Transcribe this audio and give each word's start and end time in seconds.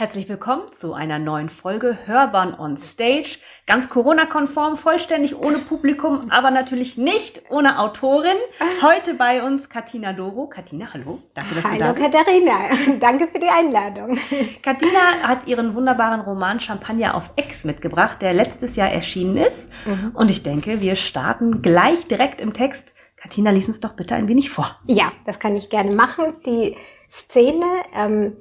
Herzlich 0.00 0.28
willkommen 0.28 0.70
zu 0.70 0.94
einer 0.94 1.18
neuen 1.18 1.48
Folge 1.48 1.98
Hörbahn 2.06 2.56
on 2.56 2.76
Stage. 2.76 3.38
Ganz 3.66 3.88
Corona-konform, 3.88 4.76
vollständig 4.76 5.36
ohne 5.36 5.58
Publikum, 5.58 6.30
aber 6.30 6.52
natürlich 6.52 6.96
nicht 6.96 7.42
ohne 7.50 7.80
Autorin. 7.80 8.36
Heute 8.80 9.14
bei 9.14 9.42
uns 9.42 9.68
Katina 9.68 10.12
Doro. 10.12 10.46
Katina, 10.46 10.94
hallo. 10.94 11.18
Danke, 11.34 11.56
dass 11.56 11.64
hallo, 11.64 11.74
du 11.74 11.80
da 11.80 11.92
bist. 11.94 12.04
Hallo 12.04 12.16
Katharina. 12.16 12.98
Danke 13.00 13.26
für 13.26 13.40
die 13.40 13.48
Einladung. 13.48 14.16
Katina 14.62 15.20
hat 15.24 15.48
ihren 15.48 15.74
wunderbaren 15.74 16.20
Roman 16.20 16.60
Champagner 16.60 17.16
auf 17.16 17.32
Ex 17.34 17.64
mitgebracht, 17.64 18.22
der 18.22 18.34
letztes 18.34 18.76
Jahr 18.76 18.92
erschienen 18.92 19.36
ist. 19.36 19.68
Mhm. 19.84 20.12
Und 20.14 20.30
ich 20.30 20.44
denke, 20.44 20.80
wir 20.80 20.94
starten 20.94 21.60
gleich 21.60 22.06
direkt 22.06 22.40
im 22.40 22.52
Text. 22.52 22.94
Katina, 23.16 23.50
lies 23.50 23.66
uns 23.66 23.80
doch 23.80 23.94
bitte 23.94 24.14
ein 24.14 24.28
wenig 24.28 24.50
vor. 24.50 24.78
Ja, 24.86 25.10
das 25.26 25.40
kann 25.40 25.56
ich 25.56 25.70
gerne 25.70 25.90
machen. 25.90 26.36
Die 26.46 26.76
Szene 27.10 27.66
ähm, 27.92 28.36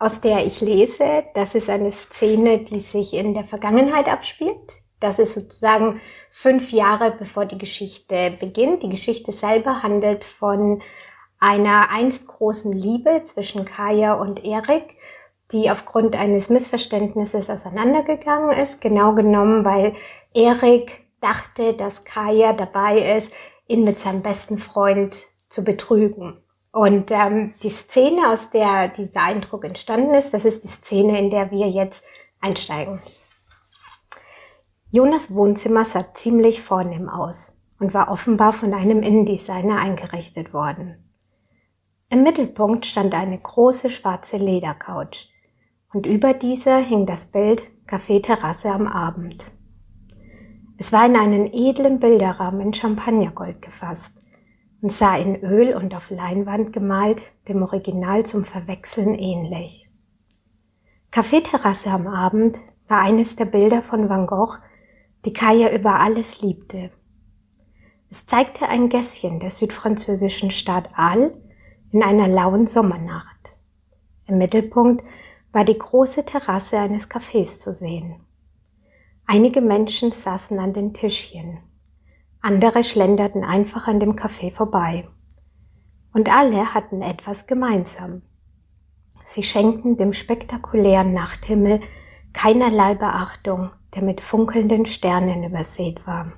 aus 0.00 0.20
der 0.22 0.46
ich 0.46 0.62
lese, 0.62 1.24
das 1.34 1.54
ist 1.54 1.68
eine 1.68 1.92
Szene, 1.92 2.58
die 2.58 2.80
sich 2.80 3.12
in 3.12 3.34
der 3.34 3.44
Vergangenheit 3.44 4.08
abspielt. 4.08 4.72
Das 4.98 5.18
ist 5.18 5.34
sozusagen 5.34 6.00
fünf 6.30 6.72
Jahre 6.72 7.12
bevor 7.12 7.44
die 7.44 7.58
Geschichte 7.58 8.32
beginnt. 8.40 8.82
Die 8.82 8.88
Geschichte 8.88 9.32
selber 9.32 9.82
handelt 9.82 10.24
von 10.24 10.82
einer 11.38 11.90
einst 11.90 12.26
großen 12.28 12.72
Liebe 12.72 13.24
zwischen 13.24 13.66
Kaya 13.66 14.14
und 14.14 14.42
Erik, 14.42 14.96
die 15.52 15.70
aufgrund 15.70 16.16
eines 16.16 16.48
Missverständnisses 16.48 17.50
auseinandergegangen 17.50 18.58
ist. 18.58 18.80
Genau 18.80 19.14
genommen, 19.14 19.66
weil 19.66 19.94
Erik 20.32 20.92
dachte, 21.20 21.74
dass 21.74 22.04
Kaya 22.04 22.54
dabei 22.54 23.16
ist, 23.18 23.32
ihn 23.68 23.84
mit 23.84 23.98
seinem 23.98 24.22
besten 24.22 24.58
Freund 24.58 25.16
zu 25.50 25.62
betrügen. 25.62 26.42
Und 26.72 27.10
ähm, 27.10 27.54
die 27.62 27.70
Szene, 27.70 28.28
aus 28.28 28.50
der 28.50 28.88
dieser 28.88 29.22
Eindruck 29.22 29.64
entstanden 29.64 30.14
ist, 30.14 30.32
das 30.32 30.44
ist 30.44 30.62
die 30.62 30.68
Szene, 30.68 31.18
in 31.18 31.30
der 31.30 31.50
wir 31.50 31.68
jetzt 31.68 32.04
einsteigen. 32.40 33.00
Jonas 34.92 35.34
Wohnzimmer 35.34 35.84
sah 35.84 36.14
ziemlich 36.14 36.62
vornehm 36.62 37.08
aus 37.08 37.52
und 37.80 37.92
war 37.92 38.10
offenbar 38.10 38.52
von 38.52 38.72
einem 38.72 39.02
Innendesigner 39.02 39.78
eingerichtet 39.78 40.52
worden. 40.52 41.10
Im 42.08 42.22
Mittelpunkt 42.22 42.86
stand 42.86 43.14
eine 43.14 43.38
große 43.38 43.90
schwarze 43.90 44.36
Ledercouch 44.36 45.28
und 45.92 46.06
über 46.06 46.34
dieser 46.34 46.78
hing 46.78 47.06
das 47.06 47.26
Bild 47.26 47.62
Café 47.86 48.22
Terrasse 48.22 48.70
am 48.70 48.86
Abend. 48.86 49.52
Es 50.76 50.92
war 50.92 51.06
in 51.06 51.16
einen 51.16 51.52
edlen 51.52 52.00
Bilderrahmen 52.00 52.60
in 52.60 52.74
Champagnergold 52.74 53.60
gefasst 53.62 54.19
und 54.82 54.92
sah 54.92 55.16
in 55.16 55.36
Öl 55.42 55.74
und 55.74 55.94
auf 55.94 56.10
Leinwand 56.10 56.72
gemalt 56.72 57.22
dem 57.48 57.62
Original 57.62 58.24
zum 58.24 58.44
Verwechseln 58.44 59.14
ähnlich. 59.14 59.90
Kaffeeterrasse 61.10 61.90
am 61.90 62.06
Abend 62.06 62.58
war 62.88 63.00
eines 63.00 63.36
der 63.36 63.44
Bilder 63.44 63.82
von 63.82 64.08
Van 64.08 64.26
Gogh, 64.26 64.56
die 65.24 65.32
Kaya 65.32 65.70
über 65.72 66.00
alles 66.00 66.40
liebte. 66.40 66.90
Es 68.10 68.26
zeigte 68.26 68.68
ein 68.68 68.88
Gässchen 68.88 69.38
der 69.38 69.50
südfranzösischen 69.50 70.50
Stadt 70.50 70.88
Arles 70.94 71.32
in 71.92 72.02
einer 72.02 72.28
lauen 72.28 72.66
Sommernacht. 72.66 73.54
Im 74.26 74.38
Mittelpunkt 74.38 75.04
war 75.52 75.64
die 75.64 75.78
große 75.78 76.24
Terrasse 76.24 76.78
eines 76.78 77.10
Cafés 77.10 77.58
zu 77.58 77.72
sehen. 77.72 78.20
Einige 79.26 79.60
Menschen 79.60 80.12
saßen 80.12 80.58
an 80.58 80.72
den 80.72 80.92
Tischchen. 80.92 81.58
Andere 82.42 82.84
schlenderten 82.84 83.44
einfach 83.44 83.86
an 83.86 84.00
dem 84.00 84.16
Café 84.16 84.52
vorbei. 84.52 85.08
Und 86.12 86.34
alle 86.34 86.74
hatten 86.74 87.02
etwas 87.02 87.46
gemeinsam. 87.46 88.22
Sie 89.24 89.42
schenkten 89.42 89.96
dem 89.96 90.12
spektakulären 90.12 91.12
Nachthimmel 91.12 91.80
keinerlei 92.32 92.94
Beachtung, 92.94 93.70
der 93.94 94.02
mit 94.02 94.20
funkelnden 94.20 94.86
Sternen 94.86 95.44
übersät 95.44 96.06
war. 96.06 96.32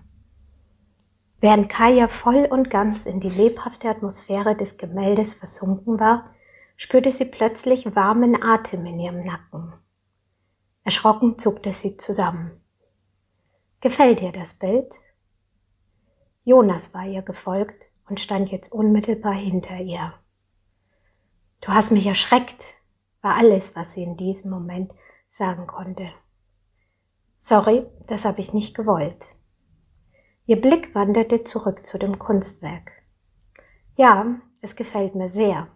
Während 1.41 1.69
Kaya 1.69 2.09
voll 2.09 2.47
und 2.51 2.71
ganz 2.71 3.07
in 3.07 3.21
die 3.21 3.31
lebhafte 3.31 3.89
Atmosphäre 3.89 4.57
des 4.57 4.77
Gemäldes 4.77 5.35
versunken 5.35 5.99
war, 5.99 6.31
spürte 6.77 7.11
sie 7.11 7.25
plötzlich 7.25 7.95
warmen 7.95 8.43
Atem 8.43 8.87
in 8.87 8.99
ihrem 8.99 9.25
Nacken. 9.25 9.73
Erschrocken 10.85 11.39
zuckte 11.39 11.73
sie 11.73 11.97
zusammen. 11.97 12.61
Gefällt 13.81 14.21
dir 14.21 14.33
das 14.33 14.55
Bild? 14.55 14.95
Jonas 16.45 16.93
war 16.93 17.07
ihr 17.07 17.23
gefolgt 17.23 17.87
und 18.09 18.21
stand 18.21 18.51
jetzt 18.51 18.73
unmittelbar 18.73 19.35
hinter 19.35 19.79
ihr. 19.79 20.13
Du 21.61 21.69
hast 21.69 21.93
mich 21.93 22.07
erschreckt, 22.07 22.75
war 23.21 23.37
alles, 23.37 23.77
was 23.77 23.93
sie 23.93 24.03
in 24.03 24.17
diesem 24.17 24.51
Moment 24.51 24.93
sagen 25.31 25.67
konnte. 25.69 26.11
Sorry, 27.37 27.87
das 28.09 28.25
habe 28.25 28.41
ich 28.41 28.53
nicht 28.53 28.75
gewollt. 28.75 29.25
Ihr 30.47 30.61
Blick 30.61 30.95
wanderte 30.95 31.45
zurück 31.45 31.87
zu 31.87 31.99
dem 31.99 32.19
Kunstwerk. 32.19 32.91
Ja, 33.97 34.41
es 34.61 34.75
gefällt 34.75 35.15
mir 35.15 35.29
sehr. 35.29 35.69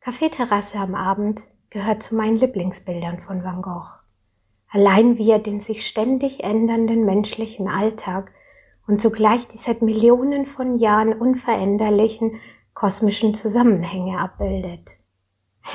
Kaffeeterrasse 0.00 0.78
am 0.78 0.94
Abend 0.94 1.42
gehört 1.70 2.02
zu 2.02 2.14
meinen 2.14 2.36
Lieblingsbildern 2.36 3.22
von 3.22 3.42
Van 3.42 3.62
Gogh. 3.62 3.98
Allein 4.70 5.18
wie 5.18 5.30
er 5.30 5.40
den 5.40 5.60
sich 5.60 5.86
ständig 5.86 6.44
ändernden 6.44 7.04
menschlichen 7.04 7.68
Alltag 7.68 8.32
und 8.88 9.00
zugleich 9.00 9.46
die 9.48 9.58
seit 9.58 9.82
Millionen 9.82 10.46
von 10.46 10.78
Jahren 10.78 11.12
unveränderlichen 11.12 12.40
kosmischen 12.74 13.34
Zusammenhänge 13.34 14.18
abbildet. 14.18 14.88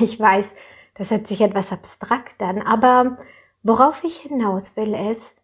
Ich 0.00 0.18
weiß, 0.18 0.52
das 0.96 1.12
hört 1.12 1.28
sich 1.28 1.40
etwas 1.40 1.70
abstrakt 1.70 2.42
an, 2.42 2.60
aber 2.60 3.18
worauf 3.62 4.02
ich 4.02 4.16
hinaus 4.16 4.76
will 4.76 4.94
ist, 4.94 5.34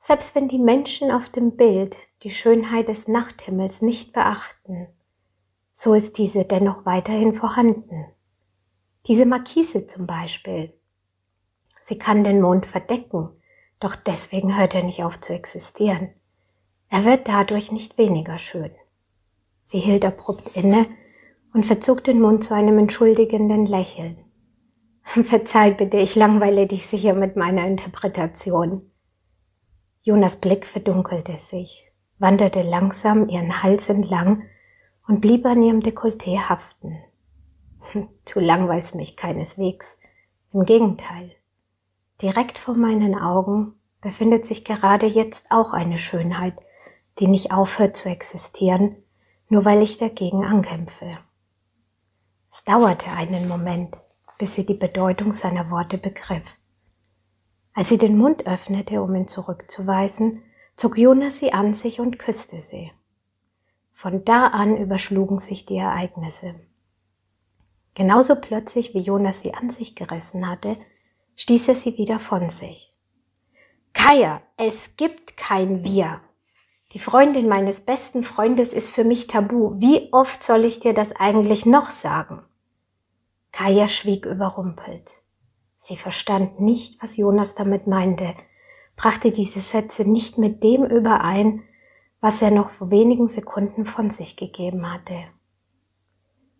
selbst 0.00 0.34
wenn 0.34 0.48
die 0.48 0.58
Menschen 0.58 1.12
auf 1.12 1.28
dem 1.28 1.56
Bild 1.56 1.96
die 2.24 2.30
Schönheit 2.30 2.88
des 2.88 3.06
Nachthimmels 3.06 3.80
nicht 3.80 4.12
beachten, 4.12 4.88
so 5.72 5.94
ist 5.94 6.18
diese 6.18 6.44
dennoch 6.44 6.84
weiterhin 6.84 7.34
vorhanden. 7.34 8.06
Diese 9.06 9.26
Markise 9.26 9.86
zum 9.86 10.06
Beispiel. 10.06 10.72
Sie 11.80 11.98
kann 11.98 12.24
den 12.24 12.40
Mond 12.40 12.66
verdecken, 12.66 13.30
doch 13.78 13.94
deswegen 13.94 14.56
hört 14.56 14.74
er 14.74 14.82
nicht 14.82 15.04
auf 15.04 15.20
zu 15.20 15.32
existieren. 15.32 16.10
Er 16.94 17.04
wird 17.04 17.26
dadurch 17.26 17.72
nicht 17.72 17.98
weniger 17.98 18.38
schön. 18.38 18.70
Sie 19.64 19.80
hielt 19.80 20.04
abrupt 20.04 20.54
inne 20.54 20.86
und 21.52 21.66
verzog 21.66 22.04
den 22.04 22.20
Mund 22.20 22.44
zu 22.44 22.54
einem 22.54 22.78
entschuldigenden 22.78 23.66
Lächeln. 23.66 24.16
Verzeih 25.02 25.72
bitte, 25.72 25.96
ich 25.96 26.14
langweile 26.14 26.68
dich 26.68 26.86
sicher 26.86 27.14
mit 27.14 27.34
meiner 27.34 27.66
Interpretation. 27.66 28.92
Jonas 30.02 30.36
Blick 30.36 30.66
verdunkelte 30.66 31.36
sich, 31.38 31.90
wanderte 32.20 32.62
langsam 32.62 33.28
ihren 33.28 33.60
Hals 33.64 33.88
entlang 33.88 34.44
und 35.08 35.20
blieb 35.20 35.46
an 35.46 35.64
ihrem 35.64 35.80
Dekolleté 35.80 36.48
haften. 36.48 36.98
Du 38.32 38.38
langweilst 38.38 38.94
mich 38.94 39.16
keineswegs. 39.16 39.98
Im 40.52 40.64
Gegenteil. 40.64 41.32
Direkt 42.22 42.56
vor 42.56 42.76
meinen 42.76 43.16
Augen 43.16 43.74
befindet 44.00 44.46
sich 44.46 44.64
gerade 44.64 45.06
jetzt 45.06 45.46
auch 45.50 45.72
eine 45.72 45.98
Schönheit, 45.98 46.54
die 47.18 47.28
nicht 47.28 47.52
aufhört 47.52 47.96
zu 47.96 48.08
existieren, 48.08 48.96
nur 49.48 49.64
weil 49.64 49.82
ich 49.82 49.98
dagegen 49.98 50.44
ankämpfe. 50.44 51.18
Es 52.50 52.64
dauerte 52.64 53.10
einen 53.10 53.48
Moment, 53.48 53.96
bis 54.38 54.54
sie 54.54 54.66
die 54.66 54.74
Bedeutung 54.74 55.32
seiner 55.32 55.70
Worte 55.70 55.98
begriff. 55.98 56.44
Als 57.72 57.88
sie 57.88 57.98
den 57.98 58.16
Mund 58.16 58.46
öffnete, 58.46 59.02
um 59.02 59.14
ihn 59.14 59.28
zurückzuweisen, 59.28 60.42
zog 60.76 60.96
Jonas 60.96 61.38
sie 61.38 61.52
an 61.52 61.74
sich 61.74 62.00
und 62.00 62.18
küsste 62.18 62.60
sie. 62.60 62.92
Von 63.92 64.24
da 64.24 64.48
an 64.48 64.76
überschlugen 64.76 65.38
sich 65.38 65.66
die 65.66 65.76
Ereignisse. 65.76 66.54
Genauso 67.94 68.36
plötzlich, 68.36 68.92
wie 68.94 69.00
Jonas 69.00 69.40
sie 69.40 69.54
an 69.54 69.70
sich 69.70 69.94
gerissen 69.94 70.48
hatte, 70.48 70.76
stieß 71.36 71.68
er 71.68 71.76
sie 71.76 71.96
wieder 71.96 72.18
von 72.18 72.50
sich. 72.50 72.92
Kaya, 73.92 74.42
es 74.56 74.96
gibt 74.96 75.36
kein 75.36 75.84
Wir, 75.84 76.20
die 76.94 77.00
Freundin 77.00 77.48
meines 77.48 77.80
besten 77.80 78.22
Freundes 78.22 78.72
ist 78.72 78.90
für 78.90 79.02
mich 79.02 79.26
tabu. 79.26 79.72
Wie 79.80 80.12
oft 80.12 80.44
soll 80.44 80.64
ich 80.64 80.78
dir 80.78 80.94
das 80.94 81.10
eigentlich 81.14 81.66
noch 81.66 81.90
sagen? 81.90 82.40
Kaya 83.50 83.88
schwieg 83.88 84.26
überrumpelt. 84.26 85.10
Sie 85.76 85.96
verstand 85.96 86.60
nicht, 86.60 87.02
was 87.02 87.16
Jonas 87.16 87.56
damit 87.56 87.88
meinte, 87.88 88.34
brachte 88.96 89.32
diese 89.32 89.60
Sätze 89.60 90.08
nicht 90.08 90.38
mit 90.38 90.62
dem 90.62 90.84
überein, 90.84 91.64
was 92.20 92.40
er 92.40 92.52
noch 92.52 92.70
vor 92.70 92.90
wenigen 92.90 93.26
Sekunden 93.26 93.86
von 93.86 94.10
sich 94.10 94.36
gegeben 94.36 94.90
hatte. 94.90 95.16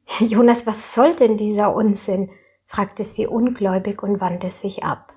Jonas, 0.19 0.66
was 0.66 0.94
soll 0.94 1.14
denn 1.14 1.36
dieser 1.36 1.75
Unsinn? 1.75 2.31
fragte 2.66 3.04
sie 3.04 3.28
ungläubig 3.28 4.02
und 4.02 4.20
wandte 4.20 4.50
sich 4.50 4.82
ab. 4.82 5.14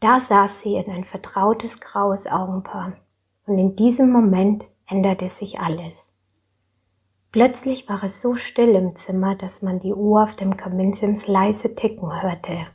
Da 0.00 0.18
saß 0.18 0.60
sie 0.60 0.74
in 0.74 0.90
ein 0.90 1.04
vertrautes 1.04 1.78
graues 1.78 2.26
Augenpaar. 2.26 2.94
Und 3.46 3.58
in 3.58 3.76
diesem 3.76 4.10
Moment 4.10 4.64
änderte 4.86 5.28
sich 5.28 5.60
alles. 5.60 6.06
Plötzlich 7.32 7.88
war 7.88 8.02
es 8.04 8.20
so 8.20 8.34
still 8.36 8.74
im 8.74 8.94
Zimmer, 8.94 9.34
dass 9.34 9.62
man 9.62 9.80
die 9.80 9.94
Uhr 9.94 10.22
auf 10.22 10.36
dem 10.36 10.56
Kaminsims 10.56 11.26
leise 11.26 11.74
ticken 11.74 12.22
hörte. 12.22 12.66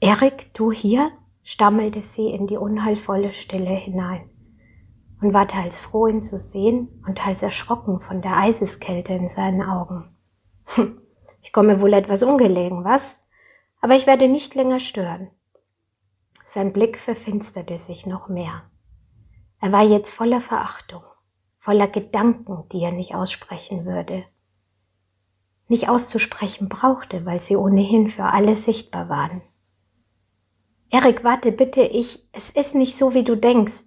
Erik, 0.00 0.52
du 0.54 0.72
hier? 0.72 1.12
stammelte 1.44 2.02
sie 2.02 2.30
in 2.30 2.46
die 2.46 2.56
unheilvolle 2.56 3.32
Stille 3.32 3.70
hinein 3.70 4.30
und 5.20 5.32
war 5.34 5.46
teils 5.46 5.78
froh, 5.78 6.06
ihn 6.06 6.22
zu 6.22 6.38
sehen 6.38 7.02
und 7.06 7.18
teils 7.18 7.42
erschrocken 7.42 8.00
von 8.00 8.22
der 8.22 8.36
Eiseskälte 8.36 9.12
in 9.12 9.28
seinen 9.28 9.62
Augen. 9.62 10.16
Hm, 10.74 11.00
ich 11.40 11.52
komme 11.52 11.80
wohl 11.80 11.92
etwas 11.92 12.22
ungelegen, 12.22 12.84
was? 12.84 13.16
Aber 13.80 13.94
ich 13.94 14.06
werde 14.06 14.28
nicht 14.28 14.54
länger 14.54 14.80
stören. 14.80 15.30
Sein 16.44 16.72
Blick 16.72 16.98
verfinsterte 16.98 17.78
sich 17.78 18.06
noch 18.06 18.28
mehr. 18.28 18.62
Er 19.64 19.72
war 19.72 19.82
jetzt 19.82 20.10
voller 20.10 20.42
Verachtung 20.42 21.02
voller 21.64 21.88
Gedanken, 21.88 22.68
die 22.70 22.82
er 22.82 22.92
nicht 22.92 23.14
aussprechen 23.14 23.86
würde. 23.86 24.26
Nicht 25.66 25.88
auszusprechen 25.88 26.68
brauchte, 26.68 27.24
weil 27.24 27.40
sie 27.40 27.56
ohnehin 27.56 28.10
für 28.10 28.24
alle 28.24 28.54
sichtbar 28.58 29.08
waren. 29.08 29.40
Erik, 30.90 31.24
warte 31.24 31.52
bitte, 31.52 31.80
ich, 31.80 32.28
es 32.32 32.50
ist 32.50 32.74
nicht 32.74 32.98
so, 32.98 33.14
wie 33.14 33.24
du 33.24 33.34
denkst. 33.34 33.84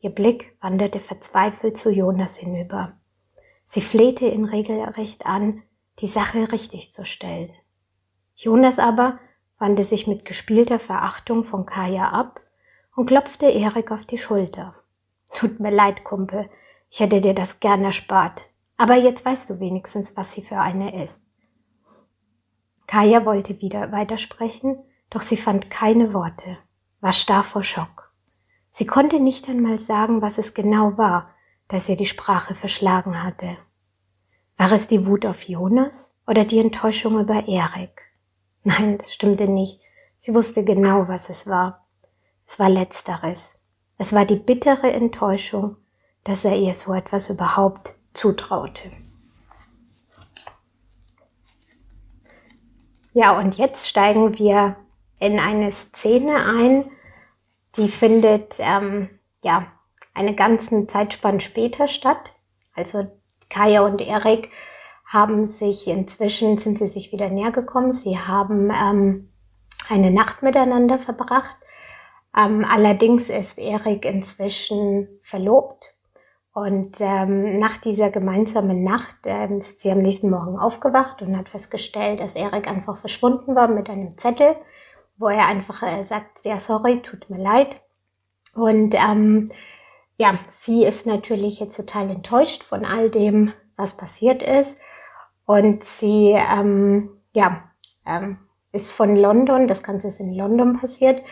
Ihr 0.00 0.10
Blick 0.10 0.56
wanderte 0.60 0.98
verzweifelt 0.98 1.76
zu 1.76 1.92
Jonas 1.92 2.36
hinüber. 2.36 2.98
Sie 3.66 3.80
flehte 3.80 4.26
ihn 4.26 4.46
regelrecht 4.46 5.26
an, 5.26 5.62
die 6.00 6.08
Sache 6.08 6.50
richtig 6.50 6.92
zu 6.92 7.04
stellen. 7.04 7.52
Jonas 8.34 8.80
aber 8.80 9.20
wandte 9.58 9.84
sich 9.84 10.08
mit 10.08 10.24
gespielter 10.24 10.80
Verachtung 10.80 11.44
von 11.44 11.64
Kaya 11.64 12.08
ab 12.08 12.40
und 12.96 13.06
klopfte 13.06 13.46
Erik 13.46 13.92
auf 13.92 14.04
die 14.04 14.18
Schulter. 14.18 14.74
Tut 15.34 15.60
mir 15.60 15.70
leid, 15.70 16.04
Kumpel, 16.04 16.48
ich 16.88 17.00
hätte 17.00 17.20
dir 17.20 17.34
das 17.34 17.60
gern 17.60 17.84
erspart. 17.84 18.48
Aber 18.76 18.94
jetzt 18.94 19.24
weißt 19.24 19.50
du 19.50 19.60
wenigstens, 19.60 20.16
was 20.16 20.32
sie 20.32 20.42
für 20.42 20.58
eine 20.58 21.04
ist. 21.04 21.20
Kaya 22.86 23.24
wollte 23.26 23.60
wieder 23.60 23.92
weitersprechen, 23.92 24.78
doch 25.10 25.20
sie 25.20 25.36
fand 25.36 25.70
keine 25.70 26.14
Worte, 26.14 26.58
war 27.00 27.12
starr 27.12 27.44
vor 27.44 27.62
Schock. 27.62 28.12
Sie 28.70 28.86
konnte 28.86 29.20
nicht 29.20 29.48
einmal 29.48 29.78
sagen, 29.78 30.22
was 30.22 30.38
es 30.38 30.54
genau 30.54 30.96
war, 30.96 31.30
dass 31.68 31.88
ihr 31.88 31.96
die 31.96 32.06
Sprache 32.06 32.54
verschlagen 32.54 33.22
hatte. 33.22 33.56
War 34.56 34.70
es 34.72 34.86
die 34.86 35.06
Wut 35.06 35.26
auf 35.26 35.42
Jonas 35.42 36.12
oder 36.26 36.44
die 36.44 36.60
Enttäuschung 36.60 37.18
über 37.18 37.48
Erik? 37.48 38.02
Nein, 38.62 38.98
das 38.98 39.12
stimmte 39.12 39.48
nicht. 39.48 39.80
Sie 40.18 40.34
wusste 40.34 40.64
genau, 40.64 41.08
was 41.08 41.28
es 41.28 41.46
war. 41.46 41.86
Es 42.46 42.58
war 42.58 42.68
letzteres. 42.68 43.53
Es 43.98 44.12
war 44.12 44.24
die 44.24 44.36
bittere 44.36 44.92
Enttäuschung, 44.92 45.76
dass 46.24 46.44
er 46.44 46.56
ihr 46.56 46.74
so 46.74 46.94
etwas 46.94 47.30
überhaupt 47.30 47.94
zutraute. 48.12 48.90
Ja, 53.12 53.38
und 53.38 53.56
jetzt 53.56 53.88
steigen 53.88 54.38
wir 54.38 54.76
in 55.20 55.38
eine 55.38 55.70
Szene 55.70 56.34
ein, 56.46 56.90
die 57.76 57.88
findet 57.88 58.56
ähm, 58.58 59.08
ja 59.42 59.66
eine 60.14 60.34
ganzen 60.34 60.88
Zeitspann 60.88 61.40
später 61.40 61.88
statt. 61.88 62.32
Also 62.74 63.06
Kaya 63.50 63.82
und 63.82 64.00
Erik 64.00 64.50
haben 65.06 65.44
sich 65.44 65.86
inzwischen 65.86 66.58
sind 66.58 66.78
sie 66.78 66.88
sich 66.88 67.12
wieder 67.12 67.30
näher 67.30 67.52
gekommen. 67.52 67.92
Sie 67.92 68.18
haben 68.18 68.70
ähm, 68.70 69.28
eine 69.88 70.10
Nacht 70.10 70.42
miteinander 70.42 70.98
verbracht. 70.98 71.56
Ähm, 72.36 72.64
allerdings 72.64 73.28
ist 73.28 73.58
Erik 73.58 74.04
inzwischen 74.04 75.08
verlobt 75.22 75.94
und 76.54 77.00
ähm, 77.00 77.58
nach 77.58 77.78
dieser 77.78 78.10
gemeinsamen 78.10 78.84
Nacht 78.84 79.16
ähm, 79.24 79.58
ist 79.58 79.80
sie 79.80 79.90
am 79.90 79.98
nächsten 79.98 80.30
Morgen 80.30 80.56
aufgewacht 80.56 81.20
und 81.20 81.36
hat 81.36 81.48
festgestellt, 81.48 82.20
dass 82.20 82.36
Erik 82.36 82.68
einfach 82.68 82.96
verschwunden 82.98 83.56
war 83.56 83.66
mit 83.66 83.90
einem 83.90 84.16
Zettel, 84.18 84.54
wo 85.16 85.26
er 85.26 85.48
einfach 85.48 85.82
äh, 85.82 86.04
sagt, 86.04 86.44
ja, 86.44 86.58
sorry, 86.58 87.02
tut 87.02 87.28
mir 87.28 87.42
leid. 87.42 87.80
Und 88.54 88.94
ähm, 88.94 89.50
ja, 90.16 90.38
sie 90.46 90.84
ist 90.84 91.06
natürlich 91.06 91.58
jetzt 91.58 91.76
total 91.76 92.08
enttäuscht 92.08 92.62
von 92.62 92.84
all 92.84 93.10
dem, 93.10 93.52
was 93.76 93.96
passiert 93.96 94.40
ist. 94.40 94.78
Und 95.46 95.82
sie, 95.82 96.36
ähm, 96.36 97.20
ja, 97.32 97.64
ähm, 98.06 98.38
ist 98.70 98.92
von 98.92 99.16
London, 99.16 99.66
das 99.66 99.82
Ganze 99.82 100.06
ist 100.06 100.20
in 100.20 100.32
London 100.32 100.78
passiert, 100.78 101.22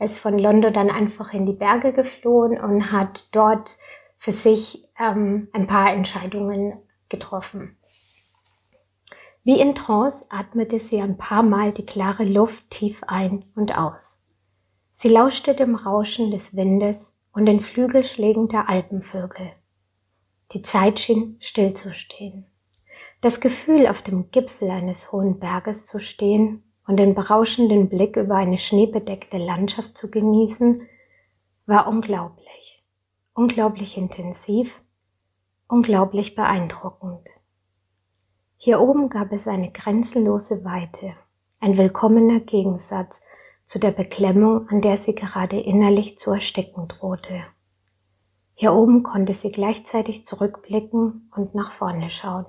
ist 0.00 0.18
von 0.18 0.38
London 0.38 0.72
dann 0.72 0.90
einfach 0.90 1.32
in 1.34 1.46
die 1.46 1.52
Berge 1.52 1.92
geflohen 1.92 2.58
und 2.58 2.90
hat 2.90 3.28
dort 3.32 3.78
für 4.16 4.32
sich 4.32 4.88
ähm, 4.98 5.48
ein 5.52 5.66
paar 5.66 5.92
Entscheidungen 5.92 6.78
getroffen. 7.08 7.76
Wie 9.44 9.60
in 9.60 9.74
Trance 9.74 10.24
atmete 10.28 10.78
sie 10.78 11.00
ein 11.00 11.16
paar 11.16 11.42
Mal 11.42 11.72
die 11.72 11.86
klare 11.86 12.24
Luft 12.24 12.68
tief 12.70 13.02
ein 13.06 13.44
und 13.54 13.76
aus. 13.76 14.18
Sie 14.92 15.08
lauschte 15.08 15.54
dem 15.54 15.74
Rauschen 15.74 16.30
des 16.30 16.54
Windes 16.54 17.12
und 17.32 17.46
den 17.46 17.60
Flügelschlägen 17.60 18.48
der 18.48 18.68
Alpenvögel. 18.68 19.52
Die 20.52 20.62
Zeit 20.62 20.98
schien 20.98 21.36
stillzustehen. 21.40 22.46
Das 23.20 23.40
Gefühl, 23.40 23.86
auf 23.86 24.02
dem 24.02 24.30
Gipfel 24.30 24.70
eines 24.70 25.12
hohen 25.12 25.38
Berges 25.38 25.86
zu 25.86 26.00
stehen 26.00 26.62
und 26.90 26.98
den 26.98 27.14
berauschenden 27.14 27.88
Blick 27.88 28.16
über 28.16 28.34
eine 28.36 28.58
schneebedeckte 28.58 29.38
Landschaft 29.38 29.96
zu 29.96 30.10
genießen, 30.10 30.86
war 31.66 31.88
unglaublich 31.88 32.80
unglaublich 33.40 33.96
intensiv, 33.96 34.70
unglaublich 35.66 36.34
beeindruckend. 36.34 37.26
Hier 38.56 38.80
oben 38.80 39.08
gab 39.08 39.32
es 39.32 39.48
eine 39.48 39.70
grenzenlose 39.70 40.62
Weite, 40.62 41.14
ein 41.58 41.78
willkommener 41.78 42.40
Gegensatz 42.40 43.22
zu 43.64 43.78
der 43.78 43.92
Beklemmung, 43.92 44.68
an 44.68 44.82
der 44.82 44.98
sie 44.98 45.14
gerade 45.14 45.58
innerlich 45.58 46.18
zu 46.18 46.32
ersticken 46.32 46.88
drohte. 46.88 47.44
Hier 48.54 48.74
oben 48.74 49.02
konnte 49.02 49.32
sie 49.32 49.50
gleichzeitig 49.50 50.26
zurückblicken 50.26 51.30
und 51.34 51.54
nach 51.54 51.72
vorne 51.72 52.10
schauen. 52.10 52.44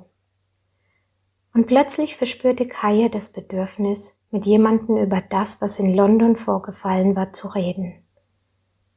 Und 1.54 1.68
plötzlich 1.68 2.18
verspürte 2.18 2.68
Kaya 2.68 3.08
das 3.08 3.32
Bedürfnis, 3.32 4.12
mit 4.32 4.46
jemandem 4.46 4.98
über 4.98 5.22
das, 5.22 5.62
was 5.62 5.78
in 5.78 5.94
London 5.94 6.38
vorgefallen 6.38 7.16
war, 7.16 7.34
zu 7.34 7.50
reden. 7.50 8.02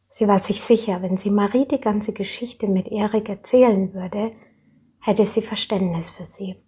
Sie 0.09 0.29
war 0.29 0.39
sich 0.39 0.63
sicher, 0.63 1.03
wenn 1.03 1.17
sie 1.17 1.31
Marie 1.31 1.67
die 1.67 1.81
ganze 1.81 2.13
Geschichte 2.13 2.69
mit 2.69 2.87
Erik 2.87 3.29
erzählen 3.29 3.93
würde, 3.95 4.33
hätte 5.01 5.27
sie 5.27 5.43
Verständnis 5.43 6.09
für 6.09 6.25
sie. 6.25 6.63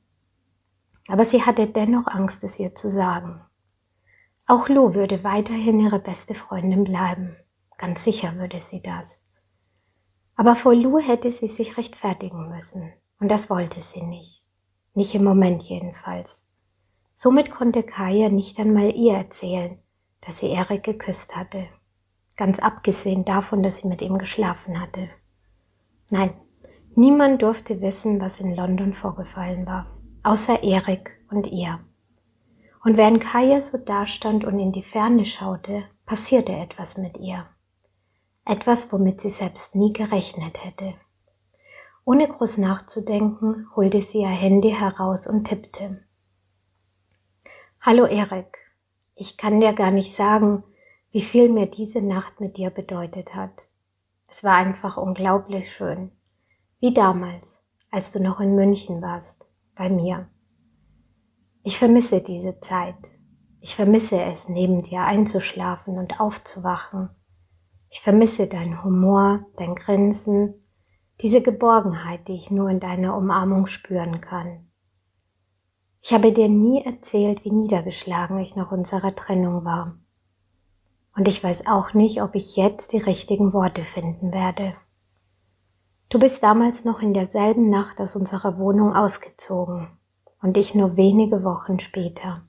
Aber 1.07 1.25
sie 1.25 1.45
hatte 1.45 1.69
dennoch 1.69 2.09
Angst, 2.09 2.43
es 2.43 2.59
ihr 2.59 2.75
zu 2.75 2.91
sagen. 2.91 3.41
Auch 4.47 4.69
Lou 4.69 4.95
würde 4.95 5.23
weiterhin 5.23 5.79
ihre 5.79 6.01
beste 6.01 6.35
Freundin 6.35 6.83
bleiben. 6.83 7.37
Ganz 7.79 8.03
sicher 8.03 8.37
würde 8.37 8.59
sie 8.59 8.83
das. 8.83 9.17
Aber 10.35 10.57
vor 10.57 10.75
Lou 10.75 10.99
hätte 10.99 11.31
sie 11.31 11.49
sich 11.49 11.77
rechtfertigen 11.77 12.49
müssen. 12.49 12.93
Und 13.21 13.29
das 13.29 13.49
wollte 13.49 13.81
sie 13.81 14.03
nicht. 14.03 14.45
Nicht 14.95 15.15
im 15.15 15.25
Moment 15.25 15.63
jedenfalls. 15.63 16.43
Somit 17.17 17.51
konnte 17.51 17.83
Kaya 17.83 18.29
nicht 18.29 18.61
einmal 18.61 18.95
ihr 18.95 19.15
erzählen, 19.15 19.81
dass 20.21 20.39
sie 20.39 20.51
Erik 20.51 20.85
geküsst 20.85 21.35
hatte 21.35 21.67
ganz 22.37 22.59
abgesehen 22.59 23.25
davon, 23.25 23.63
dass 23.63 23.79
sie 23.79 23.89
mit 23.89 24.03
ihm 24.03 24.19
geschlafen 24.19 24.81
hatte. 24.81 25.09
Nein, 26.11 26.31
niemand 26.95 27.43
durfte 27.43 27.81
wissen, 27.81 28.21
was 28.21 28.41
in 28.41 28.55
London 28.55 28.93
vorgefallen 28.93 29.67
war, 29.67 29.87
außer 30.23 30.63
Erik 30.63 31.19
und 31.31 31.47
ihr. 31.47 31.81
Und 32.85 32.97
während 32.97 33.21
Kaya 33.21 33.61
so 33.61 33.79
dastand 33.79 34.45
und 34.45 34.61
in 34.61 34.71
die 34.71 34.85
Ferne 34.85 35.25
schaute, 35.25 35.85
passierte 36.05 36.53
etwas 36.53 36.97
mit 36.97 37.17
ihr. 37.17 37.47
Etwas, 38.45 38.93
womit 38.93 39.21
sie 39.21 39.31
selbst 39.31 39.75
nie 39.75 39.93
gerechnet 39.93 40.63
hätte. 40.63 40.95
Ohne 42.05 42.29
groß 42.29 42.59
nachzudenken, 42.59 43.67
holte 43.75 44.01
sie 44.01 44.21
ihr 44.21 44.29
Handy 44.29 44.71
heraus 44.71 45.27
und 45.27 45.45
tippte. 45.45 46.06
Hallo 47.89 48.05
Erik, 48.05 48.59
ich 49.15 49.37
kann 49.37 49.61
dir 49.61 49.73
gar 49.73 49.93
nicht 49.93 50.13
sagen, 50.13 50.65
wie 51.13 51.21
viel 51.21 51.49
mir 51.49 51.67
diese 51.67 52.03
Nacht 52.03 52.41
mit 52.41 52.57
dir 52.57 52.71
bedeutet 52.71 53.37
hat. 53.37 53.63
Es 54.27 54.43
war 54.43 54.57
einfach 54.57 54.97
unglaublich 54.97 55.73
schön. 55.73 56.11
Wie 56.81 56.93
damals, 56.93 57.61
als 57.93 58.11
du 58.11 58.21
noch 58.21 58.41
in 58.41 58.57
München 58.57 59.03
warst, 59.03 59.37
bei 59.77 59.89
mir. 59.89 60.27
Ich 61.63 61.79
vermisse 61.79 62.21
diese 62.21 62.59
Zeit. 62.59 62.97
Ich 63.61 63.77
vermisse 63.77 64.21
es, 64.21 64.49
neben 64.49 64.83
dir 64.83 65.03
einzuschlafen 65.03 65.97
und 65.97 66.19
aufzuwachen. 66.19 67.11
Ich 67.89 68.01
vermisse 68.01 68.49
dein 68.49 68.83
Humor, 68.83 69.47
dein 69.59 69.77
Grinsen, 69.77 70.55
diese 71.21 71.41
Geborgenheit, 71.41 72.27
die 72.27 72.35
ich 72.35 72.51
nur 72.51 72.69
in 72.69 72.81
deiner 72.81 73.17
Umarmung 73.17 73.69
spüren 73.69 74.21
kann. 74.21 74.66
Ich 76.09 76.13
habe 76.13 76.31
dir 76.31 76.49
nie 76.49 76.85
erzählt, 76.85 77.45
wie 77.45 77.51
niedergeschlagen 77.51 78.39
ich 78.39 78.55
nach 78.55 78.71
unserer 78.71 79.17
Trennung 79.17 79.65
war. 79.65 79.97
Und 81.17 81.27
ich 81.27 81.43
weiß 81.43 81.67
auch 81.67 81.95
nicht, 81.95 82.23
ob 82.23 82.37
ich 82.37 82.55
jetzt 82.55 82.93
die 82.93 82.99
richtigen 82.99 83.53
Worte 83.53 83.83
finden 83.83 84.33
werde. 84.33 84.75
Du 86.09 86.21
bist 86.21 86.45
damals 86.45 86.85
noch 86.85 87.03
in 87.03 87.13
derselben 87.13 87.71
Nacht 87.71 88.01
aus 88.01 88.15
unserer 88.15 88.57
Wohnung 88.57 88.95
ausgezogen 88.95 89.89
und 90.41 90.57
ich 90.57 90.77
nur 90.77 90.97
wenige 90.97 91.43
Wochen 91.43 91.81
später. 91.81 92.43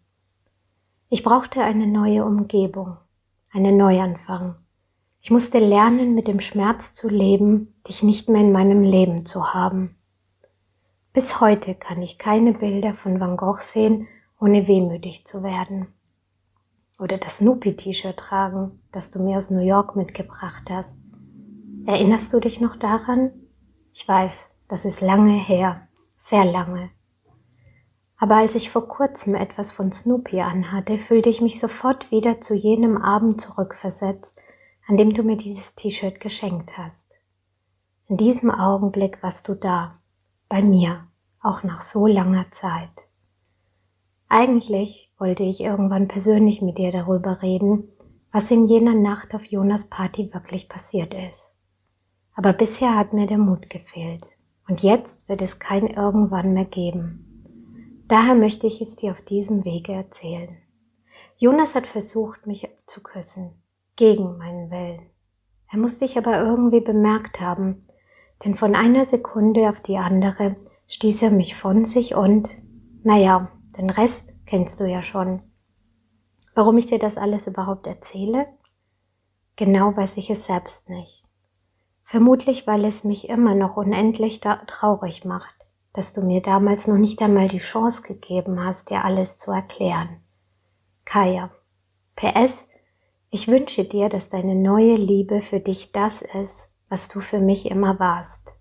Ich 1.10 1.24
brauchte 1.24 1.64
eine 1.64 1.88
neue 1.88 2.26
Umgebung, 2.26 2.98
einen 3.52 3.76
Neuanfang. 3.76 4.54
Ich 5.20 5.32
musste 5.32 5.58
lernen, 5.58 6.14
mit 6.14 6.28
dem 6.28 6.42
Schmerz 6.42 6.94
zu 6.94 7.10
leben, 7.10 7.74
dich 7.88 8.04
nicht 8.04 8.30
mehr 8.30 8.42
in 8.42 8.52
meinem 8.52 8.84
Leben 8.84 9.26
zu 9.26 9.56
haben. 9.56 9.97
Bis 11.18 11.42
heute 11.42 11.74
kann 11.74 12.00
ich 12.04 12.20
keine 12.20 12.54
Bilder 12.54 12.94
von 12.94 13.20
Van 13.20 13.38
Gogh 13.38 13.58
sehen, 13.60 14.08
ohne 14.40 14.68
wehmütig 14.68 15.26
zu 15.26 15.42
werden. 15.42 15.88
Oder 17.00 17.18
das 17.18 17.40
Snoopy-T-Shirt 17.40 18.18
tragen, 18.18 18.84
das 18.92 19.10
du 19.10 19.18
mir 19.24 19.38
aus 19.38 19.50
New 19.50 19.66
York 19.66 19.96
mitgebracht 19.96 20.70
hast. 20.70 20.96
Erinnerst 21.88 22.32
du 22.32 22.40
dich 22.40 22.62
noch 22.62 22.76
daran? 22.76 23.32
Ich 23.94 24.08
weiß, 24.08 24.48
das 24.68 24.86
ist 24.86 25.02
lange 25.02 25.34
her, 25.34 25.88
sehr 26.18 26.46
lange. 26.46 26.92
Aber 28.20 28.36
als 28.36 28.54
ich 28.54 28.70
vor 28.70 28.88
kurzem 28.88 29.34
etwas 29.34 29.72
von 29.72 29.92
Snoopy 29.92 30.42
anhatte, 30.42 31.00
fühlte 31.00 31.30
ich 31.30 31.42
mich 31.42 31.60
sofort 31.60 32.12
wieder 32.12 32.42
zu 32.42 32.54
jenem 32.54 32.96
Abend 32.96 33.42
zurückversetzt, 33.42 34.40
an 34.88 34.98
dem 34.98 35.16
du 35.16 35.24
mir 35.24 35.38
dieses 35.38 35.74
T-Shirt 35.74 36.20
geschenkt 36.20 36.78
hast. 36.78 37.08
In 38.06 38.18
diesem 38.18 38.52
Augenblick 38.52 39.24
warst 39.24 39.50
du 39.50 39.56
da, 39.56 39.98
bei 40.50 40.62
mir, 40.62 41.07
auch 41.48 41.64
nach 41.64 41.82
so 41.82 42.08
langer 42.08 42.46
Zeit. 42.52 42.90
Eigentlich 44.30 45.12
wollte 45.18 45.44
ich 45.44 45.62
irgendwann 45.62 46.08
persönlich 46.08 46.62
mit 46.62 46.78
dir 46.78 46.92
darüber 46.92 47.42
reden, 47.42 47.88
was 48.32 48.52
in 48.52 48.66
jener 48.66 48.94
Nacht 48.94 49.34
auf 49.34 49.46
Jonas 49.46 49.90
Party 49.90 50.34
wirklich 50.34 50.68
passiert 50.68 51.14
ist. 51.14 51.44
Aber 52.36 52.54
bisher 52.54 52.96
hat 52.96 53.14
mir 53.14 53.26
der 53.26 53.38
Mut 53.38 53.70
gefehlt. 53.70 54.28
Und 54.68 54.84
jetzt 54.84 55.28
wird 55.30 55.42
es 55.42 55.60
kein 55.60 55.88
irgendwann 55.88 56.54
mehr 56.54 56.66
geben. 56.66 58.04
Daher 58.08 58.36
möchte 58.36 58.68
ich 58.68 58.82
es 58.82 58.98
dir 58.98 59.12
auf 59.12 59.22
diesem 59.22 59.64
Wege 59.64 59.94
erzählen. 59.94 60.58
Jonas 61.38 61.74
hat 61.74 61.88
versucht, 61.88 62.46
mich 62.46 62.68
zu 62.86 63.02
küssen, 63.02 63.52
gegen 63.96 64.38
meinen 64.38 64.70
Willen. 64.70 65.10
Er 65.72 65.80
muss 65.80 66.00
dich 66.00 66.18
aber 66.18 66.40
irgendwie 66.40 66.82
bemerkt 66.82 67.40
haben, 67.40 67.88
denn 68.44 68.56
von 68.56 68.76
einer 68.76 69.06
Sekunde 69.06 69.70
auf 69.70 69.82
die 69.82 69.98
andere 69.98 70.56
stieß 70.88 71.22
er 71.24 71.32
mich 71.32 71.56
von 71.56 71.86
sich 71.86 72.16
und, 72.16 72.50
naja, 73.04 73.52
den 73.78 73.90
Rest 73.90 74.34
kennst 74.46 74.80
du 74.80 74.86
ja 74.86 75.02
schon. 75.02 75.42
Warum 76.56 76.78
ich 76.78 76.88
dir 76.88 77.00
das 77.00 77.18
alles 77.18 77.46
überhaupt 77.48 77.86
erzähle? 77.86 78.48
Genau 79.56 79.96
weiß 79.96 80.18
ich 80.18 80.30
es 80.30 80.46
selbst 80.46 80.90
nicht. 80.90 81.24
Vermutlich, 82.04 82.66
weil 82.66 82.86
es 82.86 83.04
mich 83.04 83.30
immer 83.30 83.54
noch 83.54 83.76
unendlich 83.76 84.40
traurig 84.40 85.26
macht, 85.26 85.56
dass 85.94 86.14
du 86.14 86.22
mir 86.22 86.42
damals 86.42 86.88
noch 86.88 86.98
nicht 86.98 87.22
einmal 87.22 87.48
die 87.48 87.60
Chance 87.60 88.02
gegeben 88.02 88.64
hast, 88.64 88.90
dir 88.90 89.04
alles 89.04 89.38
zu 89.38 89.52
erklären. 89.52 90.22
Kaya. 91.06 91.52
PS, 92.16 92.66
ich 93.30 93.48
wünsche 93.48 93.84
dir, 93.84 94.10
dass 94.10 94.30
deine 94.30 94.56
neue 94.56 94.96
Liebe 94.96 95.42
für 95.42 95.60
dich 95.60 95.92
das 95.92 96.22
ist, 96.22 96.68
was 96.90 97.10
du 97.10 97.20
für 97.20 97.40
mich 97.40 97.70
immer 97.70 98.00
warst. 98.00 98.52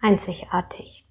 Einzigartig. 0.00 1.07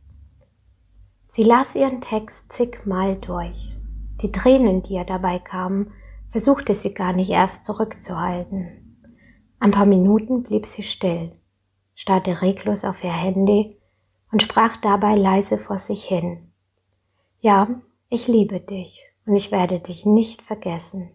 Sie 1.37 1.43
las 1.43 1.75
ihren 1.75 2.01
Text 2.01 2.51
zigmal 2.51 3.17
durch. 3.17 3.77
Die 4.23 4.31
Tränen, 4.31 4.81
die 4.81 4.95
ihr 4.95 5.03
dabei 5.03 5.37
kamen, 5.37 5.93
versuchte 6.31 6.73
sie 6.73 6.95
gar 6.95 7.13
nicht 7.13 7.29
erst 7.29 7.63
zurückzuhalten. 7.63 9.05
Ein 9.59 9.69
paar 9.69 9.85
Minuten 9.85 10.41
blieb 10.41 10.65
sie 10.65 10.81
still, 10.81 11.33
starrte 11.93 12.41
reglos 12.41 12.83
auf 12.83 13.03
ihr 13.03 13.13
Handy 13.13 13.77
und 14.31 14.41
sprach 14.41 14.77
dabei 14.77 15.13
leise 15.13 15.59
vor 15.59 15.77
sich 15.77 16.05
hin. 16.05 16.51
Ja, 17.39 17.69
ich 18.09 18.27
liebe 18.27 18.59
dich 18.59 19.05
und 19.27 19.35
ich 19.35 19.51
werde 19.51 19.79
dich 19.79 20.07
nicht 20.07 20.41
vergessen, 20.41 21.11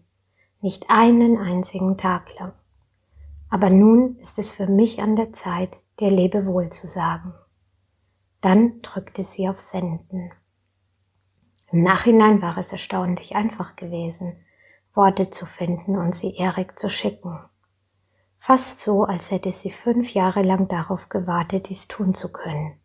nicht 0.61 0.85
einen 0.87 1.37
einzigen 1.37 1.97
Tag 1.97 2.33
lang. 2.39 2.53
Aber 3.49 3.69
nun 3.69 4.15
ist 4.19 4.39
es 4.39 4.51
für 4.51 4.67
mich 4.67 5.01
an 5.01 5.17
der 5.17 5.33
Zeit, 5.33 5.79
dir 5.99 6.11
Lebewohl 6.11 6.69
zu 6.69 6.87
sagen. 6.87 7.33
Dann 8.43 8.81
drückte 8.81 9.23
sie 9.23 9.47
auf 9.47 9.61
Senden. 9.61 10.33
Im 11.71 11.81
Nachhinein 11.81 12.41
war 12.41 12.57
es 12.57 12.73
erstaunlich 12.73 13.37
einfach 13.37 13.77
gewesen, 13.77 14.35
Worte 14.93 15.29
zu 15.29 15.45
finden 15.45 15.95
und 15.95 16.13
sie 16.13 16.35
Erik 16.35 16.77
zu 16.77 16.89
schicken. 16.89 17.39
Fast 18.39 18.79
so, 18.79 19.05
als 19.05 19.31
hätte 19.31 19.53
sie 19.53 19.71
fünf 19.71 20.13
Jahre 20.13 20.41
lang 20.41 20.67
darauf 20.67 21.07
gewartet, 21.07 21.69
dies 21.69 21.87
tun 21.87 22.13
zu 22.13 22.33
können. 22.33 22.77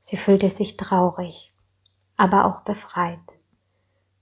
Sie 0.00 0.16
fühlte 0.16 0.48
sich 0.48 0.78
traurig, 0.78 1.54
aber 2.16 2.46
auch 2.46 2.62
befreit. 2.62 3.20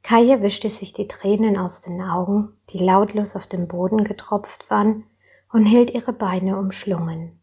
Kaja 0.02 0.42
wischte 0.42 0.70
sich 0.70 0.92
die 0.92 1.06
Tränen 1.06 1.56
aus 1.56 1.82
den 1.82 2.02
Augen, 2.02 2.48
die 2.70 2.78
lautlos 2.78 3.36
auf 3.36 3.46
den 3.46 3.68
Boden 3.68 4.02
getropft 4.02 4.68
waren, 4.70 5.04
und 5.52 5.66
hielt 5.66 5.92
ihre 5.92 6.12
Beine 6.12 6.58
umschlungen. 6.58 7.40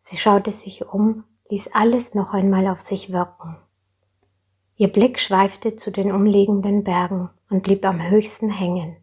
Sie 0.00 0.16
schaute 0.16 0.50
sich 0.50 0.84
um, 0.84 1.22
ließ 1.50 1.68
alles 1.72 2.14
noch 2.14 2.32
einmal 2.32 2.66
auf 2.66 2.80
sich 2.80 3.12
wirken. 3.12 3.56
Ihr 4.76 4.88
Blick 4.88 5.20
schweifte 5.20 5.76
zu 5.76 5.90
den 5.90 6.12
umliegenden 6.12 6.84
Bergen 6.84 7.30
und 7.48 7.62
blieb 7.62 7.84
am 7.84 8.02
höchsten 8.02 8.50
hängen. 8.50 8.96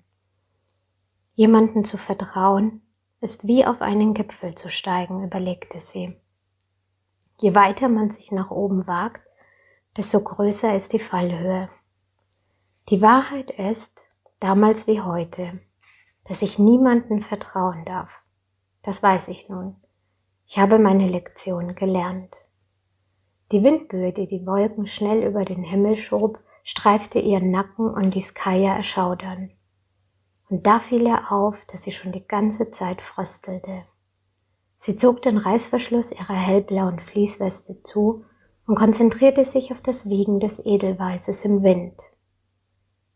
Jemanden 1.33 1.83
zu 1.83 1.97
vertrauen, 1.97 2.81
ist 3.21 3.47
wie 3.47 3.65
auf 3.65 3.81
einen 3.81 4.13
Gipfel 4.13 4.53
zu 4.55 4.69
steigen, 4.69 5.23
überlegte 5.23 5.79
sie. 5.79 6.15
Je 7.39 7.55
weiter 7.55 7.89
man 7.89 8.11
sich 8.11 8.31
nach 8.31 8.51
oben 8.51 8.85
wagt, 8.85 9.21
desto 9.97 10.21
größer 10.21 10.75
ist 10.75 10.93
die 10.93 10.99
Fallhöhe. 10.99 11.69
Die 12.89 13.01
Wahrheit 13.01 13.49
ist, 13.51 13.91
damals 14.39 14.87
wie 14.87 15.01
heute, 15.01 15.59
dass 16.25 16.41
ich 16.41 16.59
niemanden 16.59 17.21
vertrauen 17.21 17.85
darf. 17.85 18.09
Das 18.81 19.01
weiß 19.01 19.29
ich 19.29 19.49
nun. 19.49 19.77
Ich 20.45 20.57
habe 20.57 20.79
meine 20.79 21.07
Lektion 21.07 21.75
gelernt. 21.75 22.35
Die 23.51 23.63
Windböe, 23.63 24.11
die 24.11 24.27
die 24.27 24.45
Wolken 24.45 24.87
schnell 24.87 25.23
über 25.23 25.45
den 25.45 25.63
Himmel 25.63 25.95
schob, 25.95 26.39
streifte 26.63 27.19
ihren 27.19 27.51
Nacken 27.51 27.89
und 27.89 28.15
ließ 28.15 28.33
Kaya 28.33 28.75
erschaudern 28.75 29.51
und 30.53 30.67
da 30.67 30.79
fiel 30.79 31.01
ihr 31.01 31.31
auf, 31.31 31.55
dass 31.65 31.81
sie 31.81 31.91
schon 31.91 32.11
die 32.11 32.27
ganze 32.27 32.69
Zeit 32.69 33.01
fröstelte. 33.01 33.85
Sie 34.77 34.95
zog 34.95 35.23
den 35.23 35.37
Reißverschluss 35.37 36.11
ihrer 36.11 36.35
hellblauen 36.35 36.99
Fließweste 36.99 37.81
zu 37.81 38.23
und 38.67 38.75
konzentrierte 38.75 39.45
sich 39.45 39.71
auf 39.71 39.81
das 39.81 40.07
Wiegen 40.07 40.39
des 40.39 40.63
Edelweißes 40.63 41.43
im 41.45 41.63
Wind. 41.63 41.99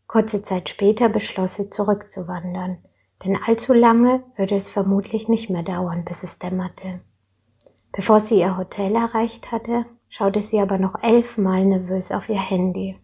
Kurze 0.08 0.42
Zeit 0.42 0.68
später 0.68 1.08
beschloss 1.08 1.54
sie 1.54 1.70
zurückzuwandern, 1.70 2.78
denn 3.24 3.36
allzu 3.36 3.72
lange 3.72 4.24
würde 4.34 4.56
es 4.56 4.68
vermutlich 4.68 5.28
nicht 5.28 5.48
mehr 5.48 5.62
dauern, 5.62 6.04
bis 6.04 6.24
es 6.24 6.40
dämmerte. 6.40 7.02
Bevor 7.92 8.20
sie 8.20 8.38
ihr 8.38 8.56
Hotel 8.56 8.94
erreicht 8.94 9.50
hatte, 9.50 9.86
schaute 10.08 10.40
sie 10.40 10.60
aber 10.60 10.78
noch 10.78 11.02
elfmal 11.02 11.64
nervös 11.64 12.12
auf 12.12 12.28
ihr 12.28 12.40
Handy. 12.40 12.98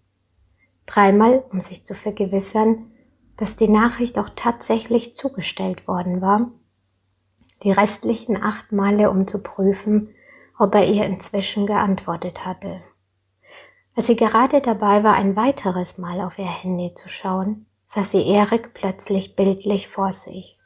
Dreimal, 0.86 1.44
um 1.50 1.60
sich 1.60 1.84
zu 1.84 1.94
vergewissern, 1.94 2.90
dass 3.36 3.56
die 3.56 3.68
Nachricht 3.68 4.18
auch 4.18 4.30
tatsächlich 4.36 5.14
zugestellt 5.14 5.88
worden 5.88 6.20
war, 6.20 6.50
die 7.62 7.72
restlichen 7.72 8.40
acht 8.40 8.72
Male, 8.72 9.10
um 9.10 9.26
zu 9.26 9.42
prüfen, 9.42 10.10
ob 10.58 10.74
er 10.74 10.86
ihr 10.86 11.04
inzwischen 11.04 11.66
geantwortet 11.66 12.44
hatte. 12.44 12.82
Als 13.96 14.06
sie 14.08 14.16
gerade 14.16 14.60
dabei 14.60 15.02
war, 15.04 15.14
ein 15.14 15.36
weiteres 15.36 15.98
Mal 15.98 16.20
auf 16.20 16.38
ihr 16.38 16.48
Handy 16.48 16.94
zu 16.94 17.08
schauen, 17.08 17.66
sah 17.86 18.02
sie 18.02 18.26
Erik 18.26 18.74
plötzlich 18.74 19.36
bildlich 19.36 19.88
vor 19.88 20.12
sich. 20.12 20.58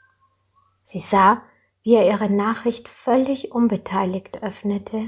Sie 0.83 0.99
sah, 0.99 1.43
wie 1.89 1.95
er 1.95 2.07
ihre 2.07 2.29
Nachricht 2.29 2.87
völlig 2.87 3.51
unbeteiligt 3.51 4.43
öffnete 4.43 5.05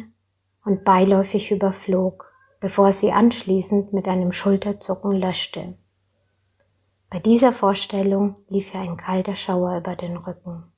und 0.65 0.83
beiläufig 0.83 1.51
überflog, 1.51 2.33
bevor 2.59 2.93
sie 2.93 3.13
anschließend 3.13 3.93
mit 3.93 4.09
einem 4.09 4.33
Schulterzucken 4.33 5.13
löschte. 5.13 5.77
Bei 7.11 7.19
dieser 7.19 7.53
Vorstellung 7.53 8.37
lief 8.49 8.73
ihr 8.73 8.81
ein 8.81 8.97
kalter 8.97 9.35
Schauer 9.35 9.77
über 9.77 9.95
den 9.95 10.17
Rücken. 10.17 10.73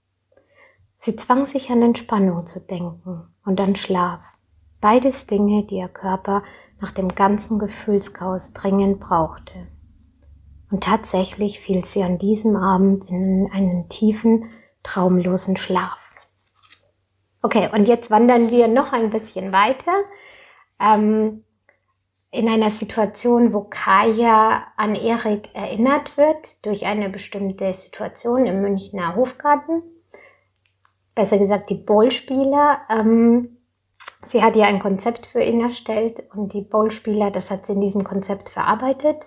Sie 0.97 1.14
zwang 1.14 1.47
sich 1.47 1.71
an 1.71 1.82
Entspannung 1.82 2.47
zu 2.47 2.59
denken 2.59 3.28
und 3.44 3.61
an 3.61 3.76
Schlaf. 3.76 4.23
Beides 4.80 5.26
Dinge, 5.26 5.62
die 5.66 5.76
ihr 5.76 5.88
Körper 5.88 6.42
nach 6.80 6.90
dem 6.90 7.14
ganzen 7.14 7.61
Gefühlschaos 7.61 8.52
dringend 8.54 8.99
brauchte. 8.99 9.68
Und 10.68 10.82
tatsächlich 10.82 11.61
fiel 11.61 11.85
sie 11.85 12.02
an 12.02 12.18
diesem 12.18 12.56
Abend 12.56 13.09
in 13.09 13.49
einen 13.52 13.88
tiefen, 13.88 14.50
traumlosen 14.83 15.57
Schlaf. 15.57 15.99
Okay, 17.43 17.69
und 17.73 17.89
jetzt 17.89 18.11
wandern 18.11 18.51
wir 18.51 18.69
noch 18.69 18.93
ein 18.93 19.11
bisschen 19.11 19.53
weiter. 19.53 19.93
Ähm, 20.81 21.45
in 22.31 22.49
einer 22.49 22.71
Situation, 22.71 23.53
wo 23.53 23.65
Kaya 23.65 24.65
an 24.77 24.95
Erik 24.95 25.55
erinnert 25.55 26.17
wird 26.17 26.65
durch 26.65 26.87
eine 26.87 27.11
bestimmte 27.11 27.73
Situation 27.75 28.47
im 28.47 28.62
Münchner 28.62 29.17
Hofgarten. 29.17 29.83
Besser 31.15 31.39
gesagt, 31.39 31.69
die 31.69 31.75
Bowlspieler. 31.75 32.81
Ähm, 32.89 33.59
sie 34.25 34.43
hat 34.43 34.57
ja 34.57 34.65
ein 34.65 34.81
Konzept 34.81 35.27
für 35.27 35.43
ihn 35.43 35.61
erstellt 35.61 36.23
und 36.35 36.55
die 36.55 36.62
Bowlspieler, 36.62 37.31
das 37.31 37.51
hat 37.51 37.67
sie 37.67 37.75
in 37.75 37.83
diesem 37.83 38.03
Konzept 38.03 38.49
verarbeitet. 38.49 39.19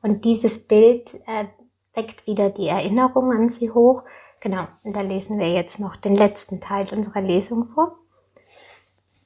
Und 0.00 0.24
dieses 0.24 0.66
Bild 0.68 1.14
äh, 1.26 1.46
weckt 1.94 2.28
wieder 2.28 2.50
die 2.50 2.68
Erinnerung 2.68 3.32
an 3.32 3.48
sie 3.48 3.70
hoch. 3.70 4.04
Genau, 4.42 4.66
und 4.82 4.94
da 4.94 5.00
lesen 5.00 5.38
wir 5.38 5.50
jetzt 5.50 5.80
noch 5.80 5.96
den 5.96 6.16
letzten 6.16 6.60
Teil 6.60 6.92
unserer 6.92 7.22
Lesung 7.22 7.68
vor. 7.68 7.96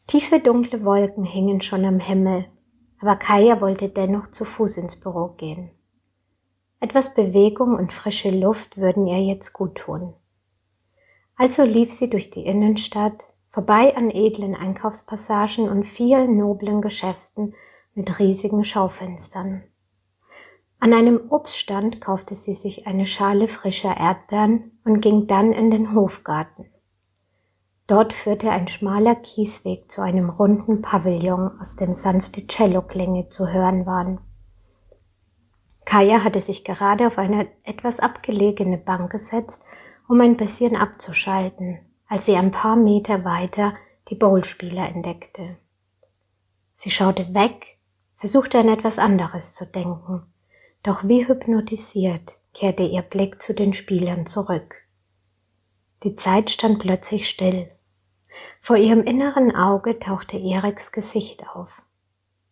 Tiefe 0.07 0.39
dunkle 0.39 0.85
Wolken 0.85 1.25
hingen 1.25 1.61
schon 1.61 1.85
am 1.85 1.99
Himmel 1.99 2.47
aber 3.01 3.17
Kaya 3.17 3.61
wollte 3.61 3.89
dennoch 3.89 4.29
zu 4.29 4.45
Fuß 4.45 4.79
ins 4.79 4.97
Büro 4.97 5.29
gehen. 5.37 5.71
Etwas 6.81 7.15
Bewegung 7.15 7.77
und 7.77 7.93
frische 7.93 8.31
Luft 8.31 8.77
würden 8.77 9.07
ihr 9.07 9.23
jetzt 9.23 9.53
gut 9.53 9.77
tun. 9.77 10.15
Also 11.37 11.65
lief 11.65 11.93
sie 11.93 12.09
durch 12.09 12.31
die 12.31 12.47
Innenstadt, 12.47 13.25
vorbei 13.51 13.97
an 13.97 14.11
edlen 14.11 14.55
Einkaufspassagen 14.55 15.69
und 15.69 15.85
vielen 15.85 16.37
noblen 16.37 16.81
Geschäften 16.81 17.55
mit 17.95 18.19
riesigen 18.19 18.65
Schaufenstern. 18.65 19.65
An 20.79 20.93
einem 20.93 21.21
Obststand 21.31 22.01
kaufte 22.01 22.37
sie 22.37 22.55
sich 22.55 22.87
eine 22.87 23.07
Schale 23.07 23.49
frischer 23.49 23.97
Erdbeeren 23.97 24.79
und 24.85 25.01
ging 25.01 25.27
dann 25.27 25.53
in 25.53 25.71
den 25.71 25.95
Hofgarten. 25.95 26.67
Dort 27.87 28.13
führte 28.13 28.51
ein 28.51 28.69
schmaler 28.69 29.15
Kiesweg 29.15 29.91
zu 29.91 30.03
einem 30.03 30.29
runden 30.29 30.83
Pavillon, 30.83 31.59
aus 31.61 31.77
dem 31.77 31.93
sanfte 31.93 32.47
Celloklänge 32.47 33.29
zu 33.29 33.49
hören 33.49 33.87
waren. 33.87 34.21
Kaya 35.85 36.25
hatte 36.25 36.41
sich 36.41 36.65
gerade 36.65 37.07
auf 37.07 37.17
eine 37.17 37.47
etwas 37.63 38.01
abgelegene 38.01 38.77
Bank 38.77 39.13
gesetzt, 39.13 39.63
um 40.09 40.21
ein 40.21 40.37
bisschen 40.37 40.77
abzuschalten, 40.77 41.79
als 42.09 42.27
sie 42.27 42.37
ein 42.37 42.51
paar 42.51 42.77
Meter 42.77 43.25
weiter 43.25 43.75
die 44.09 44.17
Bowlspieler 44.17 44.89
entdeckte. 44.89 45.57
Sie 46.73 46.91
schaute 46.91 47.33
weg, 47.35 47.79
versuchte 48.17 48.59
an 48.59 48.69
etwas 48.69 48.99
anderes 48.99 49.55
zu 49.55 49.65
denken, 49.65 50.27
doch 50.83 51.05
wie 51.05 51.27
hypnotisiert 51.27 52.41
kehrte 52.53 52.85
ihr 52.85 53.03
Blick 53.03 53.43
zu 53.43 53.55
den 53.55 53.73
Spielern 53.73 54.27
zurück. 54.27 54.77
Die 56.03 56.15
Zeit 56.15 56.51
stand 56.51 56.79
plötzlich 56.79 57.29
still. 57.29 57.69
Vor 58.61 58.77
ihrem 58.77 59.03
inneren 59.03 59.55
Auge 59.55 59.99
tauchte 59.99 60.39
Eriks 60.39 60.93
Gesicht 60.93 61.47
auf. 61.49 61.71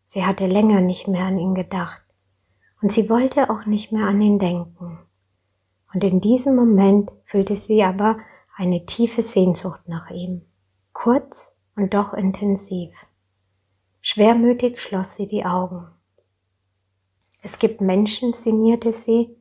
Sie 0.04 0.24
hatte 0.24 0.46
länger 0.46 0.80
nicht 0.80 1.08
mehr 1.08 1.24
an 1.24 1.38
ihn 1.38 1.54
gedacht 1.54 2.02
und 2.82 2.92
sie 2.92 3.08
wollte 3.08 3.48
auch 3.48 3.64
nicht 3.64 3.92
mehr 3.92 4.06
an 4.06 4.20
ihn 4.20 4.38
denken. 4.38 4.98
Und 5.94 6.04
in 6.04 6.20
diesem 6.20 6.54
Moment 6.54 7.10
fühlte 7.24 7.56
sie 7.56 7.82
aber 7.82 8.18
eine 8.56 8.84
tiefe 8.84 9.22
Sehnsucht 9.22 9.88
nach 9.88 10.10
ihm, 10.10 10.42
kurz 10.92 11.52
und 11.76 11.94
doch 11.94 12.12
intensiv. 12.12 12.92
Schwermütig 14.02 14.80
schloss 14.80 15.14
sie 15.14 15.26
die 15.26 15.44
Augen. 15.46 15.93
Es 17.44 17.60
gibt 17.60 17.80
Menschen, 17.80 18.32
sinnierte 18.32 18.92
sie, 18.92 19.36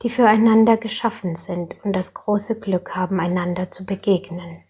die 0.00 0.08
füreinander 0.08 0.78
geschaffen 0.78 1.36
sind 1.36 1.74
und 1.84 1.92
das 1.92 2.14
große 2.14 2.58
Glück 2.58 2.96
haben, 2.96 3.20
einander 3.20 3.70
zu 3.70 3.84
begegnen 3.84 4.62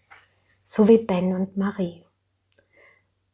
so 0.69 0.87
wie 0.87 0.99
Ben 0.99 1.33
und 1.33 1.57
Marie. 1.57 2.05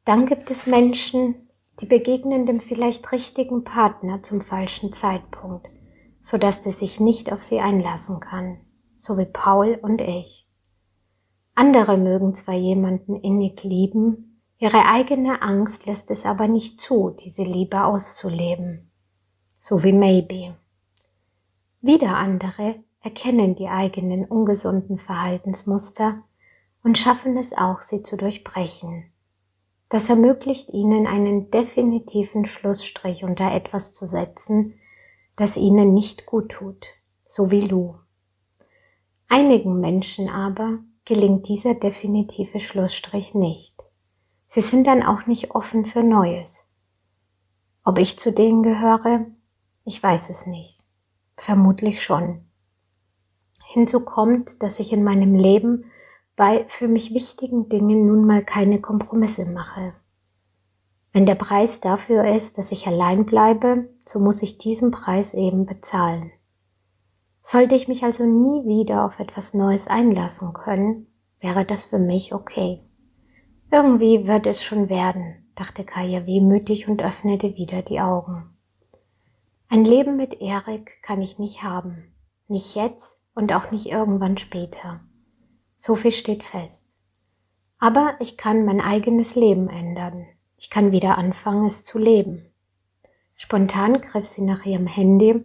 Dann 0.06 0.26
gibt 0.26 0.50
es 0.52 0.68
Menschen, 0.68 1.50
die 1.82 1.86
begegnen 1.86 2.46
dem 2.46 2.62
vielleicht 2.62 3.12
richtigen 3.12 3.66
Partner 3.66 4.24
zum 4.24 4.40
falschen 4.40 4.94
Zeitpunkt, 4.94 5.68
so 6.22 6.38
dass 6.38 6.64
der 6.64 6.72
sich 6.72 7.02
nicht 7.02 7.34
auf 7.34 7.44
sie 7.44 7.60
einlassen 7.60 8.22
kann, 8.22 8.62
so 8.98 9.18
wie 9.18 9.26
Paul 9.26 9.78
und 9.82 10.00
ich. 10.00 10.48
Andere 11.56 11.98
mögen 11.98 12.36
zwar 12.36 12.56
jemanden 12.56 13.18
innig 13.18 13.62
lieben, 13.66 14.42
ihre 14.58 14.86
eigene 14.86 15.42
Angst 15.42 15.86
lässt 15.86 16.10
es 16.12 16.26
aber 16.26 16.48
nicht 16.48 16.80
zu, 16.80 17.18
diese 17.20 17.44
Liebe 17.44 17.84
auszuleben, 17.84 18.85
so 19.68 19.82
wie 19.82 19.94
Maybe. 19.94 20.54
Wieder 21.82 22.18
andere 22.18 22.76
erkennen 23.02 23.56
die 23.56 23.68
eigenen 23.68 24.24
ungesunden 24.26 25.00
Verhaltensmuster 25.00 26.22
und 26.84 27.00
schaffen 27.00 27.36
es 27.36 27.52
auch, 27.52 27.82
sie 27.82 28.04
zu 28.04 28.16
durchbrechen. 28.16 29.06
Das 29.90 30.08
ermöglicht 30.08 30.70
ihnen 30.70 31.08
einen 31.08 31.50
definitiven 31.50 32.46
Schlussstrich 32.46 33.24
unter 33.24 33.52
etwas 33.52 33.92
zu 33.92 34.06
setzen, 34.06 34.76
das 35.36 35.58
ihnen 35.58 35.96
nicht 35.96 36.28
gut 36.28 36.50
tut, 36.50 36.86
so 37.26 37.50
wie 37.50 37.62
Lou. 37.62 37.96
Einigen 39.30 39.80
Menschen 39.80 40.30
aber 40.30 40.78
gelingt 41.06 41.48
dieser 41.48 41.74
definitive 41.74 42.60
Schlussstrich 42.60 43.34
nicht. 43.34 43.82
Sie 44.46 44.62
sind 44.62 44.86
dann 44.86 45.02
auch 45.02 45.26
nicht 45.26 45.56
offen 45.56 45.88
für 45.88 46.04
Neues. 46.04 46.64
Ob 47.84 47.98
ich 47.98 48.20
zu 48.20 48.32
denen 48.32 48.62
gehöre? 48.62 49.26
Ich 49.86 50.02
weiß 50.02 50.32
es 50.32 50.48
nicht. 50.48 50.84
Vermutlich 51.38 52.04
schon. 52.04 52.42
Hinzu 53.68 54.04
kommt, 54.04 54.62
dass 54.64 54.80
ich 54.80 54.92
in 54.92 55.04
meinem 55.04 55.36
Leben 55.36 55.86
bei 56.36 56.66
für 56.68 56.88
mich 56.88 57.14
wichtigen 57.14 57.70
Dingen 57.70 58.08
nun 58.08 58.26
mal 58.26 58.44
keine 58.44 58.82
Kompromisse 58.82 59.46
mache. 59.46 59.94
Wenn 61.14 61.28
der 61.28 61.36
Preis 61.36 61.82
dafür 61.82 62.26
ist, 62.36 62.58
dass 62.58 62.72
ich 62.72 62.88
allein 62.88 63.26
bleibe, 63.26 63.90
so 64.06 64.20
muss 64.20 64.42
ich 64.42 64.58
diesen 64.58 64.90
Preis 64.90 65.36
eben 65.36 65.68
bezahlen. 65.68 66.32
Sollte 67.42 67.76
ich 67.76 67.88
mich 67.88 68.04
also 68.04 68.26
nie 68.26 68.66
wieder 68.66 69.06
auf 69.06 69.20
etwas 69.20 69.54
Neues 69.54 69.88
einlassen 69.88 70.54
können, 70.54 71.08
wäre 71.40 71.64
das 71.64 71.86
für 71.86 72.00
mich 72.00 72.34
okay. 72.34 72.82
Irgendwie 73.72 74.26
wird 74.26 74.48
es 74.48 74.64
schon 74.64 74.90
werden, 74.90 75.46
dachte 75.54 75.84
Kaya 75.84 76.26
wehmütig 76.26 76.88
und 76.88 77.04
öffnete 77.04 77.56
wieder 77.56 77.84
die 77.84 78.00
Augen. 78.00 78.55
Ein 79.68 79.84
Leben 79.84 80.16
mit 80.16 80.42
Erik 80.42 81.02
kann 81.02 81.22
ich 81.22 81.40
nicht 81.40 81.64
haben. 81.64 82.14
Nicht 82.48 82.76
jetzt 82.76 83.18
und 83.34 83.52
auch 83.54 83.72
nicht 83.72 83.88
irgendwann 83.88 84.38
später. 84.38 85.02
So 85.78 85.96
viel 85.96 86.12
steht 86.12 86.44
fest. 86.44 86.88
Aber 87.80 88.16
ich 88.20 88.38
kann 88.38 88.66
mein 88.66 88.80
eigenes 88.80 89.36
Leben 89.36 89.70
ändern. 89.70 90.28
Ich 90.58 90.70
kann 90.70 90.92
wieder 90.92 91.18
anfangen, 91.18 91.66
es 91.66 91.84
zu 91.84 92.00
leben. 92.00 92.46
Spontan 93.36 94.02
griff 94.02 94.26
sie 94.26 94.44
nach 94.44 94.66
ihrem 94.66 94.88
Handy 94.88 95.44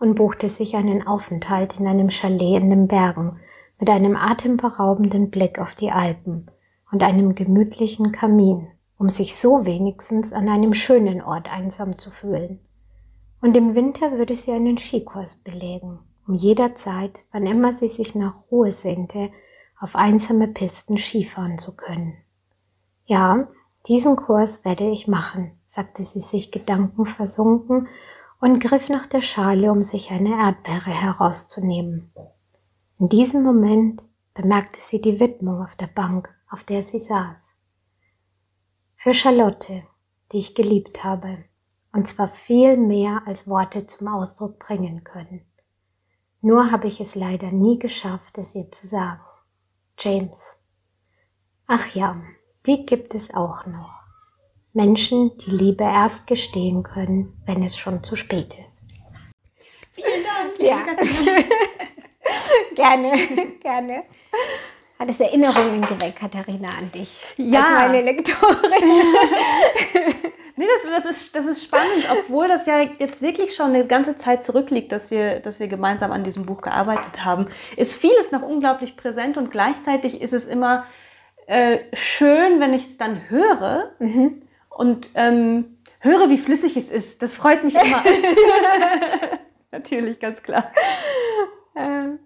und 0.00 0.14
buchte 0.14 0.48
sich 0.48 0.74
einen 0.74 1.06
Aufenthalt 1.06 1.78
in 1.78 1.86
einem 1.86 2.10
Chalet 2.10 2.60
in 2.60 2.70
den 2.70 2.88
Bergen 2.88 3.38
mit 3.78 3.90
einem 3.90 4.16
atemberaubenden 4.16 5.30
Blick 5.30 5.58
auf 5.58 5.74
die 5.74 5.90
Alpen 5.90 6.50
und 6.90 7.02
einem 7.02 7.34
gemütlichen 7.34 8.12
Kamin, 8.12 8.68
um 8.98 9.08
sich 9.08 9.36
so 9.36 9.64
wenigstens 9.64 10.32
an 10.32 10.48
einem 10.48 10.74
schönen 10.74 11.22
Ort 11.22 11.52
einsam 11.52 11.98
zu 11.98 12.10
fühlen. 12.10 12.60
Und 13.40 13.56
im 13.56 13.74
Winter 13.74 14.12
würde 14.12 14.34
sie 14.34 14.52
einen 14.52 14.78
Skikurs 14.78 15.36
belegen 15.36 16.00
um 16.30 16.36
jederzeit, 16.36 17.18
wann 17.32 17.44
immer 17.44 17.72
sie 17.72 17.88
sich 17.88 18.14
nach 18.14 18.34
Ruhe 18.50 18.70
sehnte, 18.70 19.30
auf 19.80 19.96
einsame 19.96 20.46
Pisten 20.46 20.96
Skifahren 20.96 21.58
zu 21.58 21.74
können. 21.74 22.16
Ja, 23.06 23.48
diesen 23.88 24.14
Kurs 24.14 24.64
werde 24.64 24.88
ich 24.88 25.08
machen, 25.08 25.58
sagte 25.66 26.04
sie 26.04 26.20
sich 26.20 26.52
gedankenversunken 26.52 27.88
und 28.40 28.60
griff 28.60 28.88
nach 28.88 29.06
der 29.06 29.22
Schale, 29.22 29.72
um 29.72 29.82
sich 29.82 30.12
eine 30.12 30.38
Erdbeere 30.38 30.90
herauszunehmen. 30.90 32.12
In 33.00 33.08
diesem 33.08 33.42
Moment 33.42 34.02
bemerkte 34.32 34.80
sie 34.80 35.00
die 35.00 35.18
Widmung 35.18 35.62
auf 35.62 35.74
der 35.74 35.88
Bank, 35.88 36.32
auf 36.48 36.62
der 36.62 36.82
sie 36.82 37.00
saß. 37.00 37.50
Für 38.94 39.14
Charlotte, 39.14 39.82
die 40.30 40.38
ich 40.38 40.54
geliebt 40.54 41.02
habe, 41.02 41.38
und 41.92 42.06
zwar 42.06 42.28
viel 42.28 42.76
mehr 42.76 43.22
als 43.26 43.48
Worte 43.48 43.86
zum 43.86 44.08
Ausdruck 44.08 44.58
bringen 44.58 45.04
können. 45.04 45.44
Nur 46.40 46.70
habe 46.70 46.86
ich 46.86 47.00
es 47.00 47.14
leider 47.14 47.50
nie 47.50 47.78
geschafft, 47.78 48.38
es 48.38 48.54
ihr 48.54 48.70
zu 48.70 48.86
sagen. 48.86 49.20
James. 49.98 50.38
Ach 51.66 51.94
ja, 51.94 52.20
die 52.66 52.86
gibt 52.86 53.14
es 53.14 53.34
auch 53.34 53.66
noch. 53.66 54.00
Menschen, 54.72 55.36
die 55.38 55.50
Liebe 55.50 55.84
erst 55.84 56.26
gestehen 56.26 56.82
können, 56.82 57.40
wenn 57.44 57.62
es 57.62 57.76
schon 57.76 58.02
zu 58.02 58.16
spät 58.16 58.54
ist. 58.62 58.82
Vielen 59.92 60.22
Dank. 60.22 60.58
Ja. 60.58 60.86
gerne, 62.74 63.26
gerne. 63.60 64.04
Hat 65.00 65.08
es 65.08 65.18
Erinnerungen 65.18 65.80
geweckt, 65.80 66.18
Katharina, 66.18 66.68
an 66.78 66.92
dich? 66.92 67.10
Ja. 67.38 67.60
Als 67.60 67.88
meine 67.88 68.02
Lektorin. 68.02 68.72
Nee, 70.56 70.66
das, 70.84 71.04
das, 71.04 71.10
ist, 71.10 71.34
das 71.34 71.46
ist 71.46 71.64
spannend, 71.64 72.06
obwohl 72.10 72.46
das 72.46 72.66
ja 72.66 72.82
jetzt 72.82 73.22
wirklich 73.22 73.54
schon 73.54 73.68
eine 73.68 73.86
ganze 73.86 74.18
Zeit 74.18 74.44
zurückliegt, 74.44 74.92
dass 74.92 75.10
wir, 75.10 75.40
dass 75.40 75.58
wir 75.58 75.68
gemeinsam 75.68 76.12
an 76.12 76.22
diesem 76.22 76.44
Buch 76.44 76.60
gearbeitet 76.60 77.24
haben, 77.24 77.46
ist 77.78 77.94
vieles 77.96 78.30
noch 78.30 78.42
unglaublich 78.42 78.94
präsent 78.94 79.38
und 79.38 79.50
gleichzeitig 79.50 80.20
ist 80.20 80.34
es 80.34 80.44
immer 80.44 80.84
äh, 81.46 81.78
schön, 81.94 82.60
wenn 82.60 82.74
ich 82.74 82.82
es 82.82 82.98
dann 82.98 83.30
höre. 83.30 83.92
Mhm. 84.00 84.42
Und 84.68 85.08
ähm, 85.14 85.78
höre, 86.00 86.28
wie 86.28 86.36
flüssig 86.36 86.76
es 86.76 86.90
ist. 86.90 87.22
Das 87.22 87.36
freut 87.36 87.64
mich 87.64 87.76
immer. 87.76 88.04
Natürlich, 89.70 90.20
ganz 90.20 90.42
klar. 90.42 90.70
Ähm, 91.74 92.18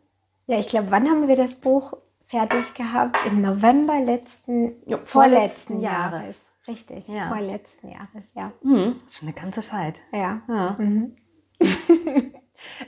ja, 0.49 0.59
ich 0.59 0.67
glaube, 0.67 0.89
wann 0.91 1.09
haben 1.09 1.29
wir 1.29 1.37
das 1.37 1.55
Buch 1.55 1.99
fertig 2.27 2.75
gehabt? 2.75 3.17
Im 3.27 3.41
November 3.41 4.01
letzten, 4.01 4.77
Ja, 4.87 4.99
vorletzten 4.99 5.09
vorletzten 5.09 5.81
Jahres. 5.81 6.21
Jahres. 6.23 6.37
Richtig, 6.67 7.09
Ja. 7.09 7.29
vorletzten 7.29 7.91
Jahres, 7.91 8.25
ja. 8.35 8.53
Mhm. 8.63 8.97
Das 9.05 9.13
ist 9.13 9.19
schon 9.19 9.29
eine 9.29 9.37
ganze 9.39 9.61
Zeit. 9.61 10.01
Ja. 10.13 10.41
Ja. 10.49 10.77
Mhm. 10.79 11.17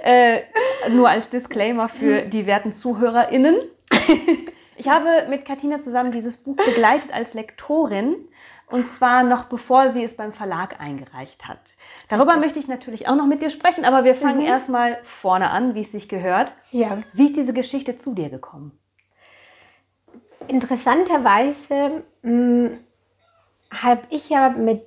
Äh, 0.03 0.40
nur 0.90 1.09
als 1.11 1.29
Disclaimer 1.29 1.88
für 1.88 2.22
die 2.22 2.46
werten 2.46 2.72
ZuhörerInnen. 2.72 3.57
Ich 4.79 4.88
habe 4.90 5.27
mit 5.31 5.46
Katina 5.46 5.81
zusammen 5.81 6.12
dieses 6.12 6.37
Buch 6.37 6.55
begleitet 6.57 7.11
als 7.11 7.33
Lektorin 7.33 8.14
und 8.66 8.87
zwar 8.87 9.22
noch 9.22 9.44
bevor 9.46 9.88
sie 9.88 10.05
es 10.05 10.16
beim 10.18 10.35
Verlag 10.35 10.79
eingereicht 10.81 11.49
hat. 11.49 11.61
Darüber 12.11 12.37
möchte 12.37 12.59
ich 12.59 12.68
natürlich 12.68 13.09
auch 13.09 13.16
noch 13.16 13.25
mit 13.27 13.40
dir 13.40 13.49
sprechen, 13.49 13.87
aber 13.87 14.05
wir 14.05 14.14
fangen 14.14 14.42
erstmal 14.42 14.99
vorne 15.03 15.49
an, 15.49 15.75
wie 15.75 15.81
es 15.81 15.92
sich 15.92 16.11
gehört. 16.11 16.53
Ja. 16.72 16.99
Wie 17.14 17.25
ist 17.25 17.37
diese 17.37 17.55
Geschichte 17.55 17.96
zu 17.96 18.12
dir 18.14 18.29
gekommen? 18.29 18.79
Interessanterweise 20.49 22.05
habe 23.71 24.03
ich 24.11 24.29
ja 24.29 24.51
mit 24.51 24.83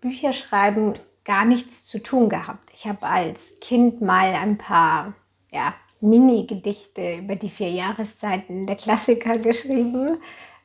Bücherschreiben 0.00 0.98
gar 1.24 1.44
nichts 1.44 1.86
zu 1.86 2.02
tun 2.02 2.28
gehabt. 2.28 2.70
Ich 2.72 2.86
habe 2.86 3.06
als 3.06 3.60
Kind 3.60 4.00
mal 4.00 4.34
ein 4.34 4.58
paar 4.58 5.14
ja, 5.50 5.74
Mini-Gedichte 6.00 7.18
über 7.18 7.36
die 7.36 7.50
vier 7.50 7.70
Jahreszeiten 7.70 8.66
der 8.66 8.76
Klassiker 8.76 9.38
geschrieben. 9.38 10.18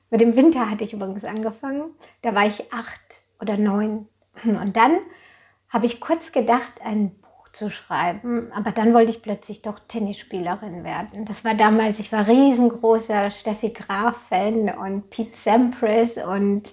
Mit 0.10 0.22
dem 0.22 0.36
Winter 0.36 0.70
hatte 0.70 0.84
ich 0.84 0.94
übrigens 0.94 1.24
angefangen. 1.24 1.92
Da 2.22 2.34
war 2.34 2.48
ich 2.48 2.74
acht 2.74 3.02
oder 3.40 3.58
neun. 3.58 4.08
Und 4.44 4.76
dann 4.76 4.98
habe 5.70 5.86
ich 5.86 6.00
kurz 6.00 6.32
gedacht, 6.32 6.82
ein 6.84 7.12
Buch 7.12 7.27
zu 7.58 7.70
schreiben. 7.70 8.52
Aber 8.54 8.72
dann 8.72 8.94
wollte 8.94 9.12
ich 9.12 9.22
plötzlich 9.22 9.62
doch 9.62 9.80
Tennisspielerin 9.88 10.84
werden. 10.84 11.26
Das 11.26 11.44
war 11.44 11.54
damals, 11.54 12.00
ich 12.00 12.12
war 12.12 12.28
riesengroßer 12.28 13.32
Steffi 13.32 13.70
Graf-Fan 13.70 14.70
und 14.70 15.10
Pete 15.10 15.36
Sampras. 15.36 16.18
Und 16.18 16.72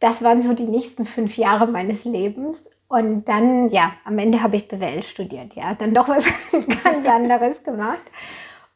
das 0.00 0.22
waren 0.22 0.42
so 0.42 0.54
die 0.54 0.66
nächsten 0.66 1.06
fünf 1.06 1.36
Jahre 1.36 1.66
meines 1.66 2.04
Lebens. 2.04 2.64
Und 2.88 3.24
dann, 3.28 3.70
ja, 3.70 3.92
am 4.04 4.18
Ende 4.18 4.42
habe 4.42 4.56
ich 4.56 4.68
BWL 4.68 5.02
studiert, 5.02 5.54
ja, 5.54 5.74
dann 5.74 5.92
doch 5.92 6.08
was 6.08 6.24
ganz 6.84 7.04
anderes 7.06 7.64
gemacht. 7.64 8.02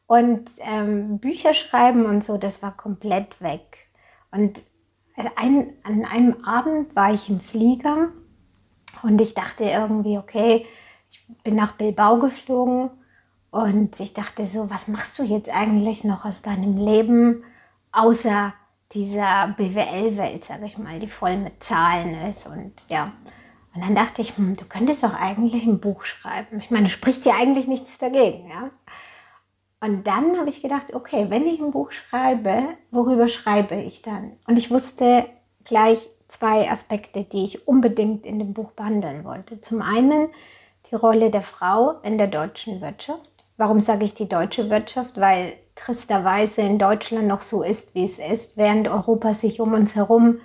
Und 0.05 0.51
ähm, 0.59 1.19
Bücher 1.19 1.53
schreiben 1.53 2.05
und 2.05 2.21
so, 2.23 2.37
das 2.37 2.61
war 2.61 2.75
komplett 2.75 3.41
weg. 3.41 3.87
Und 4.31 4.61
ein, 5.35 5.73
an 5.83 6.05
einem 6.05 6.43
Abend 6.43 6.95
war 6.95 7.13
ich 7.13 7.29
im 7.29 7.39
Flieger 7.39 8.09
und 9.03 9.21
ich 9.21 9.33
dachte 9.33 9.63
irgendwie, 9.63 10.17
okay, 10.17 10.65
bin 11.43 11.55
nach 11.55 11.73
Bilbao 11.73 12.19
geflogen 12.19 12.89
und 13.51 13.99
ich 13.99 14.13
dachte 14.13 14.45
so, 14.45 14.69
was 14.69 14.87
machst 14.87 15.19
du 15.19 15.23
jetzt 15.23 15.49
eigentlich 15.49 16.03
noch 16.03 16.25
aus 16.25 16.41
deinem 16.41 16.77
Leben, 16.77 17.43
außer 17.91 18.53
dieser 18.93 19.53
BWL-Welt, 19.57 20.45
sage 20.45 20.65
ich 20.65 20.77
mal, 20.77 20.99
die 20.99 21.07
voll 21.07 21.37
mit 21.37 21.63
Zahlen 21.63 22.15
ist 22.29 22.47
und 22.47 22.73
ja. 22.89 23.11
Und 23.73 23.81
dann 23.81 23.95
dachte 23.95 24.21
ich, 24.21 24.35
hm, 24.35 24.57
du 24.57 24.65
könntest 24.65 25.03
doch 25.03 25.13
eigentlich 25.13 25.63
ein 25.63 25.79
Buch 25.79 26.03
schreiben. 26.03 26.59
Ich 26.59 26.71
meine, 26.71 26.89
spricht 26.89 27.23
dir 27.25 27.35
eigentlich 27.35 27.67
nichts 27.67 27.97
dagegen, 27.97 28.49
ja. 28.49 28.69
Und 29.79 30.05
dann 30.05 30.37
habe 30.37 30.49
ich 30.49 30.61
gedacht, 30.61 30.93
okay, 30.93 31.25
wenn 31.29 31.47
ich 31.47 31.59
ein 31.59 31.71
Buch 31.71 31.91
schreibe, 31.91 32.65
worüber 32.91 33.27
schreibe 33.27 33.75
ich 33.75 34.01
dann? 34.01 34.33
Und 34.45 34.57
ich 34.57 34.69
wusste 34.69 35.25
gleich 35.63 35.97
zwei 36.27 36.69
Aspekte, 36.69 37.23
die 37.23 37.45
ich 37.45 37.67
unbedingt 37.67 38.25
in 38.25 38.39
dem 38.39 38.53
Buch 38.53 38.71
behandeln 38.71 39.23
wollte. 39.23 39.59
Zum 39.61 39.81
einen 39.81 40.29
die 40.91 40.95
Rolle 40.95 41.31
der 41.31 41.41
Frau 41.41 41.95
in 42.03 42.17
der 42.17 42.27
deutschen 42.27 42.81
Wirtschaft. 42.81 43.31
Warum 43.57 43.79
sage 43.79 44.05
ich 44.05 44.13
die 44.13 44.27
deutsche 44.27 44.69
Wirtschaft? 44.69 45.19
Weil 45.19 45.53
tristerweise 45.75 46.61
in 46.61 46.77
Deutschland 46.77 47.27
noch 47.27 47.41
so 47.41 47.63
ist, 47.63 47.95
wie 47.95 48.05
es 48.05 48.17
ist, 48.19 48.57
während 48.57 48.87
Europa 48.87 49.33
sich 49.33 49.59
um 49.59 49.73
uns 49.73 49.95
herum 49.95 50.39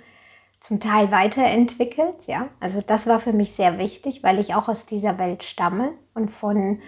zum 0.59 0.79
Teil 0.79 1.11
weiterentwickelt. 1.11 2.15
Ja? 2.27 2.47
Also 2.59 2.81
das 2.85 3.07
war 3.07 3.19
für 3.19 3.33
mich 3.33 3.53
sehr 3.53 3.77
wichtig, 3.77 4.23
weil 4.23 4.39
ich 4.39 4.55
auch 4.55 4.67
aus 4.67 4.85
dieser 4.85 5.17
Welt 5.17 5.43
stamme 5.43 5.93
und 6.13 6.31
von 6.31 6.79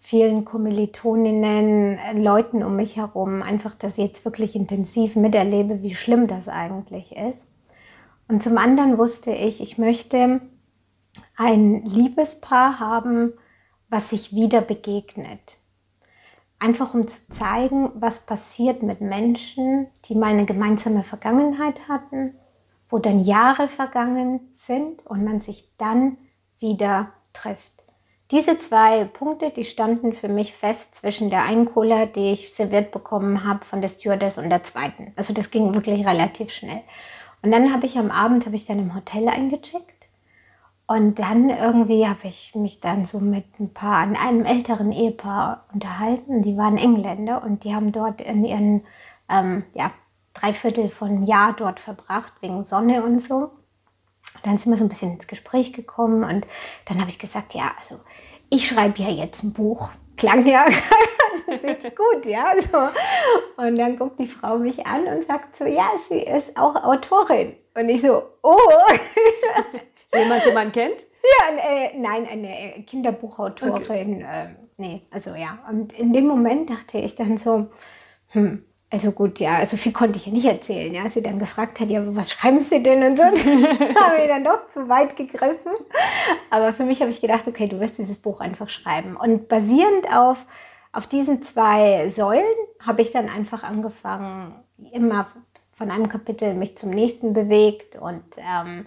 vielen 0.00 0.44
Kommilitoninnen, 0.44 1.98
äh, 1.98 2.18
Leuten 2.18 2.62
um 2.62 2.76
mich 2.76 2.96
herum 2.96 3.42
einfach 3.42 3.74
das 3.74 3.98
jetzt 3.98 4.24
wirklich 4.24 4.54
intensiv 4.54 5.16
miterlebe, 5.16 5.82
wie 5.82 5.94
schlimm 5.94 6.26
das 6.26 6.48
eigentlich 6.48 7.14
ist. 7.14 7.44
Und 8.26 8.42
zum 8.42 8.56
anderen 8.56 8.96
wusste 8.96 9.30
ich, 9.32 9.60
ich 9.60 9.76
möchte 9.76 10.40
ein 11.36 11.84
Liebespaar 11.84 12.80
haben, 12.80 13.32
was 13.88 14.10
sich 14.10 14.32
wieder 14.34 14.60
begegnet. 14.60 15.56
Einfach 16.58 16.94
um 16.94 17.06
zu 17.06 17.30
zeigen, 17.30 17.90
was 17.94 18.26
passiert 18.26 18.82
mit 18.82 19.00
Menschen, 19.00 19.86
die 20.06 20.14
mal 20.14 20.30
eine 20.30 20.44
gemeinsame 20.44 21.04
Vergangenheit 21.04 21.88
hatten, 21.88 22.34
wo 22.90 22.98
dann 22.98 23.20
Jahre 23.24 23.68
vergangen 23.68 24.40
sind 24.54 25.06
und 25.06 25.24
man 25.24 25.40
sich 25.40 25.68
dann 25.78 26.16
wieder 26.58 27.12
trifft. 27.32 27.72
Diese 28.30 28.58
zwei 28.58 29.04
Punkte, 29.04 29.50
die 29.50 29.64
standen 29.64 30.12
für 30.12 30.28
mich 30.28 30.52
fest 30.52 30.94
zwischen 30.94 31.30
der 31.30 31.44
einen 31.44 31.64
Cola, 31.64 32.04
die 32.04 32.32
ich 32.32 32.52
serviert 32.52 32.90
bekommen 32.90 33.44
habe 33.44 33.64
von 33.64 33.80
der 33.80 33.88
Stewardess 33.88 34.36
und 34.36 34.50
der 34.50 34.64
zweiten. 34.64 35.12
Also 35.16 35.32
das 35.32 35.50
ging 35.50 35.72
wirklich 35.72 36.06
relativ 36.06 36.50
schnell. 36.50 36.82
Und 37.42 37.52
dann 37.52 37.72
habe 37.72 37.86
ich 37.86 37.96
am 37.96 38.10
Abend, 38.10 38.44
habe 38.44 38.56
ich 38.56 38.66
dann 38.66 38.80
im 38.80 38.94
Hotel 38.94 39.28
eingecheckt. 39.28 39.97
Und 40.88 41.18
dann 41.20 41.50
irgendwie 41.50 42.08
habe 42.08 42.26
ich 42.26 42.54
mich 42.56 42.80
dann 42.80 43.06
so 43.06 43.20
mit 43.20 43.60
ein 43.60 43.72
paar, 43.72 43.98
an 43.98 44.16
einem 44.16 44.44
älteren 44.44 44.90
Ehepaar 44.90 45.66
unterhalten. 45.72 46.42
Die 46.42 46.56
waren 46.56 46.76
Engländer 46.76 47.44
und 47.44 47.62
die 47.62 47.74
haben 47.74 47.92
dort 47.92 48.20
in 48.20 48.44
ihren, 48.44 48.84
ähm, 49.28 49.64
ja, 49.74 49.92
Dreiviertel 50.34 50.88
von 50.88 51.24
Jahr 51.24 51.52
dort 51.52 51.78
verbracht, 51.78 52.32
wegen 52.40 52.64
Sonne 52.64 53.02
und 53.02 53.20
so. 53.20 53.34
Und 54.34 54.44
dann 54.44 54.58
sind 54.58 54.72
wir 54.72 54.78
so 54.78 54.84
ein 54.84 54.88
bisschen 54.88 55.12
ins 55.12 55.26
Gespräch 55.26 55.72
gekommen 55.72 56.24
und 56.24 56.46
dann 56.86 57.00
habe 57.00 57.10
ich 57.10 57.18
gesagt, 57.18 57.54
ja, 57.54 57.70
also 57.78 58.00
ich 58.50 58.68
schreibe 58.68 59.02
ja 59.02 59.10
jetzt 59.10 59.42
ein 59.42 59.52
Buch. 59.52 59.90
Klang 60.16 60.46
ja 60.46 60.66
richtig 61.62 61.96
gut, 61.96 62.26
ja. 62.26 62.52
So. 62.60 62.78
Und 63.62 63.76
dann 63.76 63.98
guckt 63.98 64.18
die 64.18 64.26
Frau 64.28 64.58
mich 64.58 64.86
an 64.86 65.06
und 65.06 65.26
sagt 65.26 65.56
so, 65.56 65.64
ja, 65.64 65.90
sie 66.08 66.20
ist 66.20 66.56
auch 66.56 66.76
Autorin. 66.76 67.56
Und 67.74 67.88
ich 67.88 68.02
so, 68.02 68.22
oh. 68.42 68.56
Jemand, 70.14 70.46
den 70.46 70.54
man 70.54 70.72
kennt? 70.72 71.06
Ja, 71.22 71.56
äh, 71.56 71.96
nein, 71.96 72.26
eine 72.26 72.76
äh, 72.76 72.82
Kinderbuchautorin. 72.82 74.22
Äh, 74.22 74.56
nee, 74.76 75.02
also 75.10 75.34
ja. 75.34 75.58
Und 75.70 75.92
in 75.92 76.12
dem 76.12 76.26
Moment 76.26 76.70
dachte 76.70 76.98
ich 76.98 77.14
dann 77.14 77.36
so, 77.36 77.66
hm, 78.28 78.64
also 78.90 79.12
gut, 79.12 79.38
ja, 79.38 79.56
also 79.56 79.76
viel 79.76 79.92
konnte 79.92 80.18
ich 80.18 80.26
ja 80.26 80.32
nicht 80.32 80.46
erzählen. 80.46 80.94
Ja, 80.94 81.02
als 81.02 81.14
sie 81.14 81.22
dann 81.22 81.38
gefragt 81.38 81.78
hat, 81.78 81.88
ja, 81.90 82.02
was 82.16 82.30
schreiben 82.30 82.62
Sie 82.62 82.82
denn 82.82 83.02
und 83.02 83.16
so, 83.18 83.22
habe 83.24 84.22
ich 84.22 84.28
dann 84.28 84.44
doch 84.44 84.66
zu 84.66 84.88
weit 84.88 85.16
gegriffen. 85.16 85.72
Aber 86.48 86.72
für 86.72 86.84
mich 86.84 87.00
habe 87.00 87.10
ich 87.10 87.20
gedacht, 87.20 87.46
okay, 87.46 87.68
du 87.68 87.80
wirst 87.80 87.98
dieses 87.98 88.16
Buch 88.16 88.40
einfach 88.40 88.70
schreiben. 88.70 89.16
Und 89.16 89.48
basierend 89.48 90.10
auf, 90.14 90.38
auf 90.92 91.06
diesen 91.06 91.42
zwei 91.42 92.08
Säulen 92.08 92.46
habe 92.80 93.02
ich 93.02 93.12
dann 93.12 93.28
einfach 93.28 93.62
angefangen, 93.62 94.54
immer 94.92 95.26
von 95.72 95.90
einem 95.90 96.08
Kapitel 96.08 96.54
mich 96.54 96.78
zum 96.78 96.90
nächsten 96.90 97.34
bewegt 97.34 97.96
und 97.96 98.24
ähm, 98.38 98.86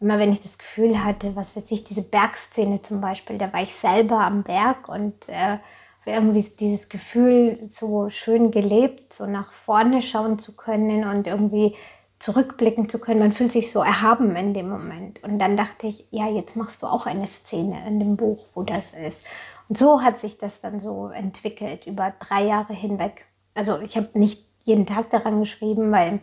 immer 0.00 0.18
wenn 0.18 0.32
ich 0.32 0.42
das 0.42 0.58
Gefühl 0.58 1.02
hatte, 1.04 1.34
was 1.34 1.56
weiß 1.56 1.70
ich, 1.70 1.84
diese 1.84 2.02
Bergszene 2.02 2.82
zum 2.82 3.00
Beispiel, 3.00 3.38
da 3.38 3.52
war 3.52 3.62
ich 3.62 3.74
selber 3.74 4.20
am 4.20 4.42
Berg 4.42 4.88
und 4.88 5.28
äh, 5.28 5.58
irgendwie 6.06 6.42
dieses 6.42 6.88
Gefühl, 6.88 7.58
so 7.70 8.08
schön 8.10 8.50
gelebt, 8.50 9.12
so 9.12 9.26
nach 9.26 9.52
vorne 9.52 10.02
schauen 10.02 10.38
zu 10.38 10.56
können 10.56 11.06
und 11.06 11.26
irgendwie 11.26 11.74
zurückblicken 12.18 12.88
zu 12.88 12.98
können. 12.98 13.20
Man 13.20 13.32
fühlt 13.32 13.52
sich 13.52 13.70
so 13.70 13.80
erhaben 13.80 14.34
in 14.36 14.54
dem 14.54 14.68
Moment. 14.68 15.22
Und 15.22 15.38
dann 15.38 15.56
dachte 15.56 15.86
ich, 15.86 16.06
ja, 16.10 16.28
jetzt 16.28 16.56
machst 16.56 16.82
du 16.82 16.86
auch 16.86 17.06
eine 17.06 17.26
Szene 17.26 17.86
in 17.86 18.00
dem 18.00 18.16
Buch, 18.16 18.44
wo 18.54 18.62
das 18.62 18.84
ist. 19.06 19.22
Und 19.68 19.78
so 19.78 20.02
hat 20.02 20.18
sich 20.18 20.38
das 20.38 20.60
dann 20.60 20.80
so 20.80 21.08
entwickelt 21.08 21.86
über 21.86 22.12
drei 22.18 22.44
Jahre 22.44 22.72
hinweg. 22.72 23.26
Also 23.54 23.78
ich 23.80 23.96
habe 23.96 24.18
nicht 24.18 24.44
jeden 24.64 24.86
Tag 24.86 25.10
daran 25.10 25.40
geschrieben, 25.40 25.92
weil 25.92 26.20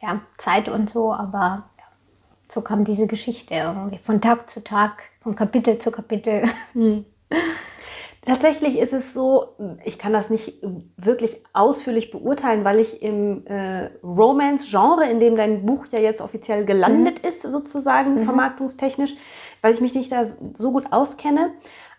ja, 0.00 0.20
Zeit 0.38 0.68
und 0.68 0.88
so, 0.88 1.12
aber 1.12 1.64
so 2.54 2.60
kam 2.60 2.84
diese 2.84 3.08
Geschichte 3.08 3.54
irgendwie 3.54 3.98
von 3.98 4.20
Tag 4.20 4.48
zu 4.48 4.62
Tag, 4.62 5.02
von 5.20 5.34
Kapitel 5.34 5.78
zu 5.78 5.90
Kapitel. 5.90 6.48
Hm. 6.72 7.04
Tatsächlich 8.24 8.78
ist 8.78 8.94
es 8.94 9.12
so, 9.12 9.56
ich 9.84 9.98
kann 9.98 10.12
das 10.12 10.30
nicht 10.30 10.62
wirklich 10.96 11.42
ausführlich 11.52 12.10
beurteilen, 12.10 12.64
weil 12.64 12.80
ich 12.80 13.02
im 13.02 13.46
äh, 13.46 13.90
Romance-Genre, 14.02 15.06
in 15.10 15.20
dem 15.20 15.36
dein 15.36 15.66
Buch 15.66 15.86
ja 15.90 15.98
jetzt 15.98 16.22
offiziell 16.22 16.64
gelandet 16.64 17.22
mhm. 17.22 17.28
ist, 17.28 17.42
sozusagen 17.42 18.14
mhm. 18.14 18.20
vermarktungstechnisch, 18.20 19.14
weil 19.60 19.74
ich 19.74 19.82
mich 19.82 19.94
nicht 19.94 20.10
da 20.10 20.24
so 20.24 20.72
gut 20.72 20.86
auskenne. 20.90 21.52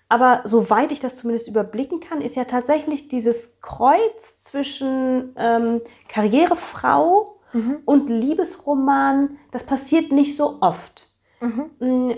Aber 0.09 0.41
soweit 0.45 0.91
ich 0.91 0.99
das 0.99 1.15
zumindest 1.15 1.47
überblicken 1.47 1.99
kann, 1.99 2.21
ist 2.21 2.35
ja 2.35 2.45
tatsächlich 2.45 3.07
dieses 3.07 3.59
Kreuz 3.61 4.37
zwischen 4.43 5.35
ähm, 5.37 5.81
Karrierefrau 6.07 7.34
mhm. 7.55 7.77
und 7.85 8.09
Liebesroman, 8.09 9.37
das 9.51 9.63
passiert 9.63 10.11
nicht 10.11 10.35
so 10.37 10.57
oft. 10.61 11.09
Mhm. 11.41 12.15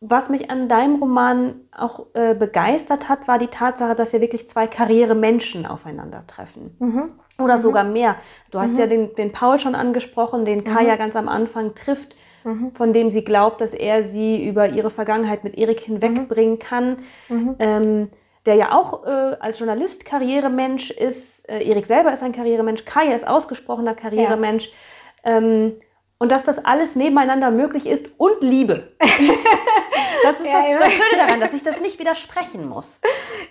was 0.00 0.28
mich 0.28 0.50
an 0.50 0.68
deinem 0.68 0.96
Roman 0.96 1.62
auch 1.74 2.06
äh, 2.12 2.34
begeistert 2.34 3.08
hat, 3.08 3.26
war 3.26 3.38
die 3.38 3.46
Tatsache, 3.46 3.94
dass 3.94 4.12
ja 4.12 4.20
wirklich 4.20 4.48
zwei 4.48 4.66
Karrieremenschen 4.66 5.64
aufeinandertreffen. 5.64 6.76
Mhm. 6.78 7.04
Oder 7.38 7.58
sogar 7.58 7.82
mehr. 7.84 8.16
Du 8.50 8.60
hast 8.60 8.76
ja 8.76 8.86
den, 8.86 9.14
den 9.14 9.32
Paul 9.32 9.58
schon 9.58 9.74
angesprochen, 9.74 10.44
den 10.44 10.64
Kaya 10.64 10.96
ganz 10.96 11.16
am 11.16 11.28
Anfang 11.28 11.74
trifft, 11.74 12.14
von 12.74 12.92
dem 12.92 13.10
sie 13.10 13.24
glaubt, 13.24 13.60
dass 13.60 13.72
er 13.72 14.02
sie 14.02 14.46
über 14.46 14.68
ihre 14.68 14.90
Vergangenheit 14.90 15.44
mit 15.44 15.56
Erik 15.56 15.80
hinwegbringen 15.80 16.58
kann. 16.58 16.98
Ähm, 17.58 18.08
der 18.46 18.54
ja 18.56 18.72
auch 18.72 19.04
äh, 19.04 19.36
als 19.40 19.58
Journalist 19.58 20.04
Karrieremensch 20.04 20.90
ist. 20.90 21.48
Äh, 21.48 21.64
Erik 21.68 21.86
selber 21.86 22.12
ist 22.12 22.22
ein 22.22 22.32
Karrieremensch. 22.32 22.84
Kaya 22.84 23.14
ist 23.14 23.26
ausgesprochener 23.26 23.94
Karrieremensch. 23.94 24.70
Ähm, 25.24 25.74
und 26.18 26.30
dass 26.30 26.44
das 26.44 26.64
alles 26.64 26.94
nebeneinander 26.94 27.50
möglich 27.50 27.86
ist 27.86 28.08
und 28.16 28.40
Liebe. 28.42 28.92
das 28.98 30.38
ist 30.40 30.46
Ja, 30.46 30.52
das, 30.52 30.68
ja. 30.68 30.78
das 30.78 30.92
Schöne 30.92 31.18
daran, 31.18 31.40
dass 31.40 31.52
ich 31.52 31.62
das 31.62 31.80
nicht 31.80 31.98
widersprechen 31.98 32.68
muss. 32.68 33.00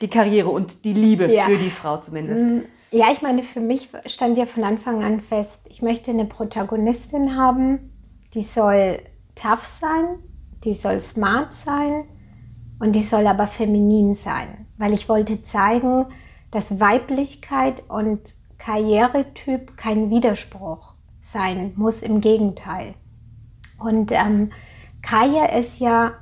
Die 0.02 0.10
Karriere 0.10 0.50
und 0.50 0.86
die 0.86 0.94
Liebe 0.94 1.26
Ja. 1.32 1.44
für 1.44 1.58
die 1.58 1.70
Frau 1.70 1.98
zumindest. 1.98 2.66
Ja, 2.92 3.12
ich 3.12 3.22
meine, 3.22 3.44
für 3.44 3.60
mich 3.62 3.90
stand 4.06 4.38
ja 4.38 4.46
von 4.46 4.64
Anfang 4.64 5.04
an 5.04 5.22
fest, 5.22 5.60
ich 5.70 5.82
möchte 5.82 6.12
eine 6.12 6.26
Protagonistin 6.26 7.38
haben, 7.38 7.92
die 8.34 8.44
soll 8.44 9.00
tough 9.36 9.66
sein, 9.80 10.20
die 10.64 10.74
soll 10.74 11.00
smart 11.02 11.54
sein 11.54 12.06
und 12.80 12.94
die 12.94 13.04
soll 13.04 13.28
aber 13.28 13.48
feminin 13.48 14.16
sein, 14.16 14.68
weil 14.82 14.94
ich 14.94 15.08
wollte 15.08 15.44
zeigen, 15.44 16.08
dass 16.50 16.80
Weiblichkeit 16.80 17.88
und 17.88 18.34
Karrieretyp 18.58 19.78
kein 19.78 20.10
Widerspruch 20.10 20.96
sein 21.22 21.74
muss, 21.76 22.02
im 22.02 22.20
Gegenteil. 22.20 22.96
Und 23.78 24.12
ähm, 24.12 24.52
Kaya 25.04 25.46
ist 25.46 25.78
ja 25.80 26.14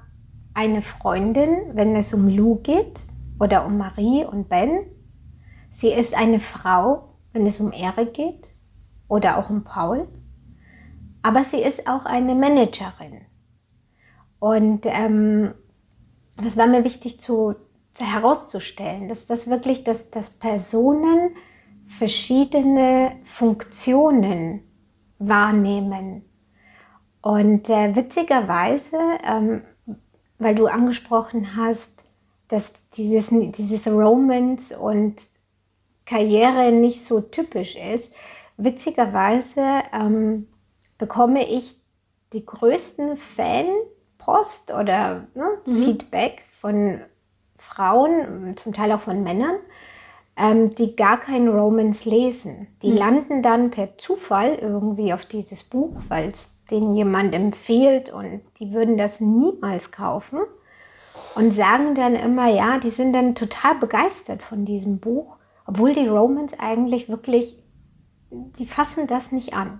eine 0.53 0.81
Freundin, 0.81 1.55
wenn 1.73 1.95
es 1.95 2.13
um 2.13 2.27
Lou 2.27 2.55
geht 2.55 2.99
oder 3.39 3.65
um 3.65 3.77
Marie 3.77 4.25
und 4.25 4.49
Ben. 4.49 4.81
Sie 5.69 5.93
ist 5.93 6.13
eine 6.13 6.41
Frau, 6.41 7.15
wenn 7.31 7.47
es 7.47 7.61
um 7.61 7.71
Erik 7.71 8.13
geht 8.13 8.49
oder 9.07 9.37
auch 9.37 9.49
um 9.49 9.63
Paul. 9.63 10.05
Aber 11.21 11.45
sie 11.45 11.61
ist 11.61 11.87
auch 11.87 12.05
eine 12.05 12.35
Managerin. 12.35 13.21
Und 14.39 14.81
ähm, 14.85 15.53
das 16.35 16.57
war 16.57 16.67
mir 16.67 16.83
wichtig 16.83 17.21
zu, 17.21 17.55
zu 17.55 17.68
herauszustellen, 17.97 19.09
dass 19.09 19.25
das 19.25 19.49
wirklich, 19.49 19.83
dass, 19.83 20.09
dass 20.09 20.29
Personen 20.29 21.35
verschiedene 21.97 23.17
Funktionen 23.25 24.61
wahrnehmen. 25.17 26.23
Und 27.21 27.69
äh, 27.69 27.95
witzigerweise, 27.95 28.97
ähm, 29.25 29.63
weil 30.37 30.55
du 30.55 30.67
angesprochen 30.67 31.55
hast, 31.55 31.89
dass 32.47 32.71
dieses, 32.95 33.27
dieses 33.29 33.87
Romance 33.87 34.77
und 34.77 35.15
Karriere 36.05 36.71
nicht 36.71 37.05
so 37.05 37.21
typisch 37.21 37.75
ist, 37.75 38.09
witzigerweise 38.57 39.83
ähm, 39.93 40.47
bekomme 40.97 41.47
ich 41.47 41.79
die 42.33 42.45
größten 42.45 43.17
Fanpost 43.35 44.71
oder 44.71 45.27
ne, 45.35 45.57
Feedback 45.65 46.43
von 46.61 47.01
Frauen, 47.79 48.57
zum 48.57 48.73
Teil 48.73 48.91
auch 48.91 48.99
von 48.99 49.23
Männern, 49.23 49.55
ähm, 50.35 50.75
die 50.75 50.97
gar 50.97 51.17
kein 51.17 51.47
Romance 51.47 52.03
lesen. 52.03 52.67
Die 52.81 52.91
landen 52.91 53.41
dann 53.41 53.71
per 53.71 53.97
Zufall 53.97 54.55
irgendwie 54.55 55.13
auf 55.13 55.23
dieses 55.25 55.63
Buch, 55.63 55.95
weil 56.09 56.29
es 56.29 56.51
denen 56.69 56.93
jemand 56.93 57.33
empfiehlt 57.33 58.11
und 58.11 58.41
die 58.59 58.73
würden 58.73 58.97
das 58.97 59.21
niemals 59.21 59.91
kaufen 59.91 60.39
und 61.35 61.53
sagen 61.53 61.95
dann 61.95 62.15
immer, 62.15 62.49
ja, 62.49 62.79
die 62.79 62.89
sind 62.89 63.13
dann 63.13 63.33
total 63.33 63.75
begeistert 63.75 64.41
von 64.41 64.65
diesem 64.65 64.99
Buch, 64.99 65.37
obwohl 65.65 65.93
die 65.93 66.07
Romans 66.07 66.51
eigentlich 66.59 67.07
wirklich, 67.07 67.63
die 68.29 68.65
fassen 68.65 69.07
das 69.07 69.31
nicht 69.31 69.53
an. 69.53 69.79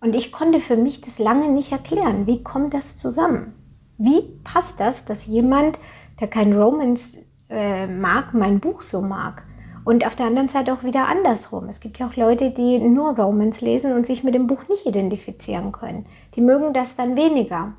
Und 0.00 0.14
ich 0.14 0.32
konnte 0.32 0.60
für 0.60 0.76
mich 0.76 1.00
das 1.00 1.18
lange 1.18 1.48
nicht 1.48 1.72
erklären. 1.72 2.26
Wie 2.26 2.42
kommt 2.42 2.74
das 2.74 2.98
zusammen? 2.98 3.54
Wie 3.96 4.20
passt 4.44 4.74
das, 4.78 5.06
dass 5.06 5.24
jemand, 5.24 5.78
der 6.20 6.28
kein 6.28 6.52
Romance 6.52 7.16
äh, 7.48 7.86
mag, 7.86 8.34
mein 8.34 8.60
Buch 8.60 8.82
so 8.82 9.00
mag? 9.00 9.44
Und 9.84 10.04
auf 10.04 10.16
der 10.16 10.26
anderen 10.26 10.48
Seite 10.48 10.72
auch 10.72 10.82
wieder 10.82 11.06
andersrum. 11.06 11.68
Es 11.68 11.78
gibt 11.78 11.98
ja 11.98 12.08
auch 12.08 12.16
Leute, 12.16 12.50
die 12.50 12.78
nur 12.80 13.16
Romance 13.16 13.64
lesen 13.64 13.92
und 13.92 14.04
sich 14.04 14.24
mit 14.24 14.34
dem 14.34 14.48
Buch 14.48 14.68
nicht 14.68 14.84
identifizieren 14.84 15.70
können. 15.70 16.06
Die 16.34 16.40
mögen 16.40 16.72
das 16.72 16.96
dann 16.96 17.14
weniger. 17.14 17.72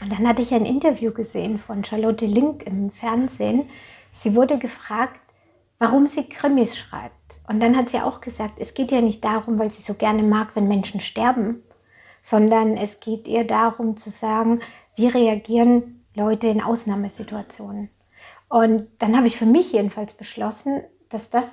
Und 0.00 0.10
dann 0.10 0.26
hatte 0.26 0.40
ich 0.40 0.54
ein 0.54 0.64
Interview 0.64 1.12
gesehen 1.12 1.58
von 1.58 1.84
Charlotte 1.84 2.24
Link 2.24 2.62
im 2.66 2.90
Fernsehen. 2.90 3.68
Sie 4.12 4.34
wurde 4.34 4.58
gefragt, 4.58 5.20
warum 5.78 6.06
sie 6.06 6.24
Krimis 6.24 6.76
schreibt. 6.76 7.12
Und 7.46 7.60
dann 7.60 7.76
hat 7.76 7.90
sie 7.90 8.00
auch 8.00 8.22
gesagt, 8.22 8.54
es 8.58 8.72
geht 8.72 8.90
ja 8.90 9.02
nicht 9.02 9.22
darum, 9.22 9.58
weil 9.58 9.70
sie 9.70 9.82
so 9.82 9.94
gerne 9.94 10.22
mag, 10.22 10.56
wenn 10.56 10.68
Menschen 10.68 11.00
sterben, 11.00 11.62
sondern 12.22 12.78
es 12.78 13.00
geht 13.00 13.28
ihr 13.28 13.46
darum 13.46 13.98
zu 13.98 14.08
sagen, 14.08 14.60
wie 14.96 15.08
reagieren 15.08 15.93
Leute 16.14 16.46
in 16.46 16.62
Ausnahmesituationen. 16.62 17.90
Und 18.48 18.88
dann 18.98 19.16
habe 19.16 19.26
ich 19.26 19.36
für 19.36 19.46
mich 19.46 19.72
jedenfalls 19.72 20.12
beschlossen, 20.12 20.82
dass 21.08 21.30
das 21.30 21.44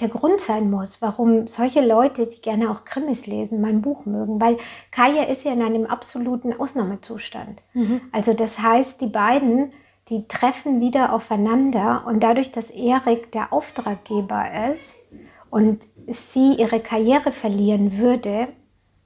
der 0.00 0.08
Grund 0.08 0.40
sein 0.40 0.70
muss, 0.70 1.00
warum 1.00 1.46
solche 1.48 1.80
Leute, 1.80 2.26
die 2.26 2.40
gerne 2.40 2.70
auch 2.70 2.84
Krimis 2.84 3.26
lesen, 3.26 3.60
mein 3.60 3.80
Buch 3.80 4.04
mögen. 4.04 4.40
Weil 4.40 4.58
Kaya 4.90 5.24
ist 5.24 5.44
ja 5.44 5.52
in 5.52 5.62
einem 5.62 5.86
absoluten 5.86 6.58
Ausnahmezustand. 6.58 7.62
Also 8.12 8.34
das 8.34 8.58
heißt, 8.58 9.00
die 9.00 9.06
beiden, 9.06 9.72
die 10.08 10.28
treffen 10.28 10.80
wieder 10.80 11.12
aufeinander 11.12 12.04
und 12.06 12.22
dadurch, 12.22 12.52
dass 12.52 12.70
Erik 12.70 13.32
der 13.32 13.52
Auftraggeber 13.52 14.44
ist 14.74 15.20
und 15.50 15.82
sie 16.06 16.54
ihre 16.54 16.80
Karriere 16.80 17.32
verlieren 17.32 17.98
würde, 17.98 18.48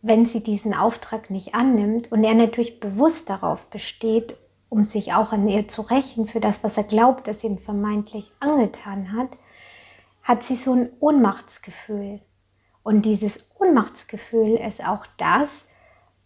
wenn 0.03 0.27
sie 0.27 0.43
diesen 0.43 0.75
Auftrag 0.75 1.31
nicht 1.31 1.55
annimmt 1.55 2.11
und 2.11 2.25
er 2.25 2.35
natürlich 2.35 2.81
bewusst 2.81 3.31
darauf 3.31 3.65
besteht, 3.67 4.37
um 4.71 4.85
sich 4.85 5.13
auch 5.13 5.33
an 5.33 5.47
ihr 5.49 5.69
zu 5.69 5.83
rächen 5.83 6.27
für 6.27 6.41
das, 6.41 6.65
was 6.65 6.79
er 6.79 6.85
glaubt, 6.85 7.29
dass 7.29 7.45
ihm 7.45 7.59
vermeintlich 7.59 8.33
angetan 8.41 9.13
hat, 9.13 9.29
hat 10.23 10.43
sie 10.45 10.57
so 10.57 10.73
ein 10.73 10.89
Ohnmachtsgefühl. 11.01 12.21
Und 12.83 13.03
dieses 13.03 13.45
Ohnmachtsgefühl 13.59 14.55
ist 14.55 14.83
auch 14.83 15.05
das, 15.19 15.49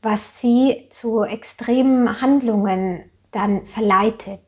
was 0.03 0.41
sie 0.41 0.87
zu 0.91 1.25
extremen 1.25 2.21
Handlungen 2.21 3.11
dann 3.33 3.67
verleitet. 3.67 4.41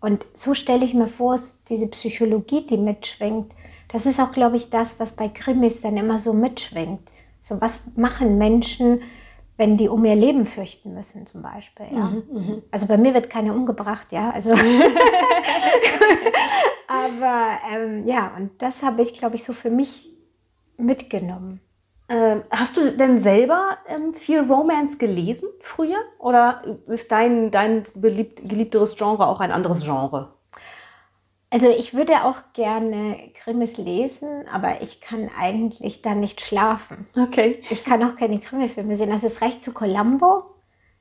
Und 0.00 0.26
so 0.34 0.54
stelle 0.54 0.84
ich 0.84 0.92
mir 0.92 1.08
vor, 1.08 1.38
diese 1.68 1.86
Psychologie, 1.86 2.66
die 2.66 2.76
mitschwingt, 2.76 3.52
das 3.88 4.06
ist 4.06 4.20
auch, 4.20 4.32
glaube 4.32 4.56
ich, 4.56 4.68
das, 4.70 4.98
was 4.98 5.12
bei 5.12 5.28
Krimis 5.28 5.80
dann 5.80 5.96
immer 5.96 6.18
so 6.18 6.32
mitschwingt. 6.32 7.08
So, 7.42 7.60
was 7.60 7.82
machen 7.94 8.38
Menschen, 8.38 9.02
wenn 9.56 9.76
die 9.76 9.88
um 9.88 10.04
ihr 10.04 10.16
Leben 10.16 10.46
fürchten 10.46 10.94
müssen, 10.94 11.26
zum 11.26 11.42
Beispiel. 11.42 11.86
Ja? 11.90 12.12
Also 12.70 12.86
bei 12.86 12.96
mir 12.96 13.14
wird 13.14 13.30
keiner 13.30 13.54
umgebracht, 13.54 14.12
ja. 14.12 14.30
Also 14.30 14.50
Aber 16.86 17.58
ähm, 17.70 18.06
ja, 18.06 18.32
und 18.36 18.62
das 18.62 18.82
habe 18.82 19.02
ich, 19.02 19.14
glaube 19.14 19.36
ich, 19.36 19.44
so 19.44 19.52
für 19.52 19.70
mich 19.70 20.12
mitgenommen. 20.76 21.60
Ähm, 22.08 22.44
hast 22.50 22.76
du 22.76 22.92
denn 22.92 23.20
selber 23.20 23.78
ähm, 23.88 24.14
viel 24.14 24.40
Romance 24.40 24.98
gelesen 24.98 25.48
früher? 25.60 25.98
Oder 26.18 26.62
ist 26.86 27.10
dein, 27.10 27.50
dein 27.50 27.82
beliebt, 27.94 28.48
geliebteres 28.48 28.96
Genre 28.96 29.26
auch 29.26 29.40
ein 29.40 29.50
anderes 29.50 29.84
Genre? 29.84 30.35
Also 31.56 31.70
ich 31.70 31.94
würde 31.94 32.24
auch 32.24 32.36
gerne 32.52 33.30
Krimis 33.42 33.78
lesen, 33.78 34.46
aber 34.52 34.82
ich 34.82 35.00
kann 35.00 35.30
eigentlich 35.38 36.02
da 36.02 36.14
nicht 36.14 36.42
schlafen. 36.42 37.06
Okay. 37.16 37.62
Ich 37.70 37.82
kann 37.82 38.04
auch 38.04 38.14
keine 38.14 38.38
Krimifilme 38.40 38.94
sehen. 38.98 39.10
Also 39.10 39.28
es 39.28 39.40
reicht 39.40 39.64
zu 39.64 39.72
Columbo, 39.72 40.42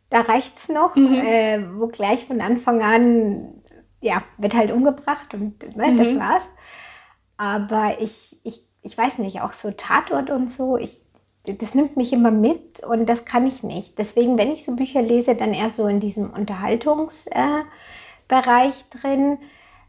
da 0.10 0.22
reicht 0.22 0.58
es 0.58 0.70
noch, 0.70 0.96
äh, 0.96 1.62
wo 1.76 1.88
gleich 1.88 2.28
von 2.28 2.40
Anfang 2.40 2.82
an, 2.82 3.64
ja, 4.00 4.24
wird 4.38 4.54
halt 4.54 4.72
umgebracht 4.72 5.34
und 5.34 5.76
ne, 5.76 5.94
das 5.98 6.18
war's. 6.18 6.44
Aber 7.36 8.00
ich, 8.00 8.40
ich, 8.46 8.66
ich 8.82 8.98
weiß 8.98 9.18
nicht, 9.18 9.42
auch 9.42 9.52
so 9.52 9.72
Tatort 9.72 10.30
und 10.30 10.50
so, 10.50 10.78
ich, 10.78 11.02
das 11.44 11.76
nimmt 11.76 11.98
mich 11.98 12.14
immer 12.14 12.32
mit 12.32 12.80
und 12.80 13.10
das 13.10 13.26
kann 13.26 13.46
ich 13.46 13.62
nicht. 13.62 14.00
Deswegen, 14.00 14.38
wenn 14.38 14.54
ich 14.54 14.64
so 14.64 14.74
Bücher 14.78 15.02
lese, 15.02 15.36
dann 15.36 15.54
eher 15.54 15.70
so 15.70 15.86
in 15.88 16.00
diesem 16.00 16.30
Unterhaltungsbereich 16.30 17.68
äh, 18.30 18.98
drin. 18.98 19.38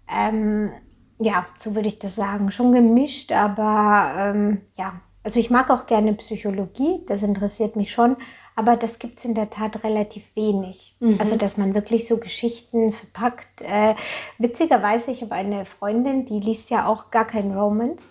Ähm, 0.09 0.71
ja, 1.19 1.47
so 1.59 1.75
würde 1.75 1.89
ich 1.89 1.99
das 1.99 2.15
sagen. 2.15 2.51
Schon 2.51 2.73
gemischt, 2.73 3.33
aber 3.33 4.13
ähm, 4.17 4.61
ja, 4.77 5.01
also 5.23 5.41
ich 5.41 5.51
mag 5.51 5.71
auch 5.71 5.87
gerne 5.87 6.13
Psychologie, 6.15 7.01
das 7.09 7.23
interessiert 7.23 7.75
mich 7.75 7.93
schon, 7.93 8.17
aber 8.55 8.77
das 8.77 8.99
gibt 8.99 9.19
es 9.19 9.25
in 9.25 9.35
der 9.35 9.51
Tat 9.51 9.83
relativ 9.85 10.25
wenig. 10.35 10.97
Also, 11.19 11.37
dass 11.37 11.57
man 11.57 11.75
wirklich 11.75 12.07
so 12.09 12.19
Geschichten 12.19 12.93
verpackt. 12.93 13.61
Äh, 13.61 13.95
witzigerweise, 14.39 15.11
ich 15.11 15.23
habe 15.23 15.35
eine 15.35 15.67
Freundin, 15.67 16.25
die 16.27 16.41
liest 16.41 16.71
ja 16.71 16.87
auch 16.87 17.11
gar 17.11 17.27
kein 17.27 17.57
Romance 17.57 18.05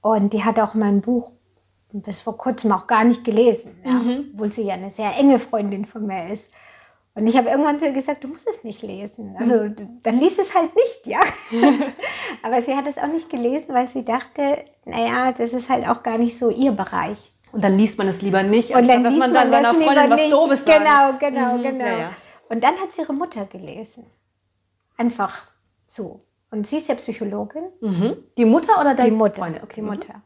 und 0.00 0.32
die 0.32 0.44
hat 0.44 0.58
auch 0.60 0.74
mein 0.74 1.00
Buch 1.00 1.32
bis 1.92 2.20
vor 2.20 2.36
kurzem 2.36 2.72
auch 2.72 2.86
gar 2.86 3.04
nicht 3.04 3.24
gelesen, 3.24 3.78
ja, 3.84 4.00
obwohl 4.32 4.52
sie 4.52 4.62
ja 4.62 4.74
eine 4.74 4.90
sehr 4.90 5.16
enge 5.16 5.38
Freundin 5.38 5.84
von 5.86 6.06
mir 6.06 6.28
ist. 6.32 6.44
Und 7.16 7.26
ich 7.26 7.36
habe 7.36 7.48
irgendwann 7.48 7.80
zu 7.80 7.86
ihr 7.86 7.92
gesagt, 7.92 8.22
du 8.22 8.28
musst 8.28 8.46
es 8.46 8.62
nicht 8.62 8.82
lesen. 8.82 9.34
Also 9.38 9.54
Mhm. 9.64 10.00
dann 10.02 10.20
liest 10.20 10.38
es 10.38 10.54
halt 10.54 10.70
nicht, 10.76 11.06
ja. 11.06 11.20
Aber 12.42 12.62
sie 12.62 12.76
hat 12.76 12.86
es 12.86 12.98
auch 12.98 13.06
nicht 13.08 13.28
gelesen, 13.30 13.74
weil 13.74 13.88
sie 13.88 14.04
dachte, 14.04 14.64
naja, 14.84 15.32
das 15.32 15.52
ist 15.52 15.68
halt 15.68 15.88
auch 15.88 16.02
gar 16.02 16.18
nicht 16.18 16.38
so 16.38 16.50
ihr 16.50 16.72
Bereich. 16.72 17.32
Und 17.52 17.64
dann 17.64 17.76
liest 17.78 17.96
man 17.96 18.06
es 18.08 18.20
lieber 18.22 18.42
nicht, 18.42 18.70
Und 18.74 18.86
dann 18.86 19.02
dass 19.02 19.16
man 19.16 19.32
dann 19.32 19.50
das 19.50 19.62
seiner 19.62 19.74
Freundin 19.74 20.10
was 20.10 20.20
nicht. 20.20 20.32
Doofes 20.32 20.64
sagt. 20.64 20.78
Genau, 20.78 21.12
genau, 21.18 21.56
Mhm, 21.56 21.62
genau. 21.62 21.84
ja, 21.86 21.98
ja. 21.98 22.10
Und 22.50 22.62
dann 22.62 22.74
hat 22.76 22.92
sie 22.92 23.00
ihre 23.02 23.14
Mutter 23.14 23.46
gelesen. 23.46 24.04
Einfach 24.96 25.46
so. 25.86 26.20
Und 26.50 26.66
sie 26.66 26.76
ist 26.78 26.88
ja 26.88 26.94
Psychologin. 26.96 27.64
Mhm. 27.80 28.16
Die 28.38 28.44
Mutter 28.44 28.78
oder 28.80 28.94
deine 28.94 29.10
Die 29.10 29.16
Mutter. 29.16 29.36
Freundin? 29.36 29.62
Okay. 29.62 29.72
Die 29.76 29.82
mhm. 29.82 29.88
Mutter. 29.88 30.22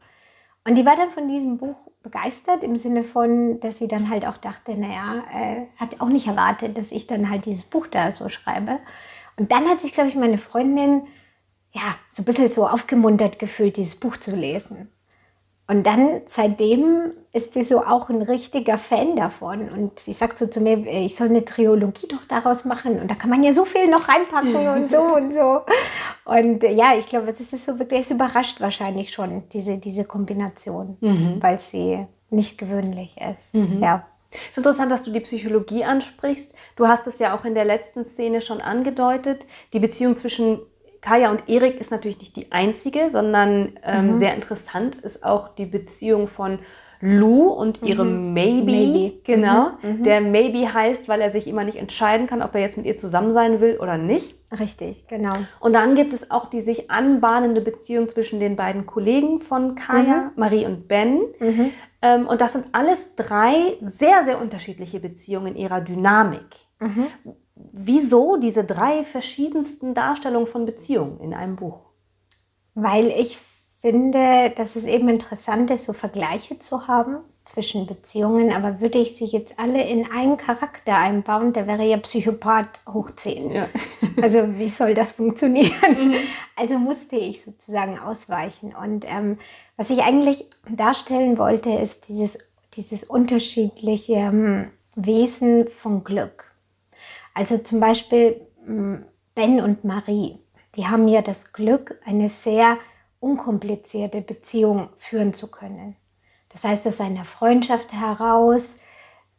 Und 0.63 0.75
die 0.75 0.85
war 0.85 0.95
dann 0.95 1.11
von 1.11 1.27
diesem 1.27 1.57
Buch 1.57 1.89
begeistert 2.03 2.63
im 2.63 2.75
Sinne 2.75 3.03
von, 3.03 3.59
dass 3.61 3.79
sie 3.79 3.87
dann 3.87 4.09
halt 4.09 4.27
auch 4.27 4.37
dachte, 4.37 4.75
naja, 4.75 5.23
äh, 5.33 5.65
hat 5.77 6.01
auch 6.01 6.09
nicht 6.09 6.27
erwartet, 6.27 6.77
dass 6.77 6.91
ich 6.91 7.07
dann 7.07 7.29
halt 7.29 7.45
dieses 7.45 7.63
Buch 7.63 7.87
da 7.87 8.11
so 8.11 8.29
schreibe. 8.29 8.79
Und 9.37 9.51
dann 9.51 9.67
hat 9.67 9.81
sich, 9.81 9.93
glaube 9.93 10.09
ich, 10.09 10.15
meine 10.15 10.37
Freundin 10.37 11.07
ja 11.71 11.95
so 12.11 12.21
ein 12.21 12.25
bisschen 12.25 12.51
so 12.51 12.67
aufgemuntert 12.67 13.39
gefühlt, 13.39 13.77
dieses 13.77 13.95
Buch 13.95 14.17
zu 14.17 14.35
lesen. 14.35 14.91
Und 15.71 15.83
dann 15.83 16.19
seitdem 16.25 17.11
ist 17.31 17.53
sie 17.53 17.63
so 17.63 17.77
auch 17.85 18.09
ein 18.09 18.21
richtiger 18.21 18.77
Fan 18.77 19.15
davon. 19.15 19.69
Und 19.69 19.99
sie 20.01 20.11
sagt 20.11 20.37
so 20.37 20.45
zu 20.47 20.59
mir, 20.59 20.85
ich 20.85 21.15
soll 21.15 21.29
eine 21.29 21.45
Trilogie 21.45 22.09
doch 22.09 22.25
daraus 22.27 22.65
machen. 22.65 22.99
Und 22.99 23.09
da 23.09 23.15
kann 23.15 23.29
man 23.29 23.41
ja 23.41 23.53
so 23.53 23.63
viel 23.63 23.87
noch 23.87 24.09
reinpacken 24.09 24.67
und 24.67 24.91
so 24.91 25.01
und 25.15 25.33
so. 25.33 25.61
Und 26.25 26.65
äh, 26.65 26.73
ja, 26.73 26.95
ich 26.99 27.05
glaube, 27.05 27.27
das 27.27 27.39
ist 27.39 27.65
so 27.65 27.79
wirklich, 27.79 28.01
es 28.01 28.11
überrascht 28.11 28.59
wahrscheinlich 28.59 29.13
schon, 29.13 29.43
diese, 29.53 29.77
diese 29.77 30.03
Kombination, 30.03 30.97
weil 31.39 31.57
sie 31.71 32.05
nicht 32.29 32.57
gewöhnlich 32.57 33.15
ist. 33.15 33.55
Ja. 33.81 34.07
Es 34.33 34.51
ist 34.51 34.57
interessant, 34.57 34.91
dass 34.91 35.03
du 35.03 35.11
die 35.11 35.21
Psychologie 35.21 35.85
ansprichst. 35.85 36.53
Du 36.75 36.89
hast 36.89 37.07
es 37.07 37.19
ja 37.19 37.33
auch 37.33 37.45
in 37.45 37.55
der 37.55 37.65
letzten 37.65 38.03
Szene 38.03 38.41
schon 38.41 38.59
angedeutet. 38.59 39.45
Die 39.71 39.79
Beziehung 39.79 40.17
zwischen 40.17 40.59
Kaya 41.01 41.31
und 41.31 41.49
Erik 41.49 41.79
ist 41.81 41.91
natürlich 41.91 42.19
nicht 42.19 42.35
die 42.35 42.51
einzige, 42.51 43.09
sondern 43.09 43.73
ähm, 43.83 44.07
Mhm. 44.09 44.13
sehr 44.13 44.33
interessant 44.35 44.95
ist 44.97 45.23
auch 45.23 45.49
die 45.55 45.65
Beziehung 45.65 46.27
von 46.27 46.59
Lou 47.03 47.47
und 47.47 47.81
ihrem 47.81 48.31
Maybe. 48.35 48.61
Mhm. 48.61 48.65
Maybe. 48.93 49.13
Genau. 49.23 49.71
Mhm, 49.81 50.03
Der 50.03 50.21
Maybe 50.21 50.71
heißt, 50.71 51.09
weil 51.09 51.19
er 51.19 51.31
sich 51.31 51.47
immer 51.47 51.63
nicht 51.63 51.77
entscheiden 51.77 52.27
kann, 52.27 52.43
ob 52.43 52.53
er 52.53 52.61
jetzt 52.61 52.77
mit 52.77 52.85
ihr 52.85 52.95
zusammen 52.95 53.31
sein 53.31 53.59
will 53.59 53.79
oder 53.79 53.97
nicht. 53.97 54.35
Richtig, 54.59 55.07
genau. 55.07 55.33
Und 55.59 55.73
dann 55.73 55.95
gibt 55.95 56.13
es 56.13 56.29
auch 56.29 56.45
die 56.47 56.61
sich 56.61 56.91
anbahnende 56.91 57.61
Beziehung 57.61 58.07
zwischen 58.07 58.39
den 58.39 58.55
beiden 58.55 58.85
Kollegen 58.85 59.39
von 59.39 59.73
Kaya, 59.73 60.31
Marie 60.35 60.67
und 60.67 60.87
Ben. 60.87 61.21
Ähm, 62.03 62.27
und 62.27 62.39
das 62.39 62.53
sind 62.53 62.65
alles 62.73 63.15
drei 63.15 63.53
sehr, 63.79 64.23
sehr 64.23 64.39
unterschiedliche 64.39 64.99
Beziehungen 64.99 65.47
in 65.47 65.55
ihrer 65.55 65.81
Dynamik. 65.81 66.45
Wieso 67.71 68.37
diese 68.37 68.63
drei 68.63 69.03
verschiedensten 69.03 69.93
Darstellungen 69.93 70.47
von 70.47 70.65
Beziehungen 70.65 71.19
in 71.19 71.33
einem 71.33 71.55
Buch? 71.55 71.79
Weil 72.73 73.07
ich 73.07 73.39
finde, 73.81 74.51
dass 74.55 74.75
es 74.75 74.85
eben 74.85 75.09
interessant 75.09 75.71
ist, 75.71 75.85
so 75.85 75.93
Vergleiche 75.93 76.59
zu 76.59 76.87
haben 76.87 77.17
zwischen 77.45 77.87
Beziehungen, 77.87 78.53
aber 78.53 78.79
würde 78.79 78.99
ich 78.99 79.17
sie 79.17 79.25
jetzt 79.25 79.57
alle 79.57 79.83
in 79.83 80.09
einen 80.11 80.37
Charakter 80.37 80.95
einbauen, 80.95 81.53
der 81.53 81.67
wäre 81.67 81.83
ja 81.83 81.97
Psychopath 81.97 82.81
hoch 82.91 83.09
10. 83.11 83.51
Ja. 83.51 83.67
Also 84.21 84.57
wie 84.57 84.67
soll 84.67 84.93
das 84.93 85.11
funktionieren? 85.11 86.15
Also 86.55 86.77
musste 86.77 87.15
ich 87.15 87.43
sozusagen 87.43 87.97
ausweichen. 87.97 88.75
Und 88.75 89.05
ähm, 89.07 89.39
was 89.77 89.89
ich 89.89 90.03
eigentlich 90.03 90.45
darstellen 90.69 91.37
wollte, 91.37 91.71
ist 91.71 92.07
dieses, 92.09 92.37
dieses 92.75 93.05
unterschiedliche 93.05 94.13
ähm, 94.13 94.71
Wesen 94.95 95.69
von 95.81 96.03
Glück. 96.03 96.50
Also 97.33 97.57
zum 97.57 97.79
Beispiel 97.79 98.41
m, 98.65 99.05
Ben 99.35 99.61
und 99.61 99.83
Marie, 99.83 100.39
die 100.75 100.87
haben 100.87 101.07
ja 101.07 101.21
das 101.21 101.53
Glück, 101.53 101.99
eine 102.05 102.29
sehr 102.29 102.77
unkomplizierte 103.19 104.21
Beziehung 104.21 104.89
führen 104.97 105.33
zu 105.33 105.49
können. 105.49 105.95
Das 106.49 106.63
heißt, 106.63 106.85
aus 106.87 106.99
einer 106.99 107.25
Freundschaft 107.25 107.93
heraus 107.93 108.75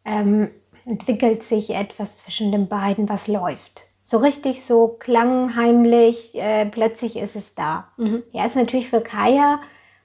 ähm, 0.05 0.51
entwickelt 0.85 1.43
sich 1.43 1.71
etwas 1.71 2.19
zwischen 2.19 2.53
den 2.53 2.69
beiden, 2.69 3.09
was 3.09 3.29
läuft. 3.29 3.83
So 4.03 4.19
richtig 4.19 4.65
so 4.65 4.89
klangheimlich, 4.89 6.35
äh, 6.35 6.67
plötzlich 6.67 7.17
ist 7.17 7.37
es 7.37 7.55
da. 7.55 7.93
Ja, 8.33 8.47
ist 8.47 8.57
natürlich 8.57 8.89
für 8.89 9.01
Kaya 9.01 9.61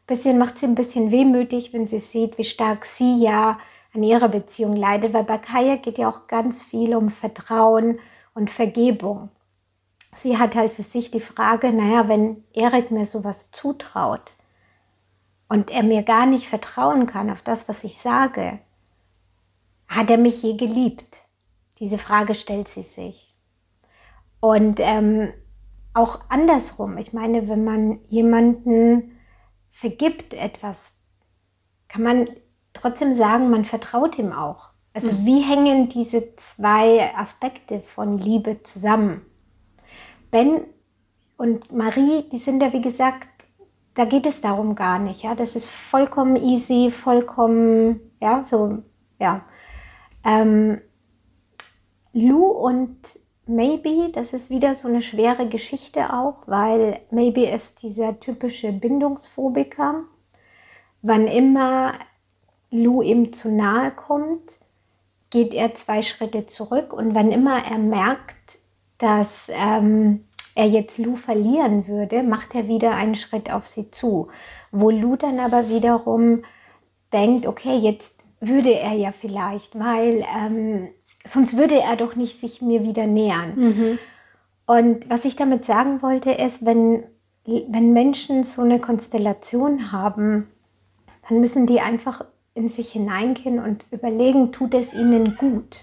bisschen, 0.08 0.38
macht 0.38 0.58
sie 0.60 0.66
ein 0.66 0.76
bisschen 0.76 1.12
wehmütig, 1.12 1.74
wenn 1.74 1.86
sie 1.86 2.00
sieht, 2.00 2.38
wie 2.38 2.46
stark 2.46 2.86
sie 2.86 3.22
ja 3.22 3.60
an 3.94 4.04
ihrer 4.04 4.30
Beziehung 4.30 4.76
leidet, 4.76 5.14
weil 5.14 5.24
bei 5.24 5.38
Kaya 5.38 5.78
geht 5.78 5.98
ja 5.98 6.10
auch 6.10 6.28
ganz 6.28 6.64
viel 6.64 6.96
um 6.96 7.10
Vertrauen 7.10 8.00
und 8.34 8.50
Vergebung. 8.50 9.30
Sie 10.16 10.38
hat 10.38 10.56
halt 10.56 10.74
für 10.74 10.84
sich 10.84 11.12
die 11.12 11.20
Frage, 11.20 11.72
naja, 11.72 12.08
wenn 12.08 12.44
Erik 12.54 12.92
mir 12.92 13.06
sowas 13.06 13.52
zutraut 13.52 14.32
und 15.48 15.72
er 15.72 15.84
mir 15.84 16.04
gar 16.04 16.26
nicht 16.26 16.48
vertrauen 16.48 17.08
kann 17.08 17.30
auf 17.30 17.42
das, 17.42 17.70
was 17.70 17.84
ich 17.84 17.98
sage, 17.98 18.60
hat 19.88 20.10
er 20.10 20.18
mich 20.18 20.42
je 20.42 20.56
geliebt? 20.56 21.24
Diese 21.80 21.98
Frage 21.98 22.36
stellt 22.36 22.68
sie 22.68 22.84
sich. 22.84 23.36
Und 24.40 24.80
ähm, 24.80 25.34
auch 25.94 26.22
andersrum, 26.30 26.98
ich 26.98 27.14
meine, 27.14 27.48
wenn 27.48 27.64
man 27.64 28.00
jemanden 28.08 29.18
vergibt 29.72 30.34
etwas, 30.34 30.78
kann 31.88 32.04
man 32.04 32.30
trotzdem 32.82 33.16
sagen, 33.16 33.50
man 33.50 33.66
vertraut 33.66 34.18
ihm 34.18 34.32
auch. 34.32 34.72
Also 34.94 35.12
wie 35.26 35.42
hängen 35.42 35.90
diese 35.90 36.36
zwei 36.38 37.14
Aspekte 37.16 37.82
von 37.82 38.18
Liebe 38.18 38.64
zusammen? 38.64 39.22
Ben 40.32 40.62
und 41.38 41.72
Marie, 41.72 42.24
die 42.32 42.40
sind 42.40 42.64
ja 42.64 42.74
wie 42.74 42.82
gesagt, 42.82 43.28
da 43.94 44.06
geht 44.06 44.26
es 44.26 44.42
darum 44.42 44.76
gar 44.76 45.00
nicht. 45.00 45.24
Ja, 45.24 45.36
das 45.36 45.56
ist 45.56 45.70
vollkommen 45.70 46.36
easy, 46.36 46.92
vollkommen, 46.92 48.00
ja, 48.20 48.44
so, 48.44 48.84
ja. 49.20 49.42
Ähm, 50.24 50.82
Lou 52.14 52.46
und 52.46 52.98
Maybe, 53.46 54.12
das 54.12 54.34
ist 54.34 54.50
wieder 54.50 54.76
so 54.76 54.88
eine 54.88 55.02
schwere 55.02 55.48
Geschichte 55.48 56.12
auch, 56.14 56.48
weil 56.48 57.00
Maybe 57.12 57.46
ist 57.46 57.82
dieser 57.82 58.20
typische 58.20 58.74
Bindungsphobiker. 58.74 60.04
Wann 61.02 61.28
immer 61.28 61.94
Lou 62.72 63.02
ihm 63.02 63.34
zu 63.34 63.50
nahe 63.50 63.92
kommt, 63.92 64.42
geht 65.30 65.54
er 65.54 65.76
zwei 65.76 66.02
Schritte 66.02 66.46
zurück 66.46 66.94
und 66.94 67.16
wann 67.16 67.32
immer 67.32 67.64
er 67.66 67.78
merkt, 67.78 68.36
dass 68.98 69.50
ähm, 69.50 70.26
er 70.56 70.68
jetzt 70.68 70.98
Lou 70.98 71.16
verlieren 71.16 71.88
würde, 71.88 72.24
macht 72.24 72.56
er 72.56 72.68
wieder 72.68 72.96
einen 72.96 73.16
Schritt 73.16 73.52
auf 73.52 73.68
sie 73.68 73.92
zu. 73.92 74.30
Wo 74.72 74.90
Lou 74.90 75.16
dann 75.16 75.40
aber 75.40 75.70
wiederum 75.70 76.44
denkt, 77.14 77.46
okay, 77.46 77.78
jetzt 77.78 78.14
würde 78.40 78.74
er 78.74 78.94
ja 78.94 79.12
vielleicht, 79.12 79.78
weil 79.78 80.26
ähm, 80.36 80.90
sonst 81.26 81.58
würde 81.58 81.80
er 81.80 81.96
doch 81.96 82.16
nicht 82.16 82.40
sich 82.40 82.62
mir 82.62 82.84
wieder 82.84 83.08
nähern. 83.08 83.54
Und 84.66 85.10
was 85.10 85.26
ich 85.26 85.36
damit 85.36 85.66
sagen 85.66 86.02
wollte, 86.02 86.32
ist, 86.32 86.66
wenn, 86.66 87.04
wenn 87.46 87.94
Menschen 87.94 88.44
so 88.44 88.62
eine 88.62 88.80
Konstellation 88.80 89.92
haben, 89.92 90.48
dann 91.28 91.40
müssen 91.40 91.68
die 91.68 91.80
einfach 91.80 92.26
in 92.58 92.70
sich 92.70 92.92
hineingehen 92.92 93.60
und 93.60 93.86
überlegen, 93.92 94.52
tut 94.52 94.74
es 94.74 94.94
ihnen 94.94 95.38
gut? 95.38 95.78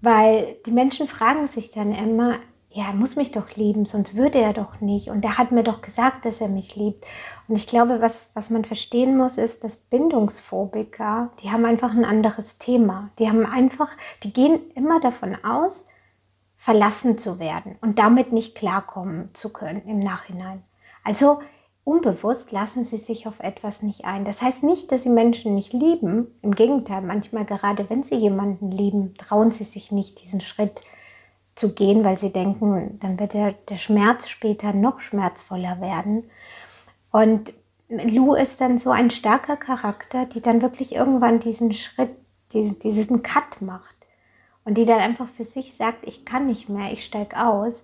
Weil 0.00 0.56
die 0.66 0.72
Menschen 0.72 1.06
fragen 1.06 1.46
sich 1.46 1.70
dann 1.70 1.94
immer, 1.94 2.36
ja, 2.72 2.86
er 2.86 2.92
muss 2.94 3.16
mich 3.16 3.32
doch 3.32 3.56
lieben, 3.56 3.84
sonst 3.84 4.16
würde 4.16 4.38
er 4.38 4.52
doch 4.52 4.80
nicht. 4.80 5.08
Und 5.08 5.24
er 5.24 5.38
hat 5.38 5.50
mir 5.50 5.64
doch 5.64 5.82
gesagt, 5.82 6.24
dass 6.24 6.40
er 6.40 6.48
mich 6.48 6.76
liebt. 6.76 7.04
Und 7.48 7.56
ich 7.56 7.66
glaube, 7.66 8.00
was, 8.00 8.30
was 8.34 8.48
man 8.48 8.64
verstehen 8.64 9.16
muss, 9.16 9.38
ist, 9.38 9.64
dass 9.64 9.76
Bindungsphobiker, 9.76 11.30
die 11.42 11.50
haben 11.50 11.64
einfach 11.64 11.90
ein 11.90 12.04
anderes 12.04 12.58
Thema. 12.58 13.10
Die 13.18 13.28
haben 13.28 13.44
einfach, 13.44 13.88
die 14.22 14.32
gehen 14.32 14.60
immer 14.76 15.00
davon 15.00 15.36
aus, 15.44 15.84
verlassen 16.56 17.18
zu 17.18 17.40
werden 17.40 17.76
und 17.80 17.98
damit 17.98 18.32
nicht 18.32 18.54
klarkommen 18.54 19.30
zu 19.32 19.52
können 19.52 19.82
im 19.86 19.98
Nachhinein. 19.98 20.62
Also 21.02 21.40
unbewusst 21.90 22.52
lassen 22.52 22.84
sie 22.84 22.98
sich 22.98 23.26
auf 23.26 23.40
etwas 23.40 23.82
nicht 23.82 24.04
ein. 24.04 24.24
Das 24.24 24.40
heißt 24.40 24.62
nicht, 24.62 24.92
dass 24.92 25.02
sie 25.02 25.08
Menschen 25.08 25.56
nicht 25.56 25.72
lieben. 25.72 26.28
Im 26.40 26.54
Gegenteil, 26.54 27.02
manchmal 27.02 27.44
gerade 27.44 27.90
wenn 27.90 28.04
sie 28.04 28.14
jemanden 28.14 28.70
lieben, 28.70 29.14
trauen 29.16 29.50
sie 29.50 29.64
sich 29.64 29.90
nicht 29.90 30.22
diesen 30.22 30.40
Schritt 30.40 30.82
zu 31.56 31.74
gehen, 31.74 32.04
weil 32.04 32.16
sie 32.16 32.32
denken, 32.32 32.98
dann 33.00 33.18
wird 33.18 33.34
der, 33.34 33.52
der 33.68 33.76
Schmerz 33.76 34.28
später 34.28 34.72
noch 34.72 35.00
schmerzvoller 35.00 35.80
werden. 35.80 36.30
Und 37.10 37.52
Lou 37.88 38.34
ist 38.34 38.60
dann 38.60 38.78
so 38.78 38.90
ein 38.90 39.10
starker 39.10 39.56
Charakter, 39.56 40.26
die 40.26 40.40
dann 40.40 40.62
wirklich 40.62 40.94
irgendwann 40.94 41.40
diesen 41.40 41.72
Schritt, 41.72 42.10
diesen, 42.52 42.78
diesen 42.78 43.22
Cut 43.24 43.60
macht. 43.60 43.96
Und 44.64 44.78
die 44.78 44.86
dann 44.86 45.00
einfach 45.00 45.28
für 45.36 45.44
sich 45.44 45.74
sagt, 45.74 46.06
ich 46.06 46.24
kann 46.24 46.46
nicht 46.46 46.68
mehr, 46.68 46.92
ich 46.92 47.04
steige 47.04 47.44
aus. 47.44 47.82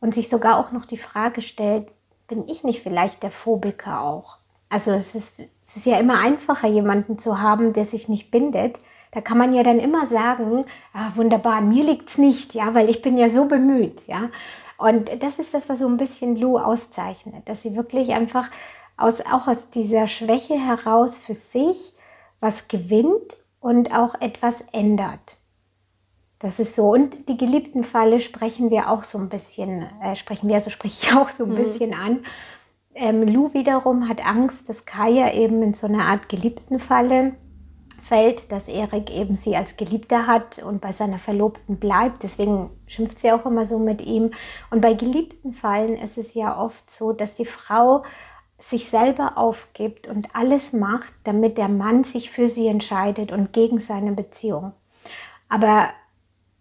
Und 0.00 0.14
sich 0.14 0.28
sogar 0.28 0.58
auch 0.58 0.72
noch 0.72 0.84
die 0.84 0.98
Frage 0.98 1.42
stellt, 1.42 1.88
bin 2.28 2.48
ich 2.48 2.64
nicht 2.64 2.82
vielleicht 2.82 3.22
der 3.22 3.30
Phobiker 3.30 4.00
auch? 4.00 4.38
Also 4.68 4.90
es 4.92 5.14
ist, 5.14 5.40
es 5.40 5.76
ist 5.76 5.86
ja 5.86 5.98
immer 5.98 6.20
einfacher, 6.20 6.68
jemanden 6.68 7.18
zu 7.18 7.40
haben, 7.40 7.72
der 7.72 7.84
sich 7.84 8.08
nicht 8.08 8.30
bindet, 8.30 8.78
Da 9.16 9.22
kann 9.22 9.38
man 9.38 9.54
ja 9.54 9.62
dann 9.62 9.78
immer 9.78 10.04
sagen, 10.04 10.66
ah, 10.92 11.12
wunderbar, 11.14 11.62
mir 11.62 11.84
liegt's 11.84 12.18
nicht, 12.18 12.52
ja, 12.52 12.74
weil 12.74 12.90
ich 12.90 13.00
bin 13.00 13.16
ja 13.16 13.30
so 13.30 13.46
bemüht, 13.46 14.06
ja. 14.06 14.28
Und 14.76 15.10
das 15.22 15.38
ist 15.38 15.54
das, 15.54 15.70
was 15.70 15.78
so 15.78 15.88
ein 15.88 15.96
bisschen 15.96 16.36
Lou 16.36 16.58
auszeichnet, 16.58 17.48
dass 17.48 17.62
sie 17.62 17.74
wirklich 17.76 18.12
einfach 18.12 18.50
aus, 18.98 19.22
auch 19.22 19.48
aus 19.48 19.70
dieser 19.70 20.06
Schwäche 20.06 20.54
heraus 20.54 21.16
für 21.16 21.32
sich 21.32 21.94
was 22.40 22.68
gewinnt 22.68 23.38
und 23.60 23.96
auch 23.96 24.20
etwas 24.20 24.62
ändert. 24.72 25.38
Das 26.46 26.60
ist 26.60 26.76
so. 26.76 26.92
Und 26.92 27.28
die 27.28 27.36
geliebten 27.36 27.82
Falle 27.82 28.20
sprechen 28.20 28.70
wir 28.70 28.88
auch 28.88 29.02
so 29.02 29.18
ein 29.18 29.28
bisschen, 29.28 29.88
äh, 30.00 30.14
sprechen 30.14 30.48
wir, 30.48 30.54
also 30.54 30.70
spreche 30.70 30.96
ich 31.02 31.16
auch 31.16 31.28
so 31.28 31.42
ein 31.42 31.50
mhm. 31.50 31.56
bisschen 31.56 31.92
an. 31.92 32.24
Ähm, 32.94 33.24
Lou 33.26 33.52
wiederum 33.52 34.08
hat 34.08 34.24
Angst, 34.24 34.68
dass 34.68 34.86
Kaya 34.86 35.34
eben 35.34 35.60
in 35.60 35.74
so 35.74 35.88
eine 35.88 36.04
Art 36.04 36.28
geliebten 36.28 36.78
Falle 36.78 37.32
fällt, 38.00 38.52
dass 38.52 38.68
Erik 38.68 39.10
eben 39.10 39.34
sie 39.34 39.56
als 39.56 39.76
Geliebter 39.76 40.28
hat 40.28 40.60
und 40.60 40.80
bei 40.80 40.92
seiner 40.92 41.18
Verlobten 41.18 41.78
bleibt. 41.78 42.22
Deswegen 42.22 42.70
schimpft 42.86 43.18
sie 43.18 43.32
auch 43.32 43.44
immer 43.44 43.66
so 43.66 43.80
mit 43.80 44.00
ihm. 44.00 44.30
Und 44.70 44.80
bei 44.80 44.94
geliebten 44.94 45.52
Fallen 45.52 45.96
ist 45.96 46.16
es 46.16 46.34
ja 46.34 46.56
oft 46.56 46.88
so, 46.88 47.12
dass 47.12 47.34
die 47.34 47.44
Frau 47.44 48.04
sich 48.56 48.88
selber 48.88 49.36
aufgibt 49.36 50.06
und 50.06 50.28
alles 50.32 50.72
macht, 50.72 51.12
damit 51.24 51.58
der 51.58 51.68
Mann 51.68 52.04
sich 52.04 52.30
für 52.30 52.46
sie 52.46 52.68
entscheidet 52.68 53.32
und 53.32 53.52
gegen 53.52 53.80
seine 53.80 54.12
Beziehung. 54.12 54.74
Aber 55.48 55.88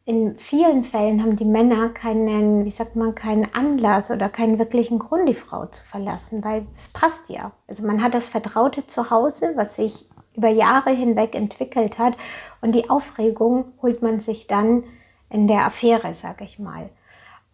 in 0.06 0.38
vielen 0.38 0.84
Fällen 0.84 1.22
haben 1.22 1.36
die 1.36 1.46
Männer 1.46 1.90
keinen, 1.90 2.64
wie 2.64 2.70
sagt 2.70 2.96
man, 2.96 3.16
keinen 3.16 3.48
Anlass 3.56 4.12
oder 4.12 4.30
keinen 4.30 4.60
wirklichen 4.60 5.00
Grund, 5.00 5.28
die 5.28 5.34
Frau 5.34 5.66
zu 5.66 5.82
verlassen, 5.90 6.44
weil 6.44 6.68
es 6.76 6.90
passt 6.90 7.28
ja. 7.28 7.52
Also 7.68 7.86
man 7.86 8.04
hat 8.04 8.14
das 8.14 8.28
Vertraute 8.28 8.86
zu 8.86 9.10
Hause, 9.10 9.54
was 9.56 9.76
sich 9.76 10.08
über 10.36 10.50
Jahre 10.50 10.92
hinweg 10.92 11.34
entwickelt 11.34 11.98
hat 11.98 12.16
und 12.62 12.76
die 12.76 12.90
Aufregung 12.90 13.74
holt 13.82 14.04
man 14.04 14.20
sich 14.20 14.46
dann 14.46 14.84
in 15.32 15.48
der 15.48 15.66
Affäre, 15.66 16.14
sag 16.14 16.42
ich 16.42 16.60
mal. 16.60 16.90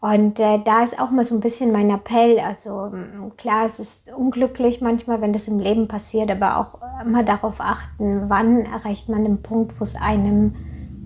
Und 0.01 0.39
äh, 0.39 0.59
da 0.65 0.83
ist 0.83 0.99
auch 0.99 1.11
mal 1.11 1.23
so 1.23 1.35
ein 1.35 1.41
bisschen 1.41 1.71
mein 1.71 1.91
Appell. 1.91 2.39
Also 2.39 2.91
klar, 3.37 3.67
es 3.67 3.79
ist 3.79 4.11
unglücklich 4.13 4.81
manchmal, 4.81 5.21
wenn 5.21 5.31
das 5.31 5.47
im 5.47 5.59
Leben 5.59 5.87
passiert, 5.87 6.29
aber 6.31 6.57
auch 6.57 7.05
immer 7.05 7.23
darauf 7.23 7.61
achten, 7.61 8.27
wann 8.27 8.65
erreicht 8.65 9.07
man 9.07 9.23
den 9.23 9.41
Punkt, 9.41 9.79
wo 9.79 9.83
es 9.83 9.95
einem 9.95 10.55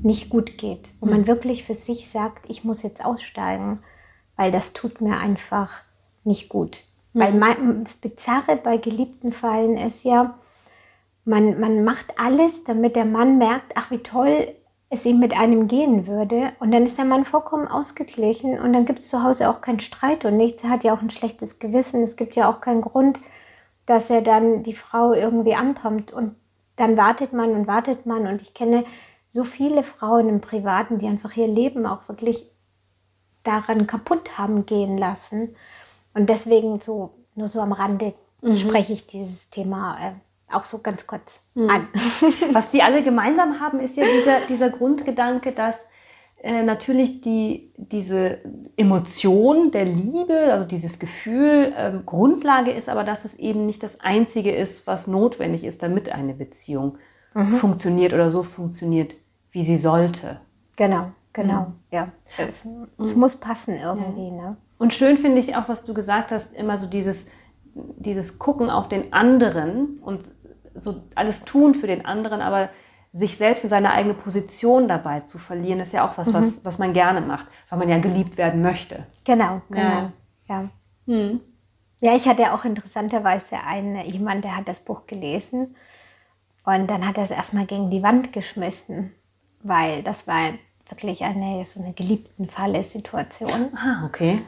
nicht 0.06 0.30
gut 0.30 0.58
geht. 0.58 0.92
Wo 1.00 1.08
man 1.08 1.20
hm. 1.20 1.28
wirklich 1.28 1.66
für 1.66 1.74
sich 1.74 2.10
sagt, 2.10 2.50
ich 2.50 2.64
muss 2.64 2.84
jetzt 2.84 3.04
aussteigen, 3.04 3.80
weil 4.38 4.52
das 4.52 4.74
tut 4.74 5.02
mir 5.02 5.18
einfach 5.18 5.72
nicht 6.24 6.50
gut. 6.50 6.80
Mhm. 7.14 7.20
Weil 7.20 7.34
mein, 7.34 7.84
das 7.84 7.96
Bizarre 7.96 8.56
bei 8.58 8.78
geliebten 8.78 9.34
Fallen 9.34 9.78
ist 9.78 10.04
ja, 10.04 10.36
man, 11.26 11.60
man 11.60 11.84
macht 11.84 12.20
alles, 12.20 12.64
damit 12.66 12.96
der 12.96 13.06
Mann 13.06 13.38
merkt, 13.38 13.74
ach 13.76 13.92
wie 13.92 13.98
toll 13.98 14.48
es 14.90 15.06
ihm 15.06 15.20
mit 15.20 15.36
einem 15.36 15.68
gehen 15.68 16.06
würde. 16.06 16.52
Und 16.60 16.72
dann 16.72 16.84
ist 16.84 16.98
der 16.98 17.06
Mann 17.06 17.26
vollkommen 17.26 17.68
ausgeglichen 17.68 18.60
und 18.60 18.74
dann 18.74 18.86
gibt 18.86 19.00
es 19.00 19.10
zu 19.10 19.24
Hause 19.24 19.50
auch 19.50 19.62
keinen 19.62 19.80
Streit 19.80 20.24
und 20.26 20.38
nichts. 20.38 20.64
Er 20.64 20.70
hat 20.70 20.84
ja 20.84 20.94
auch 20.94 21.02
ein 21.02 21.10
schlechtes 21.10 21.58
Gewissen. 21.58 22.04
Es 22.04 22.16
gibt 22.16 22.36
ja 22.36 22.50
auch 22.50 22.62
keinen 22.62 22.82
Grund, 22.82 23.20
dass 23.88 24.10
er 24.10 24.22
dann 24.22 24.62
die 24.62 24.76
Frau 24.76 25.14
irgendwie 25.14 25.56
anpumpt. 25.56 26.14
Und 26.14 26.36
dann 26.76 26.98
wartet 26.98 27.34
man 27.34 27.52
und 27.52 27.68
wartet 27.68 28.06
man. 28.06 28.28
Und 28.28 28.44
ich 28.44 28.54
kenne 28.54 28.86
so 29.36 29.44
viele 29.44 29.84
Frauen 29.84 30.30
im 30.30 30.40
Privaten, 30.40 30.98
die 30.98 31.08
einfach 31.08 31.36
ihr 31.36 31.50
Leben 31.50 31.86
auch 31.86 32.08
wirklich 32.08 32.50
daran 33.44 33.86
kaputt 33.86 34.38
haben 34.38 34.66
gehen 34.66 34.98
lassen. 34.98 35.54
Und 36.14 36.30
deswegen 36.30 36.80
so, 36.80 37.12
nur 37.36 37.50
so 37.50 37.60
am 37.60 37.74
Rande 37.74 38.14
mhm. 38.42 38.58
spreche 38.58 38.94
ich 38.94 39.08
dieses 39.08 39.50
Thema 39.50 39.98
äh, 40.02 40.54
auch 40.56 40.64
so 40.64 40.80
ganz 40.80 41.06
kurz 41.06 41.42
mhm. 41.54 41.70
an. 41.70 41.88
Was 42.54 42.70
die 42.70 42.82
alle 42.82 43.04
gemeinsam 43.04 43.60
haben, 43.60 43.82
ist 43.82 43.98
ja 43.98 44.06
dieser, 44.06 44.40
dieser 44.48 44.70
Grundgedanke, 44.70 45.52
dass 45.52 45.76
äh, 46.42 46.64
natürlich 46.64 47.20
die, 47.20 47.74
diese 47.76 48.38
Emotion 48.78 49.70
der 49.70 49.84
Liebe, 49.84 50.54
also 50.54 50.66
dieses 50.66 50.98
Gefühl, 50.98 51.74
äh, 51.76 51.92
Grundlage 52.06 52.72
ist, 52.72 52.88
aber 52.88 53.04
dass 53.04 53.26
es 53.26 53.34
eben 53.34 53.66
nicht 53.66 53.84
das 53.84 54.00
Einzige 54.00 54.56
ist, 54.56 54.88
was 54.88 55.08
notwendig 55.08 55.66
ist, 55.66 55.84
damit 55.84 56.10
eine 56.10 56.34
Beziehung 56.34 57.00
mhm. 57.34 57.56
funktioniert 57.56 58.14
oder 58.14 58.32
so 58.32 58.42
funktioniert, 58.42 59.14
wie 59.56 59.64
sie 59.64 59.78
sollte. 59.78 60.42
Genau, 60.76 61.14
genau, 61.32 61.62
mhm. 61.62 61.74
ja. 61.90 62.10
Es, 62.38 62.68
es, 63.00 63.16
muss 63.16 63.38
passen 63.38 63.78
irgendwie. 63.78 64.28
Ja. 64.28 64.50
Ne? 64.50 64.58
Und 64.78 64.94
schön 64.94 65.16
finde 65.16 65.40
ich 65.40 65.56
auch, 65.56 65.70
was 65.70 65.86
du 65.86 65.94
gesagt 65.94 66.32
hast, 66.32 66.54
immer 66.54 66.78
so 66.78 66.88
dieses, 66.88 67.26
dieses 67.74 68.38
Gucken 68.38 68.70
auf 68.70 68.90
den 68.90 69.14
anderen 69.14 70.00
und 70.00 70.26
so 70.76 71.04
alles 71.16 71.46
tun 71.46 71.74
für 71.74 71.88
den 71.88 72.06
anderen, 72.06 72.42
aber 72.42 72.68
sich 73.14 73.38
selbst 73.38 73.64
in 73.64 73.70
seine 73.70 73.92
eigene 73.92 74.14
Position 74.14 74.90
dabei 74.90 75.22
zu 75.22 75.38
verlieren, 75.38 75.80
ist 75.80 75.94
ja 75.94 76.06
auch 76.06 76.18
was, 76.18 76.28
mhm. 76.28 76.34
was, 76.34 76.66
was 76.66 76.78
man 76.78 76.92
gerne 76.92 77.22
macht, 77.22 77.48
weil 77.70 77.80
man 77.80 77.88
ja 77.88 77.98
geliebt 77.98 78.36
werden 78.36 78.62
möchte. 78.62 79.06
Genau, 79.24 79.62
genau. 79.70 79.80
Ja. 79.80 80.12
Ja, 80.50 80.70
hm. 81.08 81.40
ja 82.02 82.14
ich 82.14 82.28
hatte 82.28 82.54
auch 82.54 82.66
interessanterweise 82.66 83.56
einen, 83.66 84.06
jemand, 84.06 84.44
der 84.44 84.58
hat 84.58 84.68
das 84.68 84.82
Buch 84.82 85.08
gelesen 85.08 85.78
und 86.66 86.88
dann 86.90 87.08
hat 87.08 87.18
er 87.18 87.24
es 87.24 87.32
erstmal 87.32 87.66
gegen 87.66 87.90
die 87.90 88.04
Wand 88.04 88.34
geschmissen 88.34 89.14
weil 89.66 90.04
das 90.04 90.28
war 90.28 90.54
wirklich 90.90 91.24
eine 91.24 91.66
so 91.66 91.82
eine 91.82 91.94
geliebten 91.94 92.48
Falle-Situation. 92.48 93.72
Ah, 93.76 94.06
okay. 94.06 94.42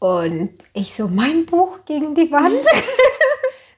Und 0.00 0.50
ich 0.74 0.94
so, 0.94 1.08
mein 1.08 1.46
Buch 1.46 1.80
gegen 1.84 2.14
die 2.14 2.30
Wand. 2.30 2.64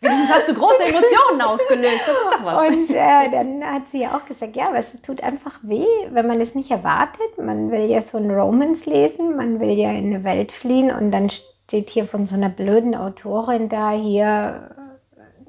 Wenigstens 0.03 0.31
hast 0.31 0.49
du 0.49 0.55
große 0.55 0.83
Emotionen 0.83 1.43
ausgelöst. 1.43 2.01
Das 2.07 2.17
ist 2.17 2.33
doch 2.33 2.45
was. 2.45 2.69
Und 2.69 2.91
äh, 2.91 3.31
dann 3.31 3.63
hat 3.63 3.89
sie 3.91 4.01
ja 4.01 4.17
auch 4.17 4.25
gesagt, 4.25 4.57
ja, 4.57 4.69
aber 4.69 4.79
es 4.79 4.93
tut 5.03 5.23
einfach 5.23 5.59
weh, 5.63 5.85
wenn 6.11 6.27
man 6.27 6.41
es 6.41 6.55
nicht 6.55 6.71
erwartet. 6.71 7.37
Man 7.37 7.71
will 7.71 7.85
ja 7.85 8.01
so 8.01 8.17
ein 8.17 8.31
Romance 8.31 8.89
lesen, 8.89 9.37
man 9.37 9.61
will 9.61 9.73
ja 9.73 9.91
in 9.91 10.07
eine 10.07 10.25
Welt 10.25 10.53
fliehen 10.53 10.91
und 10.91 11.11
dann 11.11 11.29
steht 11.29 11.91
hier 11.91 12.07
von 12.07 12.25
so 12.25 12.35
einer 12.35 12.49
blöden 12.49 12.95
Autorin 12.95 13.69
da, 13.69 13.91
hier 13.91 14.71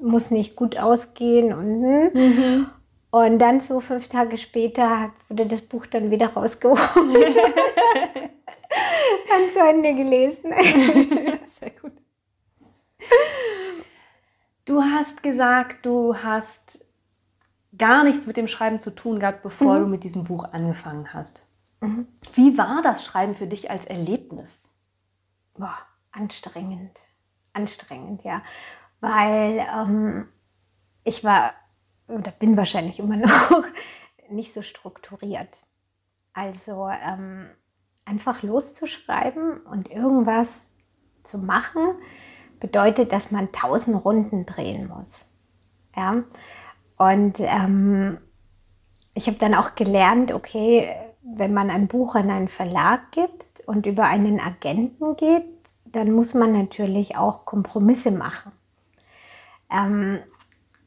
muss 0.02 0.30
nicht 0.30 0.56
gut 0.56 0.78
ausgehen 0.78 1.52
und 1.52 1.82
hm. 1.82 2.10
mhm. 2.12 2.66
Und 3.12 3.38
dann 3.40 3.60
so 3.60 3.80
fünf 3.80 4.08
Tage 4.08 4.38
später 4.38 5.12
wurde 5.28 5.44
das 5.44 5.60
Buch 5.60 5.84
dann 5.84 6.10
wieder 6.10 6.28
rausgeholt. 6.28 6.80
dann 9.28 9.50
zu 9.52 9.58
Ende 9.60 9.94
gelesen. 9.94 10.50
Sehr 11.60 11.70
gut. 11.78 11.92
Du 14.64 14.82
hast 14.82 15.22
gesagt, 15.22 15.84
du 15.84 16.16
hast 16.16 16.86
gar 17.76 18.02
nichts 18.02 18.26
mit 18.26 18.38
dem 18.38 18.48
Schreiben 18.48 18.80
zu 18.80 18.90
tun 18.90 19.20
gehabt, 19.20 19.42
bevor 19.42 19.74
mhm. 19.74 19.80
du 19.82 19.86
mit 19.88 20.04
diesem 20.04 20.24
Buch 20.24 20.44
angefangen 20.50 21.12
hast. 21.12 21.42
Mhm. 21.82 22.08
Wie 22.32 22.56
war 22.56 22.80
das 22.80 23.04
Schreiben 23.04 23.34
für 23.34 23.46
dich 23.46 23.70
als 23.70 23.84
Erlebnis? 23.84 24.74
Boah, 25.52 25.76
anstrengend. 26.12 26.98
Anstrengend, 27.52 28.24
ja. 28.24 28.40
Weil 29.00 29.66
ähm, 29.70 30.28
ich 31.04 31.24
war 31.24 31.52
oder 32.12 32.30
bin 32.30 32.56
wahrscheinlich 32.56 32.98
immer 32.98 33.16
noch 33.16 33.64
nicht 34.30 34.54
so 34.54 34.62
strukturiert. 34.62 35.48
Also 36.32 36.88
ähm, 36.88 37.50
einfach 38.04 38.42
loszuschreiben 38.42 39.60
und 39.60 39.90
irgendwas 39.90 40.70
zu 41.22 41.38
machen, 41.38 41.82
bedeutet, 42.60 43.12
dass 43.12 43.30
man 43.30 43.52
tausend 43.52 44.04
Runden 44.04 44.46
drehen 44.46 44.88
muss. 44.88 45.26
Ja? 45.96 46.22
Und 46.96 47.40
ähm, 47.40 48.18
ich 49.14 49.26
habe 49.26 49.38
dann 49.38 49.54
auch 49.54 49.74
gelernt, 49.74 50.32
okay, 50.32 50.94
wenn 51.22 51.52
man 51.52 51.70
ein 51.70 51.88
Buch 51.88 52.14
an 52.14 52.30
einen 52.30 52.48
Verlag 52.48 53.12
gibt 53.12 53.60
und 53.66 53.86
über 53.86 54.04
einen 54.04 54.40
Agenten 54.40 55.16
geht, 55.16 55.44
dann 55.84 56.10
muss 56.12 56.34
man 56.34 56.52
natürlich 56.52 57.16
auch 57.16 57.44
Kompromisse 57.44 58.10
machen. 58.10 58.52
Ähm, 59.70 60.20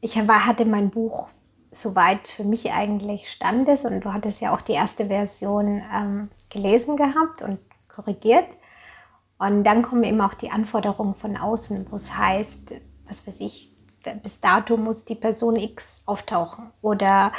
ich 0.06 0.16
hatte 0.16 0.64
mein 0.64 0.90
Buch 0.90 1.28
soweit 1.70 2.26
für 2.28 2.44
mich 2.44 2.72
eigentlich 2.72 3.30
standes 3.30 3.84
und 3.84 4.00
du 4.04 4.12
hattest 4.12 4.40
ja 4.40 4.54
auch 4.54 4.60
die 4.60 4.72
erste 4.72 5.06
Version 5.06 5.82
ähm, 5.94 6.30
gelesen 6.48 6.96
gehabt 6.96 7.42
und 7.42 7.58
korrigiert. 7.88 8.46
Und 9.38 9.64
dann 9.64 9.82
kommen 9.82 10.04
eben 10.04 10.20
auch 10.20 10.34
die 10.34 10.50
Anforderungen 10.50 11.14
von 11.14 11.36
außen, 11.36 11.86
wo 11.90 11.96
es 11.96 12.16
heißt, 12.16 12.72
was 13.06 13.26
weiß 13.26 13.40
ich, 13.40 13.72
bis 14.22 14.40
dato 14.40 14.76
muss 14.76 15.04
die 15.04 15.16
Person 15.16 15.56
X 15.56 16.02
auftauchen 16.06 16.70
oder 16.80 17.32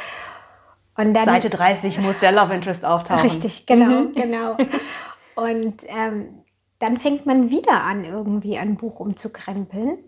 und 0.98 1.14
dann, 1.14 1.26
Seite 1.26 1.50
30 1.50 2.00
muss 2.00 2.20
der 2.20 2.32
Love 2.32 2.54
Interest 2.54 2.84
auftauchen. 2.84 3.22
Richtig, 3.22 3.66
genau, 3.66 4.02
mhm. 4.02 4.14
genau. 4.14 4.58
Und 5.36 5.84
ähm, 5.86 6.44
dann 6.80 6.98
fängt 6.98 7.28
man 7.28 7.52
wieder 7.52 7.84
an, 7.84 8.04
irgendwie 8.04 8.58
ein 8.58 8.78
Buch 8.78 9.00
umzukrempeln. 9.00 10.00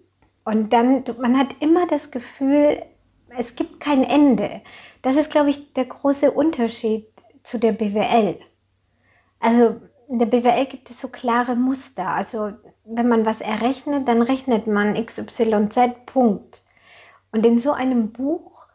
Und 0.50 0.74
dann, 0.74 1.04
man 1.20 1.38
hat 1.38 1.50
immer 1.60 1.86
das 1.86 2.10
Gefühl, 2.10 2.82
es 3.38 3.56
gibt 3.56 3.80
kein 3.80 4.04
Ende. 4.04 4.62
Das 5.04 5.16
ist, 5.16 5.30
glaube 5.30 5.52
ich, 5.52 5.74
der 5.74 5.86
große 5.86 6.32
Unterschied 6.32 7.06
zu 7.43 7.60
der 7.60 7.72
BWL. 7.72 8.39
Also 9.39 9.80
in 10.10 10.18
der 10.18 10.26
BWL 10.26 10.66
gibt 10.66 10.89
es 10.89 11.00
so 11.00 11.08
klare 11.10 11.56
Muster. 11.56 12.08
Also 12.08 12.54
wenn 12.84 13.08
man 13.08 13.28
was 13.28 13.41
errechnet, 13.41 14.08
dann 14.08 14.24
rechnet 14.24 14.66
man 14.66 14.95
XYZ 14.95 16.08
Punkt. 16.08 16.64
Und 17.32 17.45
in 17.45 17.60
so 17.60 17.72
einem 17.72 18.12
Buch 18.12 18.66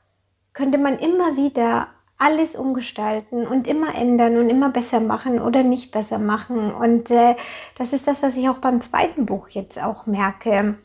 könnte 0.53 0.79
man 0.79 0.97
immer 1.01 1.37
wieder 1.37 1.89
alles 2.19 2.55
umgestalten 2.55 3.49
und 3.49 3.67
immer 3.67 3.97
ändern 3.97 4.37
und 4.37 4.49
immer 4.49 4.71
besser 4.71 5.01
machen 5.01 5.43
oder 5.43 5.65
nicht 5.65 5.91
besser 5.91 6.21
machen. 6.21 6.73
Und 6.73 7.11
äh, 7.11 7.35
das 7.77 7.93
ist 7.93 8.07
das, 8.07 8.23
was 8.23 8.37
ich 8.37 8.49
auch 8.49 8.59
beim 8.59 8.81
zweiten 8.81 9.27
Buch 9.27 9.49
jetzt 9.49 9.83
auch 9.83 10.07
merke, 10.07 10.79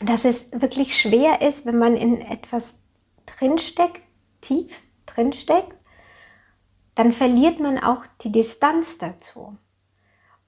dass 0.00 0.24
es 0.24 0.46
wirklich 0.52 1.00
schwer 1.00 1.42
ist, 1.42 1.66
wenn 1.66 1.78
man 1.78 1.96
in 1.96 2.20
etwas 2.20 2.74
drinsteckt, 3.24 4.02
tief 4.40 4.70
drinsteckt, 5.06 5.74
dann 6.94 7.12
verliert 7.12 7.60
man 7.60 7.78
auch 7.78 8.04
die 8.22 8.32
Distanz 8.32 8.98
dazu. 8.98 9.56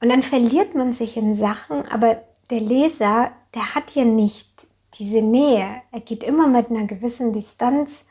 Und 0.01 0.09
dann 0.09 0.23
verliert 0.23 0.75
man 0.75 0.93
sich 0.93 1.17
in 1.17 1.35
Sachen, 1.35 1.87
aber 1.89 2.23
der 2.51 2.61
Leser, 2.61 3.33
der 3.55 3.75
hat 3.75 3.95
ja 3.95 4.05
nicht 4.05 4.67
diese 4.95 5.23
Nähe. 5.23 5.83
Er 5.93 6.01
geht 6.01 6.23
immer 6.23 6.47
mit 6.47 6.71
einer 6.71 6.87
gewissen 6.87 7.33
Distanz 7.33 8.05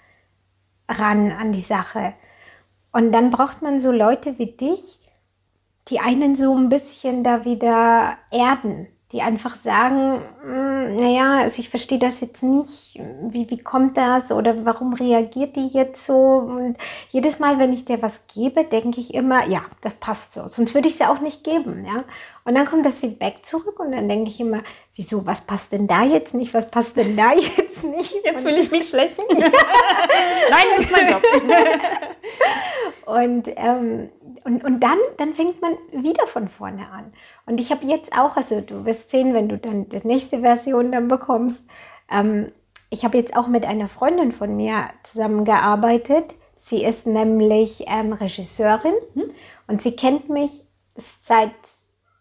ran 0.88 1.32
an 1.32 1.52
die 1.52 1.62
Sache. 1.62 2.14
Und 2.92 3.12
dann 3.12 3.32
braucht 3.32 3.62
man 3.62 3.80
so 3.80 3.92
Leute 3.92 4.38
wie 4.38 4.52
dich, 4.52 5.00
die 5.88 6.00
einen 6.00 6.36
so 6.36 6.56
ein 6.56 6.70
bisschen 6.70 7.24
da 7.24 7.46
wieder 7.46 8.18
erden, 8.32 8.88
die 9.14 9.22
einfach 9.22 9.56
sagen, 9.56 10.22
hm, 10.42 10.98
naja, 10.98 11.40
also 11.40 11.60
ich 11.60 11.70
verstehe 11.70 12.00
das 12.00 12.20
jetzt 12.20 12.44
nicht, 12.44 13.00
wie, 13.22 13.50
wie 13.50 13.58
kommt 13.58 13.96
das 13.96 14.32
oder 14.32 14.66
warum 14.66 14.94
reagiert 14.94 15.56
die 15.56 15.68
jetzt 15.68 16.06
so? 16.06 16.14
Und 16.14 16.78
jedes 17.10 17.40
Mal, 17.40 17.58
wenn 17.58 17.72
ich 17.72 17.86
dir 17.86 18.02
was 18.02 18.28
gebe, 18.34 18.66
denke 18.66 19.00
ich 19.00 19.14
immer, 19.14 19.46
ja, 19.48 19.62
das 19.82 19.96
passt 19.96 20.34
so, 20.34 20.48
sonst 20.50 20.74
würde 20.74 20.90
ich 20.90 20.96
es 20.96 21.00
ja 21.00 21.12
auch 21.12 21.22
nicht 21.22 21.44
geben, 21.44 21.86
ja. 21.86 22.04
Und 22.44 22.56
dann 22.56 22.66
kommt 22.66 22.86
das 22.86 23.02
Feedback 23.02 23.46
zurück 23.46 23.78
und 23.80 23.92
dann 23.92 24.08
denke 24.08 24.30
ich 24.30 24.40
immer, 24.40 24.62
wieso, 24.96 25.26
was 25.26 25.42
passt 25.42 25.74
denn 25.74 25.86
da 25.86 26.04
jetzt 26.04 26.34
nicht, 26.34 26.54
was 26.54 26.72
passt 26.72 26.96
denn 26.96 27.16
da 27.16 27.34
jetzt 27.58 27.84
nicht? 27.84 28.16
Jetzt 28.24 28.44
will 28.44 28.58
ich 28.58 28.72
mich 28.72 28.90
schlecht. 28.90 29.18
Nein, 29.30 30.66
das 30.76 30.86
ist 30.86 30.92
mein 30.92 31.12
Job. 31.12 31.24
und, 33.06 33.50
ähm, 33.56 34.10
und, 34.44 34.64
und 34.64 34.80
dann, 34.80 34.98
dann 35.18 35.34
fängt 35.34 35.62
man 35.62 35.78
wieder 35.92 36.26
von 36.28 36.48
vorne 36.48 36.90
an. 36.90 37.14
Und 37.48 37.62
ich 37.62 37.72
habe 37.72 37.86
jetzt 37.86 38.16
auch, 38.16 38.36
also 38.36 38.60
du 38.60 38.86
wirst 38.86 39.10
sehen, 39.10 39.34
wenn 39.34 39.48
du 39.48 39.58
dann 39.58 39.88
die 39.88 40.06
nächste 40.06 40.42
Version 40.42 40.92
dann 40.92 41.08
bekommst, 41.08 41.64
ähm, 42.12 42.52
ich 42.90 43.04
habe 43.04 43.18
jetzt 43.18 43.36
auch 43.36 43.48
mit 43.48 43.66
einer 43.66 43.88
Freundin 43.88 44.34
von 44.34 44.56
mir 44.56 44.90
zusammengearbeitet. 45.04 46.36
Sie 46.58 46.84
ist 46.84 47.08
nämlich 47.08 47.86
ähm, 47.88 48.14
Regisseurin 48.14 48.94
hm? 49.14 49.32
und 49.68 49.82
sie 49.82 49.96
kennt 49.96 50.30
mich 50.30 50.66
seit, 51.24 51.54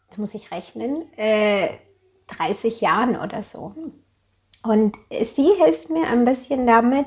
jetzt 0.08 0.18
muss 0.18 0.34
ich 0.34 0.52
rechnen, 0.52 1.06
äh, 1.16 1.68
30 2.28 2.80
Jahren 2.80 3.16
oder 3.16 3.42
so. 3.42 3.74
Und 4.62 4.96
sie 5.10 5.50
hilft 5.58 5.90
mir 5.90 6.06
ein 6.06 6.24
bisschen 6.24 6.66
damit, 6.66 7.06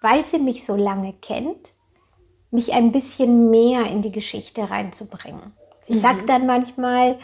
weil 0.00 0.24
sie 0.24 0.38
mich 0.38 0.64
so 0.64 0.76
lange 0.76 1.14
kennt, 1.14 1.70
mich 2.50 2.72
ein 2.72 2.92
bisschen 2.92 3.50
mehr 3.50 3.86
in 3.86 4.02
die 4.02 4.12
Geschichte 4.12 4.70
reinzubringen. 4.70 5.52
Sie 5.88 5.94
mhm. 5.94 6.00
sagt 6.00 6.28
dann 6.28 6.46
manchmal, 6.46 7.18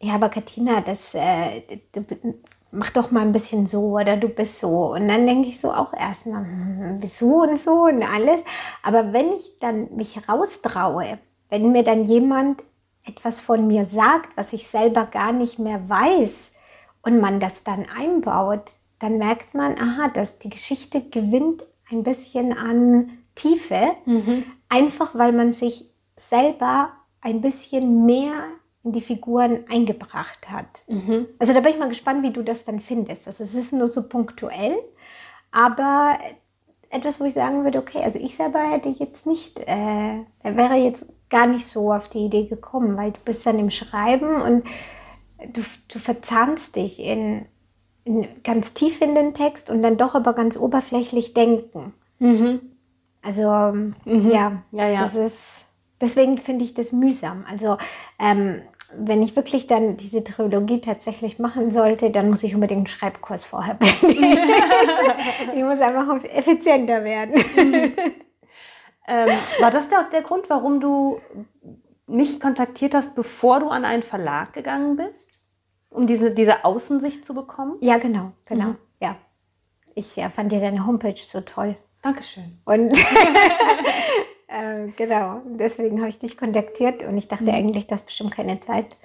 ja, 0.00 0.14
aber 0.14 0.28
Katina, 0.28 0.80
das, 0.80 0.98
äh, 1.14 1.62
du, 1.92 2.04
mach 2.70 2.90
doch 2.90 3.10
mal 3.10 3.22
ein 3.22 3.32
bisschen 3.32 3.66
so 3.66 3.98
oder 3.98 4.16
du 4.16 4.28
bist 4.28 4.60
so. 4.60 4.92
Und 4.92 5.08
dann 5.08 5.26
denke 5.26 5.48
ich 5.48 5.60
so 5.60 5.72
auch 5.72 5.92
erstmal, 5.92 6.42
hm, 6.44 6.98
wieso 7.00 7.42
und 7.42 7.58
so 7.58 7.84
und 7.84 8.02
alles. 8.02 8.40
Aber 8.82 9.12
wenn 9.12 9.32
ich 9.32 9.58
dann 9.60 9.94
mich 9.96 10.28
raustraue, 10.28 11.18
wenn 11.50 11.72
mir 11.72 11.82
dann 11.82 12.04
jemand 12.04 12.62
etwas 13.04 13.40
von 13.40 13.66
mir 13.66 13.86
sagt, 13.86 14.36
was 14.36 14.52
ich 14.52 14.68
selber 14.68 15.06
gar 15.06 15.32
nicht 15.32 15.58
mehr 15.58 15.88
weiß 15.88 16.50
und 17.02 17.20
man 17.20 17.40
das 17.40 17.64
dann 17.64 17.86
einbaut, 17.88 18.72
dann 18.98 19.18
merkt 19.18 19.54
man, 19.54 19.78
aha, 19.78 20.08
dass 20.08 20.38
die 20.38 20.50
Geschichte 20.50 21.00
gewinnt 21.02 21.64
ein 21.90 22.02
bisschen 22.02 22.56
an 22.56 23.18
Tiefe, 23.34 23.92
mhm. 24.04 24.44
einfach 24.68 25.14
weil 25.14 25.32
man 25.32 25.52
sich 25.52 25.90
selber 26.16 26.90
ein 27.20 27.40
bisschen 27.40 28.06
mehr 28.06 28.44
in 28.84 28.92
die 28.92 29.00
Figuren 29.00 29.64
eingebracht 29.68 30.50
hat. 30.50 30.82
Mhm. 30.86 31.26
Also 31.38 31.52
da 31.52 31.60
bin 31.60 31.72
ich 31.72 31.78
mal 31.78 31.88
gespannt, 31.88 32.22
wie 32.22 32.32
du 32.32 32.42
das 32.42 32.64
dann 32.64 32.80
findest. 32.80 33.26
Also 33.26 33.44
es 33.44 33.54
ist 33.54 33.72
nur 33.72 33.88
so 33.88 34.08
punktuell, 34.08 34.76
aber 35.50 36.18
etwas, 36.90 37.20
wo 37.20 37.24
ich 37.24 37.34
sagen 37.34 37.64
würde, 37.64 37.78
okay, 37.78 37.98
also 38.02 38.18
ich 38.18 38.36
selber 38.36 38.60
hätte 38.60 38.88
jetzt 38.88 39.26
nicht, 39.26 39.60
äh, 39.60 40.24
wäre 40.42 40.76
jetzt 40.76 41.06
gar 41.28 41.46
nicht 41.46 41.66
so 41.66 41.92
auf 41.92 42.08
die 42.08 42.26
Idee 42.26 42.46
gekommen, 42.46 42.96
weil 42.96 43.12
du 43.12 43.20
bist 43.24 43.44
dann 43.44 43.58
im 43.58 43.70
Schreiben 43.70 44.40
und 44.40 44.64
du, 45.52 45.62
du 45.88 45.98
verzahnst 45.98 46.76
dich 46.76 46.98
in, 46.98 47.46
in 48.04 48.26
ganz 48.42 48.72
tief 48.72 49.00
in 49.02 49.14
den 49.14 49.34
Text 49.34 49.68
und 49.68 49.82
dann 49.82 49.98
doch 49.98 50.14
aber 50.14 50.32
ganz 50.32 50.56
oberflächlich 50.56 51.34
denken. 51.34 51.92
Mhm. 52.18 52.60
Also 53.22 53.50
mhm. 53.72 54.30
Ja, 54.30 54.62
ja, 54.72 54.88
ja, 54.88 55.02
das 55.02 55.14
ist 55.14 55.38
deswegen 56.00 56.38
finde 56.38 56.64
ich 56.64 56.74
das 56.74 56.92
mühsam. 56.92 57.44
Also 57.48 57.78
ähm, 58.18 58.62
wenn 58.96 59.22
ich 59.22 59.36
wirklich 59.36 59.66
dann 59.66 59.96
diese 59.96 60.24
Trilogie 60.24 60.80
tatsächlich 60.80 61.38
machen 61.38 61.70
sollte, 61.70 62.10
dann 62.10 62.30
muss 62.30 62.42
ich 62.42 62.54
unbedingt 62.54 62.78
einen 62.78 62.86
Schreibkurs 62.86 63.44
vorher 63.44 63.74
belegen. 63.74 64.48
ich 65.54 65.62
muss 65.62 65.80
einfach 65.80 66.24
effizienter 66.24 67.04
werden. 67.04 67.34
Mhm. 67.56 67.92
Ähm, 69.10 69.30
war 69.60 69.70
das 69.70 69.88
der, 69.88 70.04
der 70.04 70.22
Grund, 70.22 70.50
warum 70.50 70.80
du 70.80 71.20
mich 72.06 72.40
kontaktiert 72.40 72.94
hast, 72.94 73.14
bevor 73.14 73.60
du 73.60 73.68
an 73.68 73.84
einen 73.84 74.02
Verlag 74.02 74.52
gegangen 74.52 74.96
bist? 74.96 75.40
Um 75.90 76.06
diese, 76.06 76.32
diese 76.32 76.64
Außensicht 76.64 77.24
zu 77.24 77.34
bekommen? 77.34 77.76
Ja, 77.80 77.96
genau, 77.98 78.32
genau. 78.44 78.66
Mhm. 78.66 78.76
Ja. 79.00 79.16
Ich 79.94 80.14
ja, 80.16 80.28
fand 80.30 80.52
ja 80.52 80.60
deine 80.60 80.86
Homepage 80.86 81.16
so 81.16 81.40
toll. 81.40 81.76
Dankeschön. 82.02 82.60
Und 82.64 82.92
äh, 84.48 84.88
genau, 84.96 85.42
deswegen 85.44 86.00
habe 86.00 86.08
ich 86.08 86.18
dich 86.18 86.36
kontaktiert 86.36 87.02
und 87.02 87.16
ich 87.16 87.28
dachte 87.28 87.44
mhm. 87.44 87.50
eigentlich, 87.50 87.86
das 87.86 88.02
bestimmt 88.02 88.32
keine 88.32 88.60
Zeit. 88.60 88.96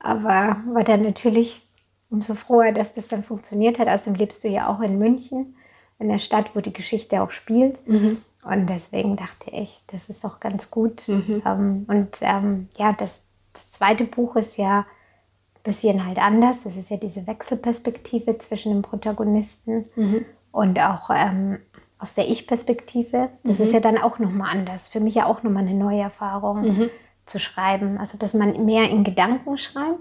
Aber 0.00 0.56
war 0.72 0.84
dann 0.84 1.02
natürlich 1.02 1.62
umso 2.10 2.34
froher, 2.34 2.72
dass 2.72 2.92
das 2.94 3.06
dann 3.08 3.22
funktioniert 3.22 3.78
hat. 3.78 3.88
Außerdem 3.88 4.14
lebst 4.14 4.42
du 4.42 4.48
ja 4.48 4.68
auch 4.68 4.80
in 4.80 4.98
München, 4.98 5.56
in 5.98 6.08
der 6.08 6.18
Stadt, 6.18 6.50
wo 6.54 6.60
die 6.60 6.72
Geschichte 6.72 7.22
auch 7.22 7.30
spielt. 7.30 7.86
Mhm. 7.86 8.18
Und 8.42 8.66
deswegen 8.66 9.16
dachte 9.16 9.50
ich, 9.50 9.80
das 9.88 10.08
ist 10.08 10.24
doch 10.24 10.40
ganz 10.40 10.70
gut. 10.70 11.06
Mhm. 11.06 11.42
Ähm, 11.46 11.84
und 11.86 12.16
ähm, 12.22 12.68
ja, 12.76 12.92
das, 12.92 13.20
das 13.52 13.70
zweite 13.70 14.04
Buch 14.04 14.36
ist 14.36 14.56
ja 14.56 14.80
ein 14.80 15.62
bisschen 15.62 16.06
halt 16.06 16.18
anders. 16.18 16.56
Das 16.64 16.76
ist 16.76 16.90
ja 16.90 16.96
diese 16.96 17.26
Wechselperspektive 17.26 18.38
zwischen 18.38 18.72
den 18.72 18.82
Protagonisten 18.82 19.84
mhm. 19.94 20.24
und 20.52 20.80
auch 20.80 21.10
ähm, 21.14 21.58
aus 22.00 22.14
der 22.14 22.28
Ich-Perspektive. 22.28 23.30
Das 23.44 23.58
mhm. 23.58 23.64
ist 23.64 23.72
ja 23.72 23.80
dann 23.80 23.98
auch 23.98 24.18
nochmal 24.18 24.50
anders. 24.50 24.88
Für 24.88 25.00
mich 25.00 25.14
ja 25.14 25.26
auch 25.26 25.42
nochmal 25.42 25.64
eine 25.66 25.74
neue 25.74 26.00
Erfahrung 26.00 26.62
mhm. 26.62 26.90
zu 27.26 27.38
schreiben. 27.38 27.98
Also, 27.98 28.18
dass 28.18 28.34
man 28.34 28.64
mehr 28.64 28.88
in 28.88 29.04
Gedanken 29.04 29.58
schreibt 29.58 30.00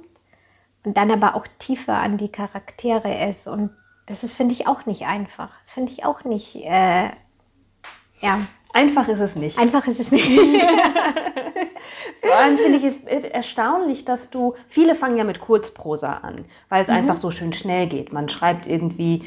und 0.83 0.97
dann 0.97 1.11
aber 1.11 1.35
auch 1.35 1.45
tiefer 1.59 1.95
an 1.95 2.17
die 2.17 2.29
Charaktere 2.29 3.29
ist. 3.29 3.47
Und 3.47 3.71
das 4.05 4.23
ist, 4.23 4.33
finde 4.33 4.53
ich, 4.53 4.67
auch 4.67 4.85
nicht 4.85 5.05
einfach. 5.05 5.51
Das 5.61 5.71
finde 5.71 5.91
ich 5.91 6.05
auch 6.05 6.23
nicht 6.23 6.55
äh, 6.65 7.09
ja. 8.21 8.41
Einfach 8.71 9.07
ist 9.07 9.19
es 9.19 9.35
nicht. 9.35 9.57
Einfach 9.57 9.87
ist 9.87 9.99
es 9.99 10.11
nicht. 10.11 10.27
Vor 12.21 12.35
allem 12.35 12.57
finde 12.57 12.77
ich 12.77 12.83
es 12.83 12.99
erstaunlich, 12.99 14.05
dass 14.05 14.29
du, 14.29 14.53
viele 14.67 14.93
fangen 14.93 15.17
ja 15.17 15.23
mit 15.23 15.39
Kurzprosa 15.39 16.19
an, 16.21 16.45
weil 16.69 16.83
es 16.83 16.89
mhm. 16.89 16.95
einfach 16.95 17.15
so 17.15 17.31
schön 17.31 17.51
schnell 17.51 17.87
geht. 17.87 18.13
Man 18.13 18.29
schreibt 18.29 18.67
irgendwie 18.67 19.23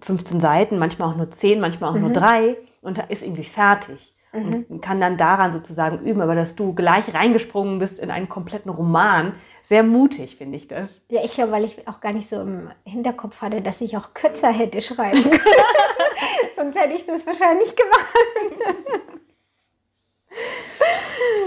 15 0.00 0.40
Seiten, 0.40 0.78
manchmal 0.78 1.10
auch 1.10 1.16
nur 1.16 1.30
10, 1.30 1.60
manchmal 1.60 1.90
auch 1.90 1.94
mhm. 1.94 2.02
nur 2.02 2.12
3 2.12 2.56
und 2.82 2.98
ist 3.08 3.22
irgendwie 3.22 3.44
fertig. 3.44 4.14
Mhm. 4.32 4.66
Und 4.68 4.80
kann 4.80 5.00
dann 5.00 5.16
daran 5.16 5.52
sozusagen 5.52 6.04
üben, 6.04 6.20
aber 6.20 6.36
dass 6.36 6.54
du 6.54 6.72
gleich 6.72 7.12
reingesprungen 7.12 7.80
bist 7.80 7.98
in 7.98 8.12
einen 8.12 8.28
kompletten 8.28 8.70
Roman, 8.70 9.34
sehr 9.62 9.82
mutig, 9.82 10.36
finde 10.36 10.56
ich 10.56 10.68
das. 10.68 10.88
Ja, 11.08 11.20
ich 11.24 11.32
glaube, 11.32 11.50
weil 11.52 11.64
ich 11.64 11.88
auch 11.88 12.00
gar 12.00 12.12
nicht 12.12 12.28
so 12.28 12.40
im 12.40 12.70
Hinterkopf 12.84 13.40
hatte, 13.40 13.60
dass 13.60 13.80
ich 13.80 13.96
auch 13.96 14.14
kürzer 14.14 14.52
hätte 14.52 14.80
schreiben 14.82 15.22
können. 15.22 15.40
Sonst 16.56 16.78
hätte 16.78 16.94
ich 16.94 17.06
das 17.06 17.26
wahrscheinlich 17.26 17.74
gemacht. 17.74 18.06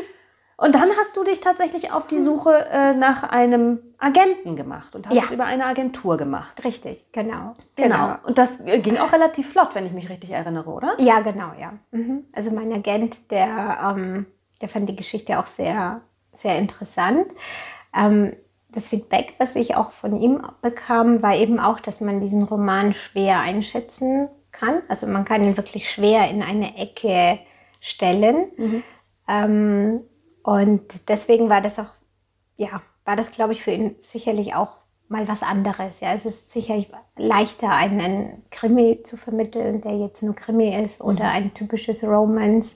Und 0.57 0.75
dann 0.75 0.89
hast 0.91 1.17
du 1.17 1.23
dich 1.23 1.39
tatsächlich 1.39 1.91
auf 1.91 2.07
die 2.07 2.19
Suche 2.19 2.67
äh, 2.69 2.93
nach 2.93 3.23
einem 3.23 3.79
Agenten 3.97 4.55
gemacht 4.55 4.95
und 4.95 5.07
hast 5.07 5.15
ja. 5.15 5.23
es 5.23 5.31
über 5.31 5.45
eine 5.45 5.65
Agentur 5.65 6.17
gemacht. 6.17 6.63
Richtig, 6.63 7.05
genau. 7.11 7.55
Genau. 7.75 7.95
genau. 7.95 8.15
Und 8.23 8.37
das 8.37 8.59
äh, 8.65 8.79
ging 8.79 8.97
auch 8.97 9.11
relativ 9.11 9.51
flott, 9.51 9.73
wenn 9.73 9.85
ich 9.85 9.93
mich 9.93 10.09
richtig 10.09 10.29
erinnere, 10.31 10.69
oder? 10.69 10.95
Ja, 10.99 11.21
genau, 11.21 11.51
ja. 11.59 11.73
Mhm. 11.91 12.25
Also 12.33 12.51
mein 12.51 12.71
Agent, 12.71 13.31
der, 13.31 13.95
ähm, 13.97 14.27
der 14.61 14.69
fand 14.69 14.87
die 14.87 14.95
Geschichte 14.95 15.39
auch 15.39 15.47
sehr, 15.47 16.01
sehr 16.33 16.57
interessant. 16.59 17.27
Ähm, 17.95 18.33
das 18.69 18.89
Feedback, 18.89 19.35
das 19.39 19.55
ich 19.55 19.75
auch 19.75 19.91
von 19.91 20.15
ihm 20.15 20.41
bekam, 20.61 21.21
war 21.21 21.35
eben 21.35 21.59
auch, 21.59 21.79
dass 21.79 22.01
man 22.01 22.19
diesen 22.19 22.43
Roman 22.43 22.93
schwer 22.93 23.39
einschätzen 23.39 24.29
kann. 24.51 24.81
Also 24.87 25.07
man 25.07 25.25
kann 25.25 25.43
ihn 25.43 25.57
wirklich 25.57 25.91
schwer 25.91 26.29
in 26.29 26.41
eine 26.41 26.77
Ecke 26.77 27.39
stellen. 27.81 28.51
Mhm. 28.57 28.83
Ähm, 29.27 30.01
und 30.43 30.81
deswegen 31.07 31.49
war 31.49 31.61
das 31.61 31.79
auch, 31.79 31.91
ja, 32.57 32.81
war 33.05 33.15
das, 33.15 33.31
glaube 33.31 33.53
ich, 33.53 33.63
für 33.63 33.71
ihn 33.71 33.95
sicherlich 34.01 34.55
auch 34.55 34.77
mal 35.07 35.27
was 35.27 35.41
anderes. 35.41 35.99
Ja, 35.99 36.13
es 36.13 36.25
ist 36.25 36.51
sicherlich 36.51 36.89
leichter, 37.15 37.69
einen 37.69 38.43
Krimi 38.51 39.01
zu 39.03 39.17
vermitteln, 39.17 39.81
der 39.81 39.97
jetzt 39.97 40.23
nur 40.23 40.35
Krimi 40.35 40.75
ist 40.75 41.01
oder 41.01 41.29
ein 41.29 41.53
typisches 41.53 42.03
Romance. 42.03 42.71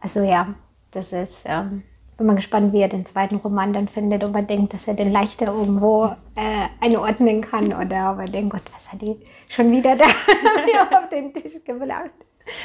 Also 0.00 0.22
ja, 0.22 0.54
das 0.92 1.12
ist, 1.12 1.34
ähm, 1.44 1.82
bin 2.16 2.26
mal 2.26 2.36
gespannt, 2.36 2.72
wie 2.72 2.80
er 2.80 2.88
den 2.88 3.06
zweiten 3.06 3.36
Roman 3.36 3.72
dann 3.72 3.88
findet, 3.88 4.22
ob 4.24 4.34
er 4.34 4.42
denkt, 4.42 4.72
dass 4.72 4.86
er 4.86 4.94
den 4.94 5.12
leichter 5.12 5.46
irgendwo 5.46 6.06
äh, 6.36 6.68
einordnen 6.80 7.40
kann 7.40 7.72
oder 7.72 8.12
ob 8.12 8.20
er 8.20 8.28
denkt, 8.28 8.50
Gott, 8.50 8.70
was 8.72 8.92
hat 8.92 9.02
die 9.02 9.16
schon 9.48 9.70
wieder 9.72 9.96
da 9.96 10.04
auf 10.98 11.08
den 11.10 11.32
Tisch 11.34 11.62
gebracht. 11.64 12.12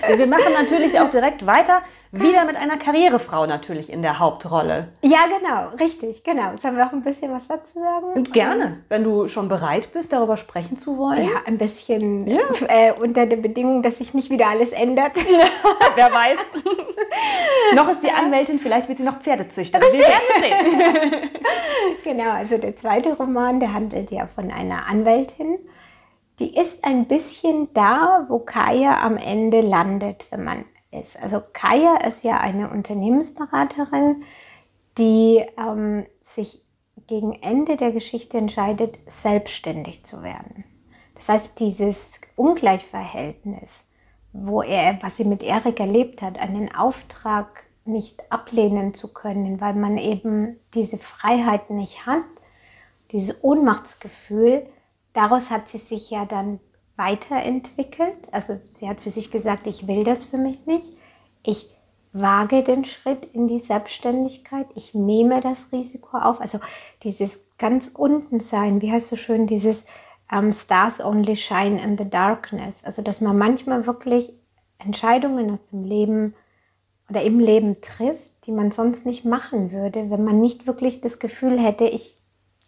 Wir 0.06 0.28
machen 0.28 0.54
natürlich 0.54 1.00
auch 1.00 1.10
direkt 1.10 1.46
weiter, 1.46 1.82
wieder 2.12 2.46
mit 2.46 2.58
einer 2.58 2.78
Karrierefrau 2.78 3.46
natürlich 3.46 3.92
in 3.92 4.02
der 4.02 4.20
Hauptrolle. 4.20 4.90
Ja, 5.02 5.20
genau, 5.28 5.70
richtig, 5.80 6.24
genau. 6.24 6.58
Sollen 6.60 6.76
wir 6.76 6.88
auch 6.88 6.92
ein 6.92 7.04
bisschen 7.04 7.32
was 7.32 7.48
dazu 7.48 7.80
sagen? 7.80 8.08
Und 8.16 8.34
gerne, 8.34 8.80
wenn 8.90 9.04
du 9.04 9.28
schon 9.28 9.48
bereit 9.48 9.94
bist, 9.94 10.12
darüber 10.12 10.36
sprechen 10.36 10.76
zu 10.76 10.98
wollen. 10.98 11.24
Ja, 11.24 11.42
ein 11.46 11.58
bisschen 11.58 12.28
ja. 12.28 12.40
Äh, 12.68 12.94
unter 12.94 13.26
der 13.26 13.38
Bedingung, 13.38 13.84
dass 13.84 14.00
sich 14.00 14.14
nicht 14.14 14.30
wieder 14.32 14.48
alles 14.48 14.72
ändert. 14.72 15.14
Wer 15.96 16.12
weiß. 16.12 16.40
noch 17.76 17.90
ist 17.90 18.04
die 18.04 18.12
Anwältin, 18.12 18.60
vielleicht 18.60 18.90
wird 18.90 18.98
sie 18.98 19.04
noch 19.04 19.20
Pferdezüchterin. 19.20 19.94
Wir 19.94 20.00
werden 20.00 20.72
sehen. 20.72 21.30
genau, 22.04 22.32
also 22.32 22.58
der 22.58 22.76
zweite 22.76 23.16
Roman, 23.16 23.60
der 23.60 23.74
handelt 23.74 24.10
ja 24.10 24.28
von 24.28 24.52
einer 24.52 24.88
Anwältin 24.88 25.60
die 26.40 26.56
ist 26.56 26.84
ein 26.84 27.08
bisschen 27.08 27.74
da, 27.74 28.26
wo 28.30 28.40
Kaya 28.40 29.02
am 29.02 29.18
Ende 29.18 29.62
landet, 29.62 30.28
wenn 30.30 30.44
man 30.44 30.66
ist. 30.92 31.18
Also 31.22 31.42
Kaya 31.54 31.98
ist 32.08 32.24
ja 32.24 32.40
eine 32.40 32.70
Unternehmensberaterin, 32.70 34.24
die 34.98 35.46
ähm, 35.58 36.06
sich 36.22 36.64
gegen 37.08 37.34
Ende 37.34 37.78
der 37.78 37.92
Geschichte 37.92 38.38
entscheidet, 38.38 38.98
selbstständig 39.06 40.06
zu 40.06 40.24
werden. 40.24 40.64
Das 41.16 41.28
heißt, 41.30 41.60
dieses 41.60 42.20
Ungleichverhältnis, 42.36 43.70
wo 44.32 44.62
er, 44.62 45.00
was 45.02 45.18
sie 45.18 45.26
mit 45.26 45.44
Erik 45.44 45.80
erlebt 45.80 46.22
hat, 46.22 46.40
einen 46.40 46.74
Auftrag 46.74 47.64
nicht 47.86 48.32
ablehnen 48.32 48.94
zu 48.94 49.12
können, 49.12 49.60
weil 49.60 49.74
man 49.74 49.98
eben 49.98 50.60
diese 50.74 50.98
Freiheit 50.98 51.70
nicht 51.70 52.06
hat, 52.06 52.24
dieses 53.12 53.44
Ohnmachtsgefühl, 53.44 54.68
daraus 55.14 55.50
hat 55.50 55.70
sie 55.70 55.78
sich 55.78 56.10
ja 56.10 56.26
dann 56.26 56.60
weiterentwickelt. 56.96 58.18
Also 58.32 58.60
sie 58.78 58.88
hat 58.88 59.00
für 59.00 59.10
sich 59.10 59.32
gesagt, 59.32 59.68
ich 59.68 59.88
will 59.88 60.04
das 60.04 60.26
für 60.26 60.38
mich 60.38 60.66
nicht. 60.66 60.86
Ich 61.44 61.70
wage 62.12 62.64
den 62.64 62.86
Schritt 62.86 63.26
in 63.34 63.48
die 63.48 63.60
Selbstständigkeit. 63.60 64.68
Ich 64.76 64.94
nehme 64.94 65.42
das 65.42 65.72
Risiko 65.72 66.18
auf. 66.18 66.42
Also 66.42 66.60
dieses 67.04 67.40
ganz 67.58 67.92
unten 67.94 68.40
sein, 68.40 68.82
wie 68.82 68.92
heißt 68.92 69.08
so 69.08 69.16
schön, 69.16 69.48
dieses 69.48 69.86
ähm, 70.32 70.52
Stars 70.52 71.00
only 71.00 71.36
shine 71.36 71.82
in 71.82 71.98
the 71.98 72.10
darkness. 72.10 72.84
Also 72.84 73.02
dass 73.02 73.22
man 73.22 73.38
manchmal 73.38 73.88
wirklich 73.88 74.34
Entscheidungen 74.78 75.52
aus 75.52 75.66
dem 75.72 75.84
Leben 75.84 76.36
oder 77.10 77.22
im 77.22 77.40
Leben 77.40 77.82
trifft, 77.82 78.46
die 78.46 78.52
man 78.52 78.72
sonst 78.72 79.06
nicht 79.06 79.24
machen 79.24 79.72
würde, 79.72 80.10
wenn 80.10 80.24
man 80.24 80.40
nicht 80.40 80.68
wirklich 80.68 81.02
das 81.02 81.20
Gefühl 81.20 81.60
hätte, 81.60 81.86
ich 81.86 82.18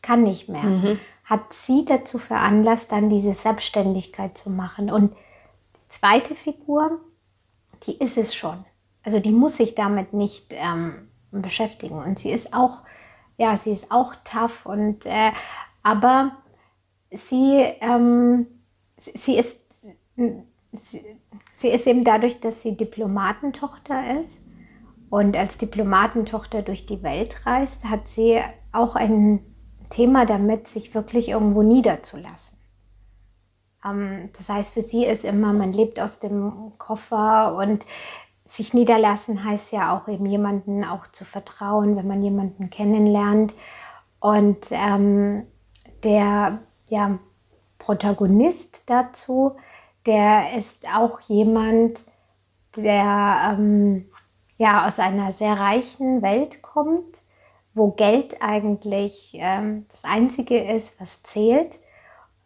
kann 0.02 0.24
nicht 0.24 0.48
mehr. 0.50 0.64
Mhm 0.64 1.00
hat 1.32 1.54
sie 1.54 1.86
dazu 1.86 2.20
veranlasst, 2.20 2.92
dann 2.92 3.10
diese 3.10 3.32
Selbstständigkeit 3.32 4.38
zu 4.38 4.50
machen. 4.50 4.92
Und 4.92 5.14
die 5.14 5.88
zweite 5.88 6.36
Figur, 6.36 7.00
die 7.88 7.94
ist 7.94 8.18
es 8.18 8.36
schon. 8.36 8.66
Also 9.02 9.22
die 9.22 9.32
muss 9.32 9.56
sich 9.56 9.74
damit 9.74 10.12
nicht 10.12 10.48
ähm, 10.50 11.08
beschäftigen. 11.32 12.00
Und 12.00 12.20
sie 12.20 12.32
ist 12.32 12.54
auch, 12.54 12.82
ja, 13.38 13.56
sie 13.56 13.72
ist 13.72 13.90
auch 13.94 14.14
tough 14.26 14.66
und 14.66 15.06
äh, 15.06 15.32
aber 15.84 16.34
sie, 17.12 17.64
ähm, 17.80 18.48
sie 18.98 19.38
ist 19.38 19.58
sie, 20.18 21.02
sie 21.54 21.70
ist 21.70 21.88
eben 21.88 22.04
dadurch, 22.04 22.42
dass 22.42 22.62
sie 22.62 22.76
Diplomatentochter 22.76 24.20
ist 24.20 24.34
und 25.10 25.38
als 25.38 25.58
Diplomatentochter 25.58 26.62
durch 26.62 26.86
die 26.86 27.04
Welt 27.04 27.46
reist, 27.46 27.86
hat 27.86 28.10
sie 28.10 28.42
auch 28.74 28.98
einen 28.98 29.51
Thema 29.92 30.26
damit, 30.26 30.68
sich 30.68 30.96
wirklich 30.96 31.30
irgendwo 31.30 31.62
niederzulassen. 31.62 32.58
Ähm, 33.86 34.30
das 34.38 34.50
heißt, 34.50 34.74
für 34.74 34.82
sie 34.82 35.06
ist 35.06 35.24
immer, 35.24 35.54
man 35.54 35.74
lebt 35.74 36.00
aus 36.00 36.20
dem 36.20 36.74
Koffer 36.78 37.56
und 37.56 37.86
sich 38.44 38.74
niederlassen 38.74 39.46
heißt 39.46 39.72
ja 39.72 39.96
auch 39.96 40.08
eben 40.08 40.26
jemanden 40.26 40.84
auch 40.84 41.08
zu 41.12 41.24
vertrauen, 41.24 41.96
wenn 41.96 42.08
man 42.08 42.22
jemanden 42.22 42.70
kennenlernt. 42.70 43.54
Und 44.20 44.58
ähm, 44.72 45.44
der 46.04 46.60
ja, 46.90 47.18
Protagonist 47.80 48.82
dazu, 48.88 49.56
der 50.06 50.58
ist 50.58 50.86
auch 50.94 51.22
jemand, 51.22 52.00
der 52.76 53.56
ähm, 53.58 54.06
ja 54.58 54.88
aus 54.88 55.00
einer 55.00 55.32
sehr 55.32 55.54
reichen 55.60 56.22
Welt 56.22 56.62
kommt 56.62 57.11
wo 57.74 57.92
Geld 57.92 58.42
eigentlich 58.42 59.32
ähm, 59.34 59.86
das 59.92 60.04
Einzige 60.04 60.58
ist, 60.58 61.00
was 61.00 61.24
zählt. 61.24 61.80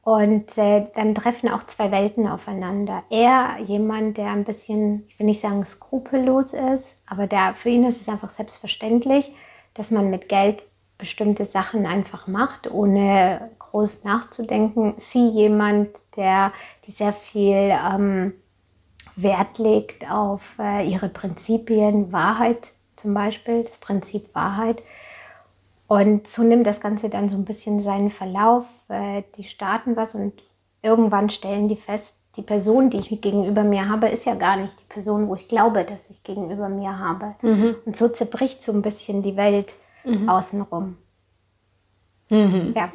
Und 0.04 0.56
äh, 0.58 0.86
dann 0.94 1.16
treffen 1.16 1.50
auch 1.50 1.64
zwei 1.64 1.90
Welten 1.90 2.28
aufeinander. 2.28 3.04
Er, 3.10 3.58
jemand, 3.66 4.18
der 4.18 4.30
ein 4.30 4.44
bisschen, 4.44 5.06
ich 5.10 5.18
will 5.18 5.26
nicht 5.26 5.42
sagen 5.42 5.66
skrupellos 5.66 6.54
ist, 6.54 6.86
aber 7.08 7.26
der, 7.26 7.56
für 7.56 7.70
ihn 7.70 7.86
ist 7.86 8.02
es 8.02 8.08
einfach 8.08 8.30
selbstverständlich, 8.30 9.34
dass 9.74 9.90
man 9.90 10.12
mit 10.12 10.30
Geld 10.30 10.62
bestimmte 11.00 11.46
Sachen 11.46 11.88
einfach 11.88 12.28
macht, 12.28 12.72
ohne 12.72 13.50
groß 13.58 14.04
nachzudenken. 14.04 14.94
Sie 14.98 15.28
jemand, 15.28 15.90
der 16.16 16.54
die 16.86 16.92
sehr 16.92 17.14
viel 17.14 17.74
ähm, 17.74 18.34
Wert 19.16 19.58
legt 19.58 20.10
auf 20.10 20.42
äh, 20.60 20.88
ihre 20.88 21.10
Prinzipien, 21.10 22.12
Wahrheit 22.12 22.72
zum 22.96 23.14
Beispiel, 23.14 23.64
das 23.64 23.78
Prinzip 23.78 24.34
Wahrheit 24.34 24.82
und 25.88 26.28
so 26.28 26.44
nimmt 26.44 26.66
das 26.66 26.80
Ganze 26.80 27.10
dann 27.10 27.30
so 27.30 27.36
ein 27.36 27.46
bisschen 27.46 27.82
seinen 27.82 28.10
Verlauf. 28.10 28.66
Äh, 28.88 29.24
die 29.38 29.44
starten 29.44 29.96
was 29.96 30.16
und 30.16 30.34
irgendwann 30.82 31.30
stellen 31.30 31.68
die 31.68 31.76
fest, 31.76 32.14
die 32.38 32.42
Person, 32.42 32.90
die 32.90 33.00
ich 33.00 33.22
gegenüber 33.22 33.64
mir 33.64 33.88
habe, 33.88 34.08
ist 34.08 34.26
ja 34.26 34.36
gar 34.36 34.58
nicht 34.58 34.80
die 34.80 34.94
Person, 34.94 35.28
wo 35.28 35.36
ich 35.36 35.48
glaube, 35.48 35.84
dass 35.84 36.10
ich 36.10 36.24
gegenüber 36.24 36.70
mir 36.70 37.00
habe. 37.00 37.36
Mhm. 37.42 37.76
Und 37.86 37.96
so 37.96 38.10
zerbricht 38.10 38.62
so 38.62 38.72
ein 38.72 38.82
bisschen 38.82 39.24
die 39.24 39.38
Welt 39.38 39.74
mhm. 40.04 40.28
außenrum. 40.28 40.98
Mhm. 42.30 42.74
Ja. 42.76 42.90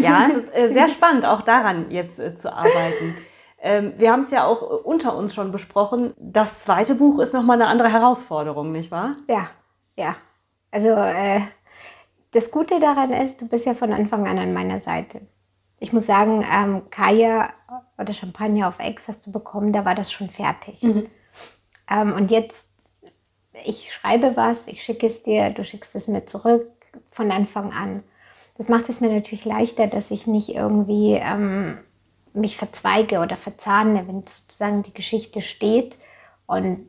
ja, 0.00 0.28
es 0.28 0.44
ist 0.44 0.54
äh, 0.54 0.68
sehr 0.72 0.88
spannend, 0.96 1.26
auch 1.26 1.42
daran 1.42 1.90
jetzt 1.90 2.18
äh, 2.18 2.34
zu 2.34 2.52
arbeiten. 2.52 3.16
Ähm, 3.58 3.94
wir 3.96 4.12
haben 4.12 4.20
es 4.20 4.30
ja 4.30 4.44
auch 4.44 4.84
unter 4.84 5.16
uns 5.16 5.34
schon 5.34 5.50
besprochen. 5.50 6.14
Das 6.18 6.60
zweite 6.62 6.94
Buch 6.94 7.18
ist 7.18 7.32
nochmal 7.32 7.60
eine 7.60 7.70
andere 7.70 7.90
Herausforderung, 7.90 8.70
nicht 8.70 8.90
wahr? 8.90 9.16
Ja, 9.28 9.48
ja. 9.96 10.16
Also 10.70 10.88
äh, 10.90 11.40
das 12.36 12.50
Gute 12.50 12.78
daran 12.80 13.12
ist, 13.12 13.40
du 13.40 13.48
bist 13.48 13.64
ja 13.64 13.74
von 13.74 13.92
Anfang 13.92 14.28
an 14.28 14.38
an 14.38 14.52
meiner 14.52 14.78
Seite. 14.80 15.22
Ich 15.78 15.92
muss 15.92 16.06
sagen, 16.06 16.44
ähm, 16.50 16.82
Kaya 16.90 17.50
oder 17.98 18.12
Champagner 18.12 18.68
auf 18.68 18.78
Ex 18.78 19.08
hast 19.08 19.26
du 19.26 19.32
bekommen, 19.32 19.72
da 19.72 19.84
war 19.84 19.94
das 19.94 20.12
schon 20.12 20.28
fertig. 20.28 20.82
Mhm. 20.82 21.06
Ähm, 21.90 22.12
und 22.12 22.30
jetzt, 22.30 22.66
ich 23.64 23.92
schreibe 23.92 24.36
was, 24.36 24.66
ich 24.66 24.82
schicke 24.82 25.06
es 25.06 25.22
dir, 25.22 25.50
du 25.50 25.64
schickst 25.64 25.94
es 25.94 26.08
mir 26.08 26.26
zurück 26.26 26.70
von 27.10 27.30
Anfang 27.30 27.72
an. 27.72 28.02
Das 28.58 28.68
macht 28.68 28.88
es 28.90 29.00
mir 29.00 29.10
natürlich 29.10 29.44
leichter, 29.44 29.86
dass 29.86 30.10
ich 30.10 30.26
nicht 30.26 30.50
irgendwie 30.50 31.14
ähm, 31.14 31.78
mich 32.34 32.58
verzweige 32.58 33.20
oder 33.20 33.36
verzahne, 33.36 34.06
wenn 34.08 34.24
sozusagen 34.26 34.82
die 34.82 34.94
Geschichte 34.94 35.40
steht. 35.40 35.96
Und 36.46 36.86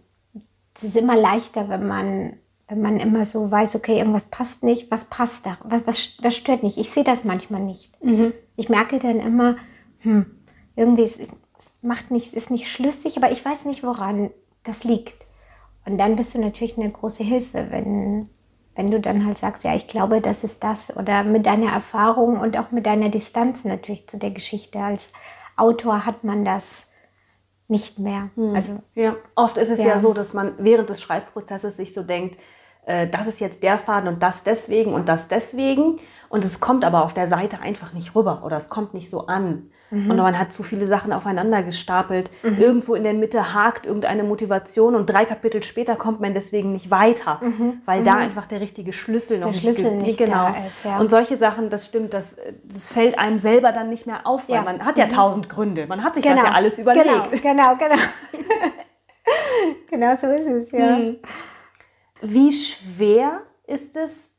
es 0.75 0.83
ist 0.83 0.97
immer 0.97 1.15
leichter, 1.15 1.69
wenn 1.69 1.87
man 1.87 2.37
wenn 2.67 2.81
man 2.81 2.99
immer 2.99 3.25
so 3.25 3.49
weiß, 3.49 3.75
okay, 3.75 3.97
irgendwas 3.97 4.25
passt 4.25 4.63
nicht, 4.63 4.91
was 4.91 5.05
passt 5.05 5.45
da, 5.45 5.57
was, 5.63 5.87
was, 5.87 6.17
was 6.21 6.35
stört 6.35 6.63
nicht. 6.63 6.77
Ich 6.77 6.89
sehe 6.89 7.03
das 7.03 7.23
manchmal 7.23 7.61
nicht. 7.61 8.03
Mhm. 8.03 8.33
Ich 8.55 8.67
merke 8.67 8.99
dann 8.99 9.19
immer, 9.19 9.55
hm, 9.99 10.25
irgendwie 10.75 11.03
es 11.03 11.17
macht 11.81 12.11
nichts, 12.11 12.33
ist 12.33 12.51
nicht 12.51 12.69
schlüssig, 12.69 13.17
aber 13.17 13.31
ich 13.31 13.43
weiß 13.43 13.65
nicht, 13.65 13.83
woran 13.83 14.31
das 14.63 14.83
liegt. 14.83 15.25
Und 15.85 15.97
dann 15.97 16.17
bist 16.17 16.35
du 16.35 16.39
natürlich 16.39 16.77
eine 16.77 16.91
große 16.91 17.23
Hilfe, 17.23 17.67
wenn, 17.69 18.29
wenn 18.75 18.91
du 18.91 18.99
dann 18.99 19.25
halt 19.25 19.37
sagst, 19.37 19.63
ja, 19.63 19.73
ich 19.73 19.87
glaube, 19.87 20.19
das 20.19 20.43
ist 20.43 20.61
das. 20.61 20.95
Oder 20.97 21.23
mit 21.23 21.45
deiner 21.45 21.71
Erfahrung 21.71 22.41
und 22.41 22.57
auch 22.57 22.71
mit 22.71 22.85
deiner 22.85 23.07
Distanz 23.07 23.63
natürlich 23.63 24.07
zu 24.09 24.17
der 24.17 24.31
Geschichte. 24.31 24.79
Als 24.79 25.07
Autor 25.55 26.05
hat 26.05 26.25
man 26.25 26.43
das 26.43 26.83
nicht 27.69 27.99
mehr. 27.99 28.29
Mhm. 28.35 28.53
Also 28.53 28.79
ja, 28.95 29.15
oft 29.35 29.55
ist 29.55 29.69
es 29.69 29.79
ja. 29.79 29.85
ja 29.85 29.99
so, 30.01 30.13
dass 30.13 30.33
man 30.33 30.55
während 30.57 30.89
des 30.89 31.01
Schreibprozesses 31.01 31.77
sich 31.77 31.93
so 31.93 32.03
denkt, 32.03 32.37
äh, 32.87 33.07
das 33.07 33.27
ist 33.27 33.39
jetzt 33.39 33.63
der 33.63 33.77
Faden 33.77 34.07
und 34.07 34.23
das 34.23 34.43
deswegen 34.43 34.93
und 34.93 35.09
das 35.09 35.27
deswegen. 35.27 35.99
Und 36.29 36.43
es 36.43 36.59
kommt 36.59 36.83
aber 36.83 37.03
auf 37.03 37.13
der 37.13 37.27
Seite 37.27 37.61
einfach 37.61 37.93
nicht 37.93 38.15
rüber 38.15 38.41
oder 38.45 38.57
es 38.57 38.69
kommt 38.69 38.93
nicht 38.93 39.09
so 39.09 39.27
an. 39.27 39.69
Mhm. 39.91 40.11
Und 40.11 40.17
man 40.17 40.37
hat 40.37 40.51
zu 40.51 40.63
viele 40.63 40.85
Sachen 40.85 41.13
aufeinander 41.13 41.63
gestapelt. 41.63 42.29
Mhm. 42.43 42.57
Irgendwo 42.57 42.95
in 42.95 43.03
der 43.03 43.13
Mitte 43.13 43.53
hakt 43.53 43.85
irgendeine 43.85 44.23
Motivation 44.23 44.95
und 44.95 45.09
drei 45.09 45.25
Kapitel 45.25 45.63
später 45.63 45.95
kommt 45.95 46.19
man 46.19 46.33
deswegen 46.33 46.73
nicht 46.73 46.91
weiter, 46.91 47.39
mhm. 47.41 47.81
weil 47.85 48.03
da 48.03 48.13
mhm. 48.13 48.19
einfach 48.19 48.45
der 48.45 48.59
richtige 48.59 48.91
Schlüssel 48.91 49.39
noch 49.39 49.47
der 49.47 49.53
nicht, 49.53 49.63
Schlüssel 49.63 49.95
nicht 49.95 50.17
genau. 50.17 50.47
Ist, 50.47 50.85
ja. 50.85 50.97
Und 50.97 51.09
solche 51.09 51.37
Sachen, 51.37 51.69
das 51.69 51.85
stimmt, 51.85 52.13
das, 52.13 52.35
das 52.63 52.89
fällt 52.89 53.17
einem 53.17 53.39
selber 53.39 53.71
dann 53.71 53.89
nicht 53.89 54.07
mehr 54.07 54.27
auf, 54.27 54.49
weil 54.49 54.57
ja. 54.57 54.61
man 54.63 54.85
hat 54.85 54.97
ja 54.97 55.05
mhm. 55.05 55.09
tausend 55.09 55.49
Gründe. 55.49 55.87
Man 55.87 56.03
hat 56.03 56.15
sich 56.15 56.23
genau. 56.23 56.37
das 56.37 56.45
ja 56.45 56.51
alles 56.51 56.79
überlegt. 56.79 57.07
Genau, 57.41 57.75
genau, 57.75 57.75
genau. 57.75 58.01
genau 59.89 60.15
so 60.17 60.27
ist 60.27 60.47
es, 60.47 60.71
ja. 60.71 60.99
Wie 62.21 62.51
schwer 62.51 63.41
ist 63.65 63.95
es, 63.95 64.33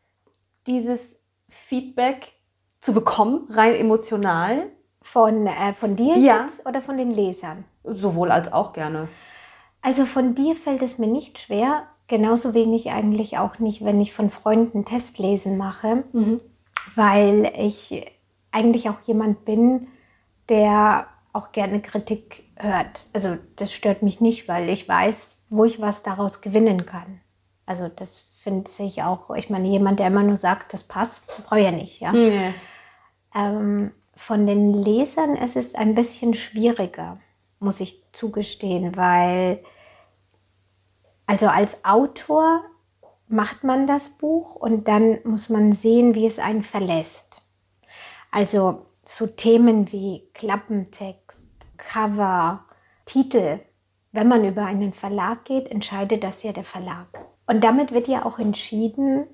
dieses 0.66 1.18
Feedback 1.48 2.32
zu 2.80 2.92
bekommen, 2.92 3.46
rein 3.50 3.74
emotional? 3.74 4.70
Von, 5.02 5.46
äh, 5.46 5.72
von 5.74 5.96
dir 5.96 6.18
ja. 6.18 6.44
jetzt 6.44 6.66
oder 6.66 6.82
von 6.82 6.98
den 6.98 7.10
Lesern? 7.10 7.64
Sowohl 7.82 8.30
als 8.30 8.52
auch 8.52 8.74
gerne. 8.74 9.08
Also 9.80 10.04
von 10.04 10.34
dir 10.34 10.54
fällt 10.54 10.82
es 10.82 10.98
mir 10.98 11.06
nicht 11.06 11.38
schwer, 11.38 11.84
genauso 12.08 12.52
wenig 12.52 12.90
eigentlich 12.90 13.38
auch 13.38 13.58
nicht, 13.58 13.84
wenn 13.84 14.00
ich 14.00 14.12
von 14.12 14.30
Freunden 14.30 14.84
Testlesen 14.84 15.56
mache, 15.56 16.04
mhm. 16.12 16.40
weil 16.94 17.50
ich 17.56 18.04
eigentlich 18.50 18.88
auch 18.90 19.00
jemand 19.06 19.44
bin, 19.44 19.88
der 20.48 21.06
auch 21.32 21.52
gerne 21.52 21.80
Kritik 21.80 22.44
hört. 22.56 23.04
Also 23.12 23.36
das 23.56 23.72
stört 23.72 24.02
mich 24.02 24.20
nicht, 24.20 24.48
weil 24.48 24.68
ich 24.68 24.88
weiß, 24.88 25.36
wo 25.50 25.64
ich 25.64 25.80
was 25.80 26.02
daraus 26.02 26.40
gewinnen 26.40 26.86
kann. 26.86 27.20
Also 27.68 27.88
das 27.88 28.24
finde 28.42 28.70
ich 28.78 29.02
auch, 29.02 29.28
ich 29.36 29.50
meine, 29.50 29.68
jemand, 29.68 30.00
der 30.00 30.06
immer 30.06 30.22
nur 30.22 30.38
sagt, 30.38 30.72
das 30.72 30.84
passt, 30.84 31.26
brauche 31.26 31.60
ja 31.60 31.70
nicht, 31.70 32.00
ja. 32.00 32.12
Nee. 32.12 32.54
Ähm, 33.34 33.92
von 34.16 34.46
den 34.46 34.72
Lesern 34.72 35.36
ist 35.36 35.54
es 35.54 35.74
ein 35.74 35.94
bisschen 35.94 36.32
schwieriger, 36.32 37.20
muss 37.60 37.80
ich 37.80 38.02
zugestehen, 38.12 38.96
weil 38.96 39.62
also 41.26 41.48
als 41.48 41.84
Autor 41.84 42.62
macht 43.26 43.64
man 43.64 43.86
das 43.86 44.08
Buch 44.08 44.54
und 44.54 44.88
dann 44.88 45.18
muss 45.24 45.50
man 45.50 45.74
sehen, 45.74 46.14
wie 46.14 46.26
es 46.26 46.38
einen 46.38 46.62
verlässt. 46.62 47.42
Also 48.30 48.86
zu 49.02 49.36
Themen 49.36 49.92
wie 49.92 50.26
Klappentext, 50.32 51.46
Cover, 51.76 52.64
Titel. 53.04 53.60
Wenn 54.10 54.28
man 54.28 54.46
über 54.46 54.64
einen 54.64 54.94
Verlag 54.94 55.44
geht, 55.44 55.68
entscheidet 55.68 56.24
das 56.24 56.42
ja 56.42 56.52
der 56.52 56.64
Verlag. 56.64 57.08
Und 57.48 57.64
damit 57.64 57.90
wird 57.90 58.06
ja 58.06 58.24
auch 58.24 58.38
entschieden, 58.38 59.26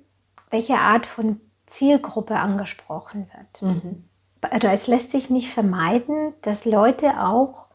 welche 0.51 0.77
Art 0.77 1.05
von 1.05 1.41
Zielgruppe 1.67 2.37
angesprochen 2.37 3.29
wird. 3.35 3.63
Mhm 3.63 4.05
also 4.51 4.69
es 4.69 4.87
lässt 4.87 5.11
sich 5.11 5.31
nicht 5.31 5.51
vermeiden, 5.51 6.35
dass 6.43 6.65
Leute 6.65 7.21
auch 7.21 7.67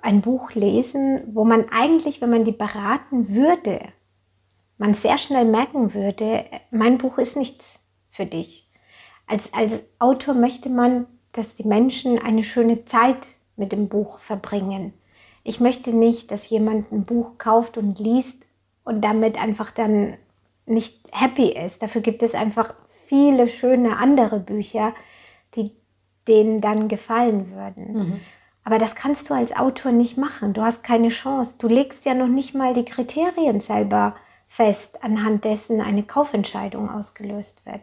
ein 0.00 0.20
Buch 0.20 0.52
lesen, 0.52 1.22
wo 1.34 1.44
man 1.44 1.66
eigentlich, 1.70 2.20
wenn 2.20 2.30
man 2.30 2.44
die 2.44 2.52
beraten 2.52 3.34
würde, 3.34 3.80
man 4.78 4.94
sehr 4.94 5.18
schnell 5.18 5.44
merken 5.44 5.92
würde, 5.92 6.44
mein 6.70 6.98
Buch 6.98 7.18
ist 7.18 7.36
nichts 7.36 7.80
für 8.10 8.26
dich. 8.26 8.70
Als, 9.26 9.52
als 9.52 9.80
Autor 9.98 10.34
möchte 10.34 10.68
man, 10.68 11.06
dass 11.32 11.54
die 11.56 11.64
Menschen 11.64 12.18
eine 12.18 12.44
schöne 12.44 12.84
Zeit 12.84 13.18
mit 13.56 13.72
dem 13.72 13.88
Buch 13.88 14.20
verbringen. 14.20 14.94
Ich 15.42 15.60
möchte 15.60 15.92
nicht, 15.92 16.30
dass 16.30 16.48
jemand 16.48 16.92
ein 16.92 17.04
Buch 17.04 17.38
kauft 17.38 17.76
und 17.76 17.98
liest 17.98 18.36
und 18.88 19.02
damit 19.02 19.38
einfach 19.40 19.70
dann 19.70 20.14
nicht 20.64 20.98
happy 21.12 21.52
ist. 21.52 21.82
Dafür 21.82 22.00
gibt 22.00 22.22
es 22.22 22.34
einfach 22.34 22.72
viele 23.06 23.46
schöne 23.46 23.98
andere 23.98 24.40
Bücher, 24.40 24.94
die 25.54 25.72
denen 26.26 26.62
dann 26.62 26.88
gefallen 26.88 27.52
würden. 27.54 27.92
Mhm. 27.92 28.20
Aber 28.64 28.78
das 28.78 28.94
kannst 28.94 29.28
du 29.28 29.34
als 29.34 29.54
Autor 29.54 29.92
nicht 29.92 30.16
machen. 30.16 30.54
Du 30.54 30.62
hast 30.62 30.82
keine 30.82 31.10
Chance. 31.10 31.56
Du 31.58 31.68
legst 31.68 32.06
ja 32.06 32.14
noch 32.14 32.28
nicht 32.28 32.54
mal 32.54 32.72
die 32.72 32.86
Kriterien 32.86 33.60
selber 33.60 34.16
fest, 34.48 35.04
anhand 35.04 35.44
dessen 35.44 35.82
eine 35.82 36.02
Kaufentscheidung 36.02 36.90
ausgelöst 36.90 37.66
wird. 37.66 37.82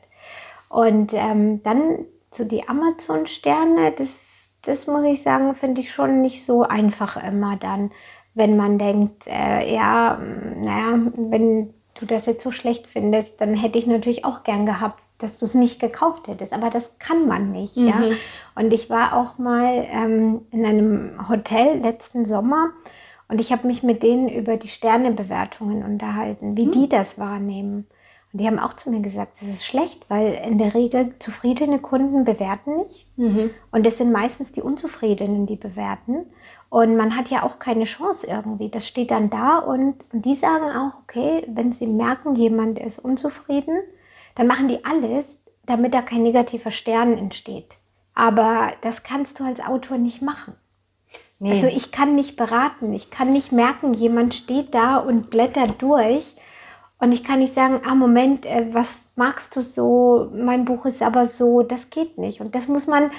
Und 0.70 1.14
ähm, 1.14 1.62
dann 1.62 2.06
zu 2.32 2.46
die 2.46 2.68
Amazon-Sterne, 2.68 3.92
das, 3.92 4.16
das 4.64 4.88
muss 4.88 5.06
ich 5.06 5.22
sagen, 5.22 5.54
finde 5.54 5.82
ich 5.82 5.94
schon 5.94 6.24
nicht 6.24 6.44
so 6.44 6.64
einfach 6.64 7.24
immer 7.24 7.58
dann, 7.58 7.92
wenn 8.36 8.56
man 8.58 8.78
denkt, 8.78 9.26
äh, 9.28 9.74
ja, 9.74 10.20
naja, 10.56 11.00
wenn 11.16 11.74
du 11.96 12.06
das 12.06 12.26
jetzt 12.26 12.44
so 12.44 12.52
schlecht 12.52 12.88
findest, 12.88 13.40
dann 13.40 13.56
hätte 13.56 13.80
ich 13.80 13.88
natürlich 13.88 14.26
auch 14.26 14.44
gern 14.44 14.66
gehabt, 14.66 15.02
dass 15.18 15.38
du 15.38 15.46
es 15.46 15.54
nicht 15.54 15.80
gekauft 15.80 16.28
hättest. 16.28 16.54
Aber 16.54 16.70
das 16.70 16.92
kann 17.00 17.28
man 17.28 17.52
nicht. 17.52 17.78
Mhm. 17.78 17.88
Ja? 17.88 18.02
Und 18.56 18.74
ich 18.74 18.90
war 18.90 19.16
auch 19.16 19.38
mal 19.38 19.86
ähm, 19.90 20.42
in 20.52 20.66
einem 20.66 21.30
Hotel 21.30 21.80
letzten 21.80 22.26
Sommer 22.26 22.72
und 23.28 23.42
ich 23.42 23.52
habe 23.52 23.66
mich 23.68 23.82
mit 23.82 24.04
denen 24.04 24.30
über 24.30 24.58
die 24.58 24.68
Sternebewertungen 24.68 25.84
unterhalten, 25.84 26.58
wie 26.58 26.68
mhm. 26.68 26.72
die 26.72 26.90
das 26.90 27.18
wahrnehmen. 27.18 27.88
Und 28.32 28.42
die 28.42 28.48
haben 28.48 28.60
auch 28.60 28.74
zu 28.74 28.92
mir 28.92 29.00
gesagt, 29.00 29.38
das 29.40 29.50
ist 29.50 29.66
schlecht, 29.66 30.06
weil 30.10 30.34
in 30.46 30.58
der 30.58 30.74
Regel 30.74 31.14
zufriedene 31.20 31.80
Kunden 31.80 32.26
bewerten 32.26 32.78
nicht. 32.78 33.08
Mhm. 33.18 33.52
Und 33.72 33.88
es 33.88 33.98
sind 33.98 34.12
meistens 34.12 34.52
die 34.52 34.62
Unzufriedenen, 34.62 35.46
die 35.46 35.56
bewerten. 35.56 36.26
Und 36.76 36.98
man 36.98 37.16
hat 37.16 37.30
ja 37.30 37.44
auch 37.44 37.58
keine 37.58 37.86
Chance 37.86 38.28
irgendwie. 38.28 38.68
Das 38.68 38.86
steht 38.86 39.10
dann 39.10 39.30
da 39.30 39.60
und, 39.60 39.96
und 40.12 40.26
die 40.26 40.36
sagen 40.36 40.66
auch, 40.66 41.00
okay, 41.04 41.46
wenn 41.48 41.72
sie 41.72 41.88
merken, 41.88 42.36
jemand 42.36 42.80
ist 42.80 43.00
unzufrieden, 43.00 43.78
dann 44.36 44.48
machen 44.48 44.68
die 44.68 44.84
alles, 44.84 45.40
damit 45.66 45.94
da 45.94 46.02
kein 46.02 46.24
negativer 46.24 46.72
Stern 46.72 47.18
entsteht. 47.18 47.78
Aber 48.14 48.74
das 48.82 49.04
kannst 49.04 49.40
du 49.40 49.46
als 49.46 49.62
Autor 49.62 49.98
nicht 49.98 50.22
machen. 50.22 50.56
Nee. 51.40 51.52
Also 51.52 51.68
ich 51.68 51.94
kann 51.94 52.14
nicht 52.14 52.36
beraten, 52.36 52.92
ich 52.92 53.10
kann 53.10 53.32
nicht 53.32 53.54
merken, 53.54 53.94
jemand 53.94 54.36
steht 54.36 54.74
da 54.74 54.98
und 54.98 55.30
blättert 55.30 55.82
durch 55.82 56.26
und 57.00 57.14
ich 57.14 57.24
kann 57.24 57.40
nicht 57.40 57.54
sagen, 57.54 57.84
ah 57.86 57.96
Moment, 57.96 58.46
äh, 58.46 58.68
was 58.74 59.14
magst 59.16 59.56
du 59.56 59.62
so, 59.62 60.30
mein 60.36 60.66
Buch 60.66 60.86
ist 60.86 61.02
aber 61.02 61.28
so, 61.28 61.62
das 61.62 61.90
geht 61.90 62.18
nicht. 62.18 62.42
Und 62.42 62.54
das 62.54 62.68
muss 62.68 62.86
man 62.86 63.12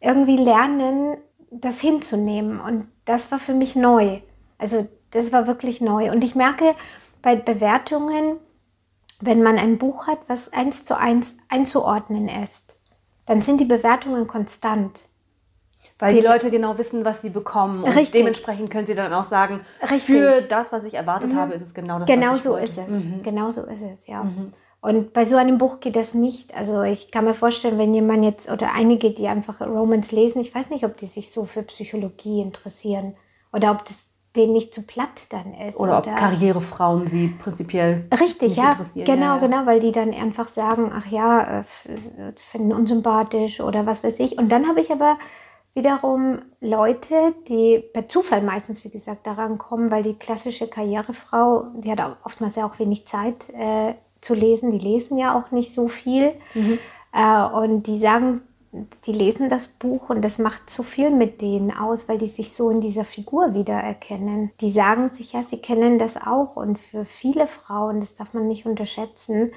irgendwie 0.00 0.36
lernen, 0.36 1.16
das 1.60 1.80
hinzunehmen. 1.80 2.60
Und 2.60 2.88
das 3.04 3.30
war 3.30 3.38
für 3.38 3.54
mich 3.54 3.76
neu. 3.76 4.20
Also 4.58 4.86
das 5.10 5.32
war 5.32 5.46
wirklich 5.46 5.80
neu. 5.80 6.10
Und 6.10 6.22
ich 6.24 6.34
merke 6.34 6.74
bei 7.22 7.36
Bewertungen, 7.36 8.38
wenn 9.20 9.42
man 9.42 9.58
ein 9.58 9.78
Buch 9.78 10.06
hat, 10.06 10.18
was 10.26 10.52
eins 10.52 10.84
zu 10.84 10.98
eins 10.98 11.34
einzuordnen 11.48 12.28
ist, 12.28 12.76
dann 13.26 13.42
sind 13.42 13.58
die 13.58 13.64
Bewertungen 13.64 14.26
konstant. 14.26 15.08
Weil 15.98 16.14
die, 16.14 16.20
die 16.20 16.26
Leute 16.26 16.50
genau 16.50 16.76
wissen, 16.76 17.04
was 17.04 17.22
sie 17.22 17.30
bekommen. 17.30 17.84
Und 17.84 17.92
richtig. 17.92 18.12
dementsprechend 18.12 18.70
können 18.70 18.86
sie 18.86 18.94
dann 18.94 19.12
auch 19.12 19.24
sagen, 19.24 19.60
richtig. 19.82 20.02
für 20.02 20.42
das, 20.42 20.72
was 20.72 20.84
ich 20.84 20.94
erwartet 20.94 21.32
mhm. 21.32 21.36
habe, 21.36 21.54
ist 21.54 21.62
es 21.62 21.72
genau 21.72 22.00
das, 22.00 22.08
genau 22.08 22.30
was 22.30 22.38
ich 22.38 22.42
so 22.42 22.50
wollte. 22.50 22.64
ist 22.64 22.78
es. 22.78 22.88
Mhm. 22.88 23.22
Genau 23.22 23.50
so 23.50 23.62
ist 23.62 23.80
es, 23.80 24.06
ja. 24.06 24.24
Mhm. 24.24 24.52
Und 24.84 25.14
bei 25.14 25.24
so 25.24 25.36
einem 25.36 25.56
Buch 25.56 25.80
geht 25.80 25.96
das 25.96 26.12
nicht. 26.12 26.54
Also 26.54 26.82
ich 26.82 27.10
kann 27.10 27.24
mir 27.24 27.32
vorstellen, 27.32 27.78
wenn 27.78 27.94
jemand 27.94 28.22
jetzt 28.22 28.50
oder 28.50 28.74
einige, 28.74 29.12
die 29.12 29.28
einfach 29.28 29.62
Romans 29.62 30.12
lesen, 30.12 30.42
ich 30.42 30.54
weiß 30.54 30.68
nicht, 30.68 30.84
ob 30.84 30.98
die 30.98 31.06
sich 31.06 31.30
so 31.30 31.46
für 31.46 31.62
Psychologie 31.62 32.42
interessieren 32.42 33.14
oder 33.50 33.70
ob 33.70 33.86
das 33.86 33.96
denen 34.36 34.52
nicht 34.52 34.74
zu 34.74 34.82
platt 34.82 35.22
dann 35.30 35.54
ist. 35.54 35.78
Oder, 35.78 36.00
oder 36.00 36.12
ob 36.12 36.16
Karrierefrauen 36.18 37.06
sie 37.06 37.28
prinzipiell 37.28 38.06
Richtig, 38.12 38.48
nicht 38.48 38.58
ja, 38.58 38.72
interessieren. 38.72 39.06
Genau, 39.06 39.20
ja, 39.22 39.34
ja. 39.36 39.38
genau, 39.38 39.64
weil 39.64 39.80
die 39.80 39.92
dann 39.92 40.12
einfach 40.12 40.48
sagen, 40.48 40.92
ach 40.94 41.06
ja, 41.06 41.60
äh, 41.60 41.64
finden 42.50 42.74
unsympathisch 42.74 43.60
oder 43.60 43.86
was 43.86 44.04
weiß 44.04 44.20
ich. 44.20 44.36
Und 44.36 44.50
dann 44.50 44.68
habe 44.68 44.82
ich 44.82 44.92
aber 44.92 45.16
wiederum 45.72 46.42
Leute, 46.60 47.32
die 47.48 47.82
per 47.94 48.06
Zufall 48.06 48.42
meistens, 48.42 48.84
wie 48.84 48.90
gesagt, 48.90 49.26
daran 49.26 49.56
kommen, 49.56 49.90
weil 49.90 50.02
die 50.02 50.18
klassische 50.18 50.68
Karrierefrau, 50.68 51.68
die 51.78 51.90
hat 51.90 52.18
oftmals 52.22 52.56
ja 52.56 52.66
auch 52.66 52.78
wenig 52.78 53.06
Zeit 53.06 53.48
äh, 53.48 53.94
zu 54.24 54.34
lesen, 54.34 54.70
die 54.70 54.78
lesen 54.78 55.18
ja 55.18 55.38
auch 55.38 55.50
nicht 55.50 55.72
so 55.72 55.88
viel. 55.88 56.32
Mhm. 56.54 56.78
Äh, 57.12 57.44
und 57.44 57.86
die 57.86 57.98
sagen 57.98 58.42
die 59.06 59.12
lesen 59.12 59.48
das 59.48 59.68
Buch 59.68 60.10
und 60.10 60.22
das 60.22 60.38
macht 60.38 60.68
so 60.68 60.82
viel 60.82 61.10
mit 61.10 61.40
denen 61.40 61.70
aus, 61.70 62.08
weil 62.08 62.18
die 62.18 62.28
sich 62.28 62.52
so 62.54 62.70
in 62.70 62.80
dieser 62.80 63.04
Figur 63.04 63.54
wiedererkennen. 63.54 64.50
Die 64.60 64.72
sagen 64.72 65.08
sich 65.10 65.32
ja, 65.32 65.42
sie 65.42 65.58
kennen 65.58 65.98
das 65.98 66.16
auch 66.16 66.56
und 66.56 66.78
für 66.78 67.04
viele 67.04 67.46
Frauen, 67.46 68.00
das 68.00 68.16
darf 68.16 68.34
man 68.34 68.48
nicht 68.48 68.66
unterschätzen, 68.66 69.52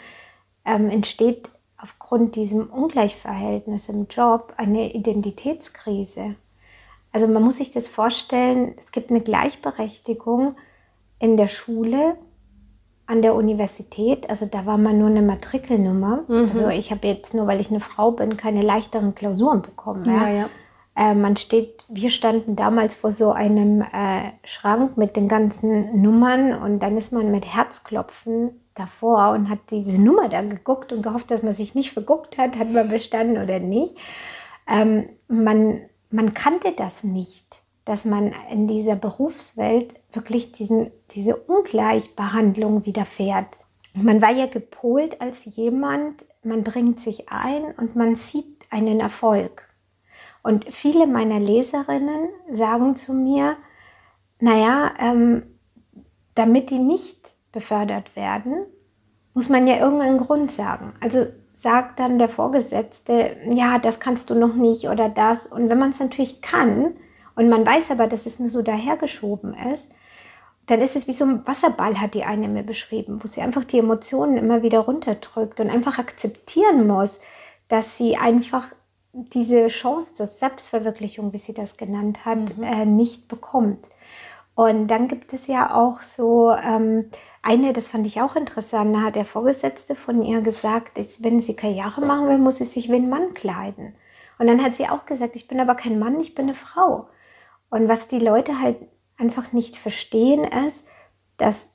ähm, 0.66 0.90
entsteht 0.90 1.50
aufgrund 1.78 2.36
diesem 2.36 2.68
Ungleichverhältnis 2.68 3.90
im 3.90 4.08
Job 4.08 4.54
eine 4.58 4.94
Identitätskrise. 4.94 6.36
Also 7.12 7.28
man 7.28 7.44
muss 7.44 7.58
sich 7.58 7.72
das 7.72 7.88
vorstellen, 7.88 8.76
es 8.78 8.92
gibt 8.92 9.10
eine 9.10 9.22
Gleichberechtigung 9.22 10.56
in 11.20 11.38
der 11.38 11.48
Schule 11.48 12.18
an 13.08 13.22
der 13.22 13.36
Universität, 13.36 14.30
also 14.30 14.46
da 14.46 14.66
war 14.66 14.78
man 14.78 15.00
nur 15.00 15.08
eine 15.08 15.22
Matrikelnummer. 15.22 16.24
Mhm. 16.28 16.50
Also 16.52 16.68
ich 16.68 16.92
habe 16.92 17.08
jetzt 17.08 17.34
nur, 17.34 17.48
weil 17.48 17.62
ich 17.62 17.72
eine 17.72 17.80
Frau 17.80 18.12
bin, 18.12 18.38
keine 18.38 18.62
leichteren 18.62 19.16
Klausuren 19.16 19.62
bekommen. 19.62 20.06
Ja, 20.06 20.28
ja. 20.28 20.50
Äh, 20.96 21.14
man 21.14 21.38
steht, 21.38 21.86
wir 21.88 22.10
standen 22.10 22.56
damals 22.56 22.96
vor 22.96 23.12
so 23.12 23.32
einem 23.32 23.82
äh, 23.82 24.32
Schrank 24.44 24.98
mit 24.98 25.16
den 25.16 25.28
ganzen 25.28 26.02
Nummern 26.02 26.54
und 26.54 26.80
dann 26.80 26.98
ist 26.98 27.14
man 27.14 27.32
mit 27.32 27.46
Herzklopfen 27.46 28.60
davor 28.74 29.32
und 29.32 29.50
hat 29.50 29.60
diese 29.72 30.02
Nummer 30.02 30.28
dann 30.28 30.50
geguckt 30.50 30.92
und 30.92 31.02
gehofft, 31.02 31.32
dass 31.32 31.44
man 31.44 31.54
sich 31.54 31.76
nicht 31.76 31.94
verguckt 31.94 32.38
hat, 32.38 32.58
hat 32.58 32.72
man 32.72 32.90
bestanden 32.90 33.42
oder 33.42 33.60
nicht. 33.60 33.96
Ähm, 34.68 35.08
man, 35.28 35.82
man 36.10 36.34
kannte 36.34 36.74
das 36.76 37.04
nicht, 37.04 37.46
dass 37.88 38.04
man 38.04 38.34
in 38.52 38.68
dieser 38.68 38.98
Berufswelt 38.98 39.94
wirklich 40.12 40.52
diesen, 40.52 40.92
diese 41.12 41.38
Ungleichbehandlung 41.38 42.86
widerfährt. 42.86 43.48
Man 43.94 44.22
war 44.22 44.32
ja 44.32 44.46
gepolt 44.46 45.22
als 45.22 45.46
jemand, 45.46 46.26
man 46.44 46.64
bringt 46.64 47.00
sich 47.00 47.30
ein 47.30 47.64
und 47.78 47.96
man 47.96 48.16
sieht 48.16 48.68
einen 48.70 49.00
Erfolg. 49.00 49.64
Und 50.44 50.66
viele 50.70 51.08
meiner 51.08 51.40
Leserinnen 51.40 52.28
sagen 52.52 52.98
zu 52.98 53.14
mir, 53.14 53.56
naja, 54.40 54.94
ähm, 55.00 55.44
damit 56.36 56.70
die 56.70 56.80
nicht 56.80 57.32
befördert 57.54 58.16
werden, 58.18 58.66
muss 59.34 59.48
man 59.48 59.66
ja 59.66 59.78
irgendeinen 59.78 60.18
Grund 60.18 60.52
sagen. 60.52 60.94
Also 61.00 61.26
sagt 61.56 62.00
dann 62.00 62.20
der 62.20 62.30
Vorgesetzte, 62.30 63.38
ja, 63.50 63.80
das 63.80 64.02
kannst 64.02 64.30
du 64.30 64.36
noch 64.36 64.56
nicht 64.56 64.90
oder 64.90 65.08
das. 65.08 65.48
Und 65.48 65.70
wenn 65.70 65.80
man 65.80 65.92
es 65.92 66.00
natürlich 66.00 66.42
kann 66.42 66.94
und 67.38 67.50
man 67.50 67.66
weiß 67.66 67.92
aber, 67.92 68.08
dass 68.08 68.26
es 68.26 68.40
nur 68.40 68.50
so 68.50 68.64
dahergeschoben 68.64 69.54
ist, 69.54 69.88
dann 70.66 70.82
ist 70.82 70.96
es 70.96 71.08
wie 71.08 71.14
so 71.14 71.24
ein 71.24 71.48
Wasserball, 71.48 72.02
hat 72.02 72.16
die 72.16 72.24
eine 72.24 72.48
mir 72.48 72.64
beschrieben, 72.64 73.20
wo 73.24 73.28
sie 73.28 73.42
einfach 73.42 73.64
die 73.64 73.78
Emotionen 73.78 74.38
immer 74.38 74.64
wieder 74.64 74.80
runterdrückt 74.80 75.60
und 75.60 75.70
einfach 75.70 76.00
akzeptieren 76.00 76.88
muss, 76.88 77.20
dass 77.70 77.96
sie 77.96 78.18
einfach 78.18 78.74
diese 79.14 79.68
Chance 79.68 80.16
zur 80.16 80.26
Selbstverwirklichung, 80.26 81.32
wie 81.32 81.38
sie 81.38 81.54
das 81.54 81.78
genannt 81.78 82.26
hat, 82.26 82.58
mhm. 82.58 82.64
äh, 82.64 82.86
nicht 82.86 83.28
bekommt. 83.28 83.86
Und 84.56 84.88
dann 84.88 85.08
gibt 85.08 85.32
es 85.32 85.46
ja 85.46 85.76
auch 85.76 86.02
so 86.02 86.52
ähm, 86.52 87.12
eine, 87.44 87.72
das 87.72 87.88
fand 87.88 88.08
ich 88.08 88.20
auch 88.20 88.36
interessant, 88.36 88.96
da 88.96 89.02
hat 89.04 89.16
der 89.16 89.26
Vorgesetzte 89.26 89.94
von 89.94 90.24
ihr 90.24 90.42
gesagt, 90.42 90.98
ist, 90.98 91.24
wenn 91.24 91.40
sie 91.40 91.56
Karriere 91.56 92.02
machen 92.02 92.28
will, 92.28 92.40
muss 92.40 92.56
sie 92.56 92.66
sich 92.66 92.90
wie 92.90 92.96
ein 92.96 93.10
Mann 93.10 93.36
kleiden. 93.36 93.94
Und 94.40 94.48
dann 94.48 94.64
hat 94.64 94.76
sie 94.76 94.90
auch 94.90 95.06
gesagt, 95.06 95.36
ich 95.36 95.48
bin 95.48 95.60
aber 95.60 95.76
kein 95.76 96.00
Mann, 96.00 96.20
ich 96.20 96.34
bin 96.34 96.46
eine 96.46 96.56
Frau. 96.56 97.08
Und 97.70 97.88
was 97.88 98.08
die 98.08 98.20
Leute 98.20 98.60
halt 98.60 98.78
einfach 99.18 99.52
nicht 99.52 99.78
verstehen, 99.78 100.44
ist, 100.44 100.84
dass 101.38 101.68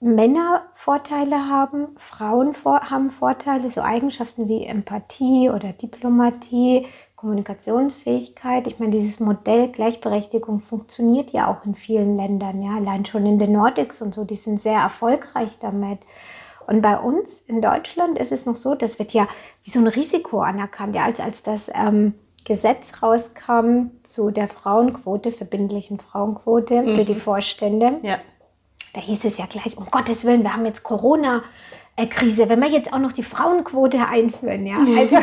Männer 0.00 0.62
Vorteile 0.74 1.48
haben, 1.48 1.88
Frauen 1.98 2.54
vor, 2.54 2.90
haben 2.90 3.10
Vorteile, 3.10 3.68
so 3.68 3.82
Eigenschaften 3.82 4.48
wie 4.48 4.64
Empathie 4.64 5.50
oder 5.50 5.72
Diplomatie, 5.72 6.86
Kommunikationsfähigkeit. 7.16 8.66
Ich 8.66 8.78
meine, 8.78 8.92
dieses 8.92 9.20
Modell 9.20 9.68
Gleichberechtigung 9.68 10.60
funktioniert 10.62 11.32
ja 11.32 11.48
auch 11.48 11.66
in 11.66 11.74
vielen 11.74 12.16
Ländern, 12.16 12.62
ja, 12.62 12.76
allein 12.76 13.04
schon 13.04 13.26
in 13.26 13.38
den 13.38 13.52
Nordics 13.52 14.00
und 14.00 14.14
so, 14.14 14.24
die 14.24 14.36
sind 14.36 14.62
sehr 14.62 14.80
erfolgreich 14.80 15.58
damit. 15.60 15.98
Und 16.66 16.80
bei 16.80 16.96
uns 16.96 17.42
in 17.46 17.60
Deutschland 17.60 18.18
ist 18.18 18.32
es 18.32 18.46
noch 18.46 18.56
so, 18.56 18.74
das 18.74 18.98
wird 18.98 19.12
ja 19.12 19.28
wie 19.64 19.70
so 19.70 19.80
ein 19.80 19.86
Risiko 19.86 20.40
anerkannt, 20.40 20.94
ja, 20.94 21.04
als, 21.04 21.20
als 21.20 21.42
das 21.42 21.70
ähm, 21.74 22.14
Gesetz 22.44 23.02
rauskam 23.02 23.90
zu 24.02 24.30
der 24.30 24.48
Frauenquote, 24.48 25.32
verbindlichen 25.32 25.98
Frauenquote 25.98 26.82
mhm. 26.82 26.96
für 26.96 27.04
die 27.04 27.14
Vorstände. 27.14 28.00
Ja 28.02 28.18
da 28.92 29.00
hieß 29.00 29.24
es 29.24 29.38
ja 29.38 29.46
gleich, 29.46 29.76
um 29.76 29.86
Gottes 29.90 30.24
Willen, 30.24 30.42
wir 30.42 30.54
haben 30.54 30.66
jetzt 30.66 30.82
Corona-Krise, 30.82 32.48
wenn 32.48 32.60
wir 32.60 32.68
jetzt 32.68 32.92
auch 32.92 32.98
noch 32.98 33.12
die 33.12 33.22
Frauenquote 33.22 34.06
einführen, 34.06 34.66
ja. 34.66 34.78
Also, 34.98 35.16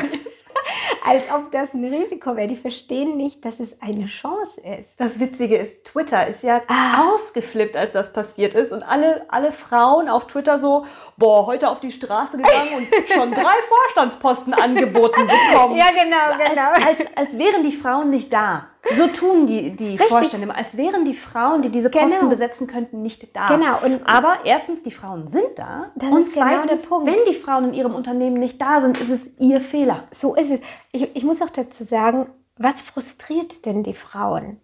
als 1.06 1.24
ob 1.34 1.52
das 1.52 1.74
ein 1.74 1.84
Risiko 1.84 2.36
wäre. 2.36 2.48
Die 2.48 2.56
verstehen 2.56 3.18
nicht, 3.18 3.44
dass 3.46 3.60
es 3.60 3.70
eine 3.82 4.06
Chance 4.06 4.60
ist. 4.62 4.90
Das 4.98 5.20
Witzige 5.20 5.58
ist, 5.58 5.86
Twitter 5.86 6.28
ist 6.28 6.44
ja 6.44 6.62
ah. 6.68 7.10
ausgeflippt, 7.10 7.76
als 7.76 7.94
das 7.94 8.14
passiert 8.14 8.54
ist. 8.54 8.72
Und 8.72 8.84
alle, 8.84 9.26
alle 9.30 9.52
Frauen 9.52 10.10
auf 10.10 10.28
Twitter 10.28 10.60
so, 10.60 10.86
boah, 11.18 11.46
heute 11.46 11.70
auf 11.70 11.80
die 11.80 11.92
Straße 11.92 12.38
gegangen 12.38 12.74
und 12.78 12.88
schon 13.14 13.32
drei 13.34 13.56
Vorstandsposten 13.68 14.54
angeboten 14.54 15.28
bekommen. 15.28 15.76
Ja, 15.76 15.88
genau, 15.92 16.50
genau. 16.50 16.72
Als, 16.72 17.00
als, 17.00 17.18
als 17.18 17.38
wären 17.38 17.64
die 17.64 17.72
Frauen 17.72 18.10
nicht 18.10 18.32
da. 18.32 18.68
So 18.96 19.08
tun 19.08 19.48
die, 19.48 19.76
die 19.76 19.98
Vorstände, 19.98 20.54
als 20.54 20.78
wären 20.78 21.06
die 21.06 21.14
Frauen, 21.14 21.62
die 21.62 21.70
diese 21.70 21.90
Posten 21.90 22.20
genau. 22.20 22.30
besetzen 22.30 22.68
könnten, 22.68 23.02
nicht 23.02 23.36
da. 23.36 23.48
Genau. 23.48 23.84
Und 23.84 24.02
Aber 24.06 24.38
erstens, 24.46 24.84
die 24.84 24.92
Frauen 24.92 25.28
sind 25.28 25.58
da. 25.58 25.92
Das 25.96 26.10
und 26.10 26.28
ist 26.28 26.34
genau 26.34 26.66
der 26.66 26.76
Punkt. 26.76 27.08
wenn 27.08 27.26
die 27.28 27.36
Frauen 27.36 27.66
in 27.66 27.74
ihrem 27.74 27.96
Unternehmen 27.96 28.40
nicht 28.40 28.62
da 28.62 28.82
sind, 28.82 29.00
ist 29.00 29.10
es 29.10 29.30
ihr 29.40 29.62
Fehler. 29.62 30.04
So 30.12 30.36
ist 30.36 30.52
es. 30.52 30.60
Ich, 30.92 31.16
ich 31.16 31.24
muss 31.24 31.42
auch 31.42 31.50
dazu 31.50 31.84
sagen, 31.84 32.28
was 32.58 32.82
frustriert 32.82 33.66
denn 33.66 33.84
die 33.84 33.94
Frauen 33.94 34.60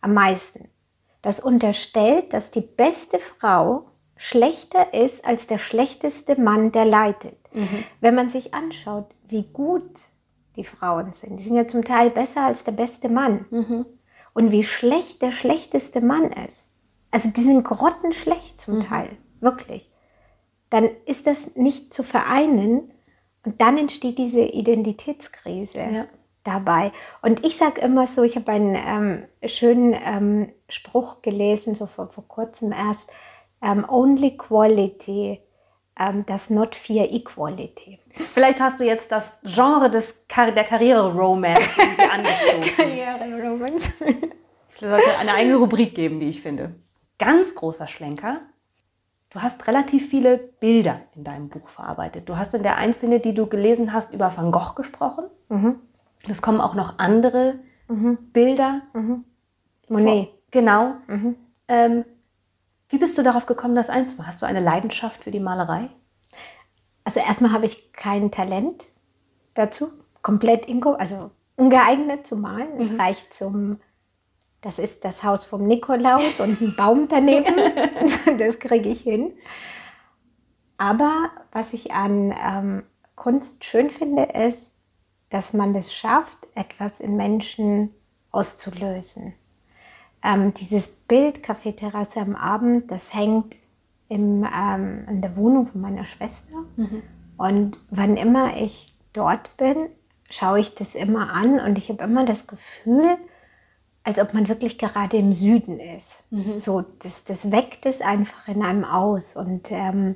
am 0.00 0.14
meisten? 0.14 0.68
Das 1.22 1.40
unterstellt, 1.40 2.32
dass 2.32 2.50
die 2.50 2.60
beste 2.60 3.18
Frau 3.18 3.86
schlechter 4.16 4.94
ist 4.94 5.24
als 5.24 5.46
der 5.46 5.58
schlechteste 5.58 6.40
Mann, 6.40 6.72
der 6.72 6.84
leitet. 6.84 7.38
Mhm. 7.52 7.84
Wenn 8.00 8.14
man 8.14 8.30
sich 8.30 8.54
anschaut, 8.54 9.06
wie 9.28 9.42
gut 9.42 9.90
die 10.56 10.64
Frauen 10.64 11.12
sind. 11.12 11.38
Die 11.38 11.44
sind 11.44 11.56
ja 11.56 11.68
zum 11.68 11.84
Teil 11.84 12.10
besser 12.10 12.46
als 12.46 12.64
der 12.64 12.72
beste 12.72 13.08
Mann. 13.08 13.46
Mhm. 13.50 13.86
Und 14.34 14.52
wie 14.52 14.64
schlecht 14.64 15.22
der 15.22 15.32
schlechteste 15.32 16.00
Mann 16.00 16.30
ist. 16.32 16.64
Also 17.10 17.30
die 17.30 17.42
sind 17.42 17.64
grottenschlecht 17.64 18.60
zum 18.60 18.76
mhm. 18.76 18.80
Teil, 18.80 19.16
wirklich. 19.40 19.90
Dann 20.70 20.88
ist 21.06 21.26
das 21.26 21.54
nicht 21.54 21.94
zu 21.94 22.02
vereinen 22.02 22.92
und 23.44 23.60
dann 23.60 23.78
entsteht 23.78 24.18
diese 24.18 24.42
Identitätskrise 24.42 25.78
ja. 25.78 26.06
dabei. 26.44 26.92
Und 27.22 27.46
ich 27.46 27.56
sage 27.56 27.80
immer 27.80 28.06
so, 28.06 28.24
ich 28.24 28.36
habe 28.36 28.52
einen 28.52 28.74
ähm, 28.74 29.48
schönen 29.48 29.94
ähm, 30.04 30.52
Spruch 30.68 31.22
gelesen, 31.22 31.74
so 31.74 31.86
vor, 31.86 32.08
vor 32.08 32.26
kurzem 32.26 32.72
erst, 32.72 33.08
ähm, 33.62 33.86
Only 33.88 34.36
Quality 34.36 35.40
ähm, 35.98 36.24
das 36.26 36.50
Not 36.50 36.74
Fear 36.74 37.10
Equality. 37.10 37.98
Vielleicht 38.32 38.60
hast 38.60 38.80
du 38.80 38.84
jetzt 38.84 39.12
das 39.12 39.40
Genre 39.42 39.90
des 39.90 40.14
Kar 40.28 40.50
der 40.50 40.64
Karriere-Romance 40.64 41.60
angestoßen. 42.12 42.76
Karriere-Romance. 42.76 43.88
Es 44.74 44.80
sollte 44.80 45.18
eine 45.18 45.34
eigene 45.34 45.56
Rubrik 45.56 45.94
geben, 45.94 46.20
wie 46.20 46.28
ich 46.28 46.42
finde. 46.42 46.74
Ganz 47.18 47.54
großer 47.54 47.88
Schlenker. 47.88 48.40
Du 49.30 49.42
hast 49.42 49.66
relativ 49.66 50.08
viele 50.08 50.38
Bilder 50.38 51.00
in 51.14 51.24
deinem 51.24 51.48
Buch 51.48 51.68
verarbeitet. 51.68 52.28
Du 52.28 52.36
hast 52.36 52.54
in 52.54 52.62
der 52.62 52.76
Einzelne, 52.76 53.20
die 53.20 53.34
du 53.34 53.46
gelesen 53.46 53.92
hast, 53.92 54.12
über 54.12 54.34
Van 54.36 54.52
Gogh 54.52 54.74
gesprochen. 54.74 55.24
Mhm. 55.48 55.80
Es 56.28 56.42
kommen 56.42 56.60
auch 56.60 56.74
noch 56.74 56.98
andere 56.98 57.56
mhm. 57.88 58.18
Bilder. 58.32 58.82
Mhm. 58.94 59.24
Monet. 59.88 60.28
Vor, 60.28 60.38
genau. 60.50 60.94
Mhm. 61.06 61.36
Ähm, 61.68 62.04
wie 62.88 62.98
bist 62.98 63.18
du 63.18 63.22
darauf 63.22 63.46
gekommen, 63.46 63.74
das 63.74 63.90
einzumachen? 63.90 64.28
Hast 64.28 64.42
du 64.42 64.46
eine 64.46 64.60
Leidenschaft 64.60 65.24
für 65.24 65.30
die 65.30 65.40
Malerei? 65.40 65.88
Also 67.06 67.20
erstmal 67.20 67.52
habe 67.52 67.66
ich 67.66 67.92
kein 67.92 68.32
Talent 68.32 68.84
dazu, 69.54 69.92
komplett 70.22 70.66
inko, 70.66 70.94
also 70.94 71.30
ungeeignet 71.54 72.26
zu 72.26 72.36
malen. 72.36 72.80
Es 72.80 72.90
mhm. 72.90 73.00
reicht 73.00 73.32
zum, 73.32 73.78
das 74.60 74.80
ist 74.80 75.04
das 75.04 75.22
Haus 75.22 75.44
vom 75.44 75.68
Nikolaus 75.68 76.40
und 76.40 76.60
ein 76.60 76.74
Baum 76.74 77.06
daneben. 77.06 77.54
das 78.38 78.58
kriege 78.58 78.88
ich 78.88 79.02
hin. 79.02 79.32
Aber 80.78 81.30
was 81.52 81.72
ich 81.72 81.92
an 81.92 82.34
ähm, 82.44 82.82
Kunst 83.14 83.64
schön 83.64 83.90
finde, 83.90 84.24
ist, 84.24 84.72
dass 85.30 85.52
man 85.52 85.76
es 85.76 85.94
schafft, 85.94 86.36
etwas 86.56 86.98
in 86.98 87.16
Menschen 87.16 87.94
auszulösen. 88.32 89.32
Ähm, 90.24 90.54
dieses 90.54 90.88
Bild 90.88 91.44
Kaffeeterrasse 91.44 92.18
am 92.18 92.34
Abend, 92.34 92.90
das 92.90 93.14
hängt 93.14 93.54
im, 94.08 94.44
ähm, 94.44 95.06
in 95.08 95.20
der 95.20 95.36
Wohnung 95.36 95.68
von 95.68 95.80
meiner 95.80 96.04
Schwester. 96.04 96.64
Mhm. 96.76 97.02
Und 97.36 97.78
wann 97.90 98.16
immer 98.16 98.56
ich 98.56 98.94
dort 99.12 99.56
bin, 99.56 99.88
schaue 100.30 100.60
ich 100.60 100.74
das 100.74 100.94
immer 100.94 101.32
an 101.32 101.60
und 101.60 101.78
ich 101.78 101.88
habe 101.88 102.02
immer 102.02 102.24
das 102.24 102.46
Gefühl, 102.46 103.16
als 104.02 104.18
ob 104.18 104.34
man 104.34 104.48
wirklich 104.48 104.78
gerade 104.78 105.16
im 105.16 105.32
Süden 105.32 105.80
ist. 105.80 106.24
Mhm. 106.30 106.58
So, 106.58 106.84
das, 107.00 107.24
das 107.24 107.50
weckt 107.50 107.86
es 107.86 108.00
einfach 108.00 108.48
in 108.48 108.62
einem 108.62 108.84
aus. 108.84 109.34
Und 109.34 109.70
ähm, 109.70 110.14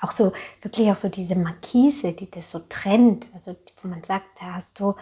auch 0.00 0.12
so, 0.12 0.32
wirklich 0.62 0.90
auch 0.90 0.96
so 0.96 1.08
diese 1.08 1.36
Markise, 1.36 2.12
die 2.12 2.30
das 2.30 2.50
so 2.50 2.60
trennt. 2.68 3.26
Also, 3.34 3.56
wo 3.82 3.88
man 3.88 4.02
sagt, 4.02 4.26
da 4.40 4.54
hast 4.54 4.78
du 4.80 4.94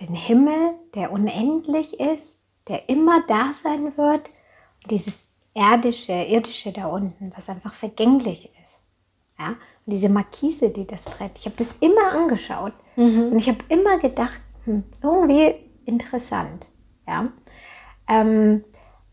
den 0.00 0.14
Himmel, 0.14 0.74
der 0.94 1.12
unendlich 1.12 1.98
ist 1.98 2.36
der 2.68 2.88
immer 2.88 3.22
da 3.26 3.52
sein 3.62 3.96
wird. 3.96 4.30
Und 4.82 4.90
dieses 4.90 5.25
erdische, 5.56 6.12
irdische 6.12 6.70
da 6.72 6.86
unten, 6.86 7.32
was 7.34 7.48
einfach 7.48 7.72
vergänglich 7.72 8.50
ist. 8.60 8.80
Ja? 9.38 9.48
Und 9.48 9.92
diese 9.92 10.08
Markise, 10.08 10.68
die 10.68 10.86
das 10.86 11.04
trennt. 11.04 11.38
Ich 11.38 11.46
habe 11.46 11.56
das 11.56 11.74
immer 11.80 12.12
angeschaut 12.12 12.74
mhm. 12.96 13.30
und 13.32 13.38
ich 13.38 13.48
habe 13.48 13.58
immer 13.68 13.98
gedacht, 13.98 14.38
hm, 14.64 14.84
irgendwie 15.02 15.54
interessant. 15.86 16.66
Ja? 17.08 17.32
Ähm, 18.06 18.64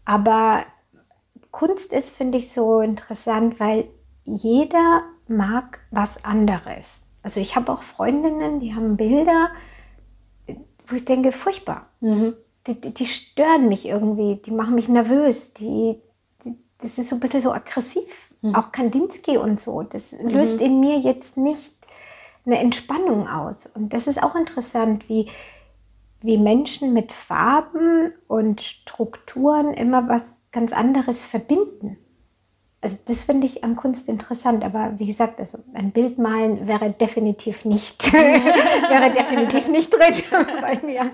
aber 0.04 0.66
Kunst 1.52 1.94
ist, 1.94 2.10
finde 2.10 2.38
ich, 2.40 2.52
so 2.52 2.82
interessant, 2.82 3.60
weil 3.60 3.88
jeder 4.26 5.04
mag 5.28 5.80
was 5.92 6.26
anderes. 6.26 6.90
Also 7.22 7.40
ich 7.40 7.56
habe 7.56 7.72
auch 7.72 7.84
Freundinnen, 7.84 8.60
die 8.60 8.76
haben 8.76 8.98
Bilder, 8.98 9.50
wo 10.88 10.96
ich 10.96 11.06
denke, 11.06 11.32
furchtbar. 11.32 11.88
Mhm 12.02 12.34
die, 12.68 12.80
die, 12.80 12.94
die, 12.94 13.06
stören 13.06 13.68
mich 13.68 13.86
irgendwie, 13.86 14.38
die 14.38 14.52
machen 14.52 14.76
mich 14.76 14.88
nervös, 14.88 15.54
die, 15.54 16.02
das 16.84 16.98
ist 16.98 17.10
so 17.10 17.16
ein 17.16 17.20
bisschen 17.20 17.42
so 17.42 17.52
aggressiv 17.52 18.04
Mhm. 18.44 18.56
Auch 18.56 18.72
Kandinsky 18.72 19.38
und 19.38 19.60
so. 19.60 19.82
Das 19.84 20.12
löst 20.22 20.62
in 20.62 20.80
mir 20.80 21.00
jetzt 21.00 21.38
nicht 21.38 21.72
eine 22.46 22.60
Entspannung 22.60 23.28
aus. 23.28 23.70
Und 23.74 23.94
das 23.94 24.06
ist 24.06 24.22
auch 24.22 24.36
interessant, 24.36 25.08
wie, 25.08 25.30
wie 26.22 26.38
Menschen 26.38 26.94
mit 26.94 27.14
Farben 27.14 28.14
und 28.28 28.62
Strukturen 28.62 29.74
immer 29.74 30.10
was 30.10 30.24
ganz 30.52 30.74
anderes 30.74 31.24
verbinden. 31.24 31.98
Also 32.82 32.98
das 33.06 33.22
finde 33.22 33.48
ich 33.48 33.64
an 33.64 33.78
Kunst 33.78 34.10
interessant, 34.10 34.66
aber 34.66 34.96
wie 34.98 35.06
gesagt, 35.06 35.40
also 35.40 35.60
ein 35.74 35.92
Bild 35.92 36.18
malen 36.18 36.68
wäre 36.68 36.92
definitiv 36.92 37.64
nicht, 37.64 38.12
wäre 38.14 39.10
definitiv 39.10 39.70
nicht 39.70 39.94
drin 39.94 40.16
bei 40.62 40.82
mir. 40.86 41.12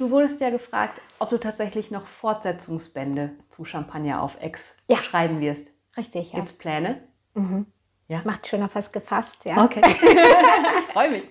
Du 0.00 0.10
wurdest 0.10 0.40
ja 0.40 0.48
gefragt, 0.48 0.98
ob 1.18 1.28
du 1.28 1.38
tatsächlich 1.38 1.90
noch 1.90 2.06
Fortsetzungsbände 2.06 3.32
zu 3.50 3.66
Champagner 3.66 4.22
auf 4.22 4.40
Ex 4.40 4.74
Ja. 4.88 4.96
schreiben 4.96 5.42
wirst. 5.42 5.72
Richtig, 5.94 6.32
ja. 6.32 6.36
Gibt 6.36 6.48
es 6.48 6.54
Pläne? 6.56 7.02
Mhm. 7.34 7.66
Ja. 8.08 8.22
Macht 8.24 8.46
schon 8.46 8.62
auf 8.62 8.74
was 8.74 8.92
gefasst, 8.92 9.36
ja. 9.44 9.62
Okay. 9.62 9.82
ich 9.84 10.92
freue 10.94 11.10
mich. 11.10 11.24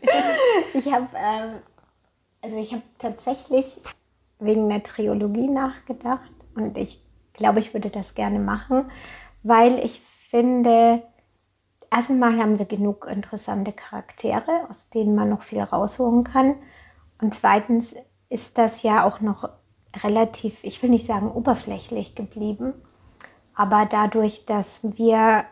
Ich 0.75 0.93
habe 0.93 1.07
ähm, 1.17 1.55
also 2.43 2.57
ich 2.59 2.71
habe 2.71 2.83
tatsächlich 2.99 3.65
wegen 4.37 4.71
einer 4.71 4.83
Trilogie 4.83 5.47
nachgedacht 5.47 6.29
und 6.53 6.77
ich 6.77 7.03
glaube, 7.33 7.61
ich 7.61 7.73
würde 7.73 7.89
das 7.89 8.13
gerne 8.13 8.37
machen, 8.37 8.91
weil 9.41 9.79
ich 9.79 9.99
finde, 10.29 11.01
erstens 11.89 12.19
mal 12.19 12.37
haben 12.37 12.59
wir 12.59 12.67
genug 12.67 13.07
interessante 13.09 13.71
Charaktere, 13.71 14.67
aus 14.69 14.91
denen 14.91 15.15
man 15.15 15.29
noch 15.29 15.41
viel 15.41 15.59
rausholen 15.59 16.23
kann. 16.23 16.53
Und 17.19 17.33
zweitens 17.33 17.95
ist 18.29 18.57
das 18.57 18.83
ja 18.83 19.05
auch 19.05 19.19
noch 19.21 19.49
relativ, 20.03 20.55
ich 20.63 20.81
will 20.81 20.89
nicht 20.89 21.07
sagen 21.07 21.31
oberflächlich 21.31 22.15
geblieben, 22.15 22.73
aber 23.55 23.87
dadurch, 23.89 24.45
dass 24.45 24.79
wir 24.81 25.45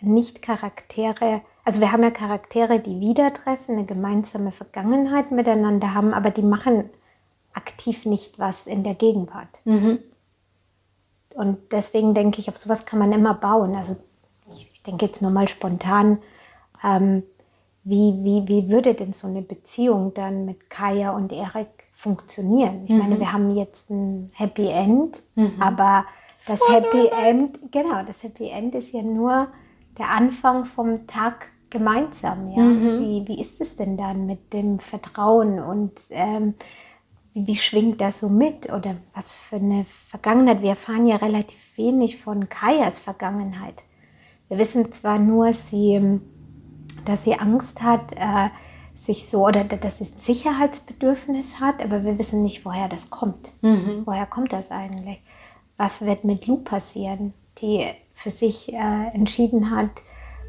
nicht 0.00 0.42
Charaktere, 0.42 1.42
also 1.64 1.80
wir 1.80 1.92
haben 1.92 2.02
ja 2.02 2.10
Charaktere, 2.10 2.80
die 2.80 3.00
wieder 3.00 3.32
treffen, 3.32 3.76
eine 3.76 3.84
gemeinsame 3.84 4.52
Vergangenheit 4.52 5.30
miteinander 5.30 5.94
haben, 5.94 6.14
aber 6.14 6.30
die 6.30 6.42
machen 6.42 6.90
aktiv 7.52 8.04
nicht 8.04 8.38
was 8.38 8.66
in 8.66 8.82
der 8.82 8.94
Gegenwart. 8.94 9.48
Und 11.34 11.58
deswegen 11.72 12.14
denke 12.14 12.40
ich, 12.40 12.48
auf 12.48 12.56
sowas 12.56 12.86
kann 12.86 12.98
man 12.98 13.12
immer 13.12 13.34
bauen. 13.34 13.74
Also 13.74 13.96
ich, 14.50 14.70
ich 14.72 14.82
denke 14.82 15.06
jetzt 15.06 15.22
nur 15.22 15.30
mal 15.30 15.48
spontan, 15.48 16.18
ähm, 16.82 17.22
wie, 17.82 18.14
wie, 18.24 18.48
wie 18.48 18.68
würde 18.70 18.94
denn 18.94 19.12
so 19.12 19.26
eine 19.26 19.42
Beziehung 19.42 20.14
dann 20.14 20.44
mit 20.44 20.70
Kaya 20.70 21.10
und 21.14 21.32
Erik 21.32 21.83
funktionieren? 22.04 22.84
Ich 22.84 22.92
meine, 22.92 23.18
wir 23.18 23.32
haben 23.32 23.56
jetzt 23.56 23.90
ein 23.90 24.30
Happy 24.34 24.68
End, 24.68 25.16
aber 25.58 26.04
das 26.46 26.60
Happy 26.68 27.08
End, 27.08 27.58
genau, 27.72 28.02
das 28.06 28.22
Happy 28.22 28.50
End 28.50 28.74
ist 28.74 28.92
ja 28.92 29.00
nur 29.00 29.48
der 29.96 30.10
Anfang 30.10 30.66
vom 30.66 31.06
Tag 31.06 31.46
gemeinsam. 31.70 32.50
Ja? 32.50 32.62
Wie, 33.00 33.26
wie 33.26 33.40
ist 33.40 33.58
es 33.58 33.74
denn 33.76 33.96
dann 33.96 34.26
mit 34.26 34.52
dem 34.52 34.80
Vertrauen 34.80 35.58
und 35.58 35.92
ähm, 36.10 36.54
wie, 37.32 37.46
wie 37.46 37.56
schwingt 37.56 38.02
das 38.02 38.20
so 38.20 38.28
mit 38.28 38.70
oder 38.70 38.96
was 39.14 39.32
für 39.32 39.56
eine 39.56 39.86
Vergangenheit? 40.08 40.60
Wir 40.60 40.70
erfahren 40.70 41.06
ja 41.06 41.16
relativ 41.16 41.58
wenig 41.76 42.22
von 42.22 42.50
Kajas 42.50 43.00
Vergangenheit. 43.00 43.82
Wir 44.48 44.58
wissen 44.58 44.92
zwar 44.92 45.18
nur, 45.18 45.54
sie, 45.54 46.20
dass 47.06 47.24
sie 47.24 47.38
Angst 47.38 47.82
hat, 47.82 48.12
äh, 48.12 48.50
sich 49.04 49.28
so 49.28 49.46
oder 49.46 49.64
dass 49.64 49.98
sie 49.98 50.04
ein 50.04 50.18
Sicherheitsbedürfnis 50.18 51.60
hat, 51.60 51.82
aber 51.82 52.04
wir 52.04 52.18
wissen 52.18 52.42
nicht, 52.42 52.64
woher 52.64 52.88
das 52.88 53.10
kommt. 53.10 53.52
Woher 54.06 54.26
kommt 54.26 54.52
das 54.52 54.70
eigentlich? 54.70 55.20
Was 55.76 56.00
wird 56.02 56.24
mit 56.24 56.46
Lou 56.46 56.58
passieren, 56.58 57.34
die 57.60 57.84
für 58.14 58.30
sich 58.30 58.72
äh, 58.72 59.08
entschieden 59.12 59.70
hat, 59.70 59.90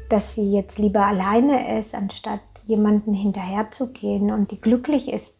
dass 0.08 0.34
sie 0.34 0.52
jetzt 0.52 0.78
lieber 0.78 1.04
alleine 1.04 1.78
ist, 1.80 1.94
anstatt 1.94 2.40
jemanden 2.66 3.14
hinterherzugehen 3.14 4.30
und 4.30 4.50
die 4.50 4.60
glücklich 4.60 5.08
ist. 5.12 5.34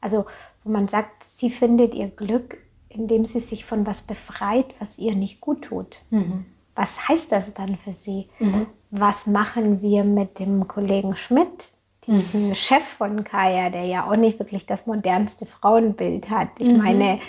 Also 0.00 0.26
wo 0.64 0.70
man 0.70 0.88
sagt, 0.88 1.24
sie 1.36 1.50
findet 1.50 1.94
ihr 1.94 2.08
Glück, 2.08 2.56
indem 2.88 3.24
sie 3.24 3.40
sich 3.40 3.64
von 3.64 3.86
was 3.86 4.02
befreit, 4.02 4.66
was 4.78 4.98
ihr 4.98 5.14
nicht 5.14 5.40
gut 5.40 5.62
tut. 5.62 5.96
Was 6.74 7.08
heißt 7.08 7.30
das 7.30 7.52
dann 7.54 7.76
für 7.76 7.92
sie? 7.92 8.28
Was 8.90 9.26
machen 9.26 9.82
wir 9.82 10.04
mit 10.04 10.38
dem 10.38 10.68
Kollegen 10.68 11.16
Schmidt, 11.16 11.68
diesen 12.06 12.54
Chef 12.54 12.82
von 12.98 13.24
Kaya, 13.24 13.70
der 13.70 13.84
ja 13.84 14.06
auch 14.06 14.16
nicht 14.16 14.38
wirklich 14.38 14.66
das 14.66 14.86
modernste 14.86 15.46
Frauenbild 15.46 16.30
hat? 16.30 16.48
Ich 16.58 16.68
meine, 16.68 17.20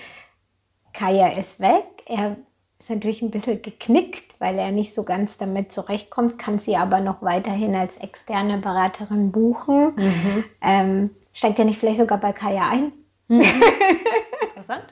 Kaya 0.93 1.30
ist 1.30 1.59
weg. 1.59 1.86
Er 2.05 2.38
ist 2.80 2.89
natürlich 2.89 3.21
ein 3.21 3.32
bisschen 3.32 3.61
geknickt, 3.61 4.36
weil 4.39 4.57
er 4.57 4.71
nicht 4.71 4.93
so 4.93 5.03
ganz 5.03 5.38
damit 5.38 5.71
zurechtkommt, 5.71 6.38
kann 6.38 6.59
sie 6.59 6.76
aber 6.76 6.99
noch 6.99 7.21
weiterhin 7.21 7.76
als 7.76 7.95
externe 7.97 8.57
Beraterin 8.57 9.32
buchen. 9.32 9.93
Ähm, 10.61 11.09
steigt 11.34 11.59
er 11.59 11.65
nicht 11.65 11.80
vielleicht 11.80 11.99
sogar 11.99 12.17
bei 12.19 12.34
Kaya 12.34 12.69
ein? 12.69 12.91
Interessant. 13.30 14.84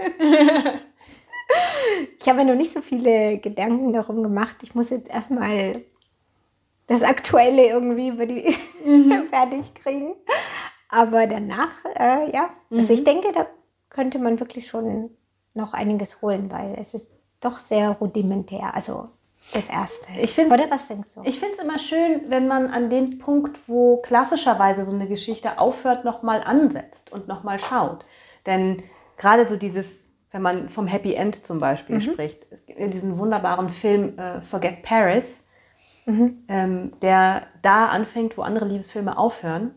Ich 2.19 2.27
habe 2.27 2.37
mir 2.37 2.45
noch 2.45 2.55
nicht 2.55 2.73
so 2.73 2.81
viele 2.81 3.39
Gedanken 3.39 3.91
darum 3.93 4.23
gemacht. 4.23 4.55
Ich 4.61 4.73
muss 4.73 4.89
jetzt 4.89 5.09
erstmal 5.09 5.81
das 6.91 7.03
Aktuelle 7.03 7.67
irgendwie 7.67 8.09
über 8.09 8.25
die 8.25 8.53
fertig 9.29 9.73
kriegen. 9.75 10.13
Aber 10.89 11.25
danach, 11.25 11.69
äh, 11.97 12.31
ja. 12.35 12.49
Also 12.69 12.93
ich 12.93 13.03
denke, 13.03 13.31
da 13.33 13.45
könnte 13.89 14.19
man 14.19 14.39
wirklich 14.39 14.67
schon 14.67 15.09
noch 15.53 15.73
einiges 15.73 16.21
holen, 16.21 16.51
weil 16.51 16.75
es 16.79 16.93
ist 16.93 17.07
doch 17.39 17.59
sehr 17.59 17.91
rudimentär. 17.91 18.75
Also 18.75 19.07
das 19.53 19.67
Erste. 19.69 20.05
Ich 20.21 20.33
find's- 20.35 20.53
Oder 20.53 20.69
was 20.69 20.87
denkst 20.87 21.09
du? 21.15 21.21
Ich 21.23 21.39
finde 21.39 21.55
es 21.57 21.63
immer 21.63 21.79
schön, 21.79 22.23
wenn 22.29 22.47
man 22.47 22.67
an 22.67 22.89
den 22.89 23.19
Punkt, 23.19 23.57
wo 23.67 23.97
klassischerweise 23.97 24.83
so 24.83 24.93
eine 24.93 25.07
Geschichte 25.07 25.59
aufhört, 25.59 26.03
nochmal 26.05 26.43
ansetzt 26.43 27.11
und 27.11 27.27
nochmal 27.27 27.59
schaut. 27.59 28.05
Denn 28.45 28.83
gerade 29.17 29.47
so 29.47 29.55
dieses, 29.55 30.05
wenn 30.31 30.41
man 30.41 30.69
vom 30.69 30.87
Happy 30.87 31.13
End 31.13 31.45
zum 31.45 31.59
Beispiel 31.59 31.99
spricht, 32.01 32.45
es 32.51 32.65
gibt 32.65 32.79
in 32.79 32.91
diesem 32.91 33.17
wunderbaren 33.17 33.69
Film 33.69 34.17
äh, 34.19 34.41
Forget 34.41 34.83
Paris, 34.83 35.43
ähm, 36.07 36.91
der 37.01 37.43
da 37.61 37.87
anfängt, 37.87 38.37
wo 38.37 38.41
andere 38.41 38.65
Liebesfilme 38.65 39.17
aufhören. 39.17 39.71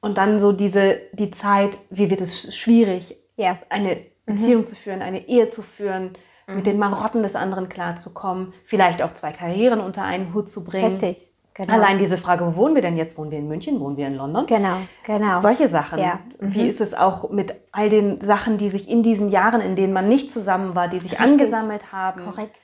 Und 0.00 0.18
dann 0.18 0.38
so 0.40 0.52
diese, 0.52 1.00
die 1.12 1.30
Zeit, 1.30 1.76
wie 1.90 2.10
wird 2.10 2.20
es 2.20 2.54
schwierig, 2.54 3.16
Ja. 3.36 3.58
eine 3.68 3.98
Beziehung 4.24 4.66
zu 4.66 4.74
führen, 4.74 5.02
eine 5.02 5.28
Ehe 5.28 5.48
zu 5.50 5.62
führen, 5.62 6.12
mit 6.48 6.66
den 6.66 6.78
Marotten 6.78 7.22
des 7.24 7.34
anderen 7.34 7.68
klarzukommen, 7.68 8.52
vielleicht 8.64 9.02
auch 9.02 9.12
zwei 9.12 9.32
Karrieren 9.32 9.80
unter 9.80 10.02
einen 10.04 10.32
Hut 10.32 10.48
zu 10.48 10.62
bringen. 10.64 10.92
Richtig. 11.00 11.26
Genau. 11.54 11.72
Allein 11.72 11.96
diese 11.96 12.18
Frage, 12.18 12.46
wo 12.46 12.54
wohnen 12.56 12.74
wir 12.74 12.82
denn 12.82 12.96
jetzt? 12.98 13.16
Wohnen 13.16 13.30
wir 13.30 13.38
in 13.38 13.48
München? 13.48 13.80
Wohnen 13.80 13.96
wir 13.96 14.06
in 14.06 14.14
London? 14.16 14.46
Genau, 14.46 14.76
genau. 15.06 15.40
Solche 15.40 15.68
Sachen. 15.68 15.98
Ja. 15.98 16.20
Mhm. 16.38 16.54
Wie 16.54 16.68
ist 16.68 16.82
es 16.82 16.92
auch 16.92 17.30
mit 17.30 17.54
all 17.72 17.88
den 17.88 18.20
Sachen, 18.20 18.58
die 18.58 18.68
sich 18.68 18.90
in 18.90 19.02
diesen 19.02 19.30
Jahren, 19.30 19.62
in 19.62 19.74
denen 19.74 19.94
man 19.94 20.06
nicht 20.06 20.30
zusammen 20.30 20.74
war, 20.74 20.88
die 20.88 20.98
sich 20.98 21.12
Richtig. 21.12 21.26
angesammelt 21.26 21.92
haben? 21.92 22.26
Korrekt, 22.26 22.54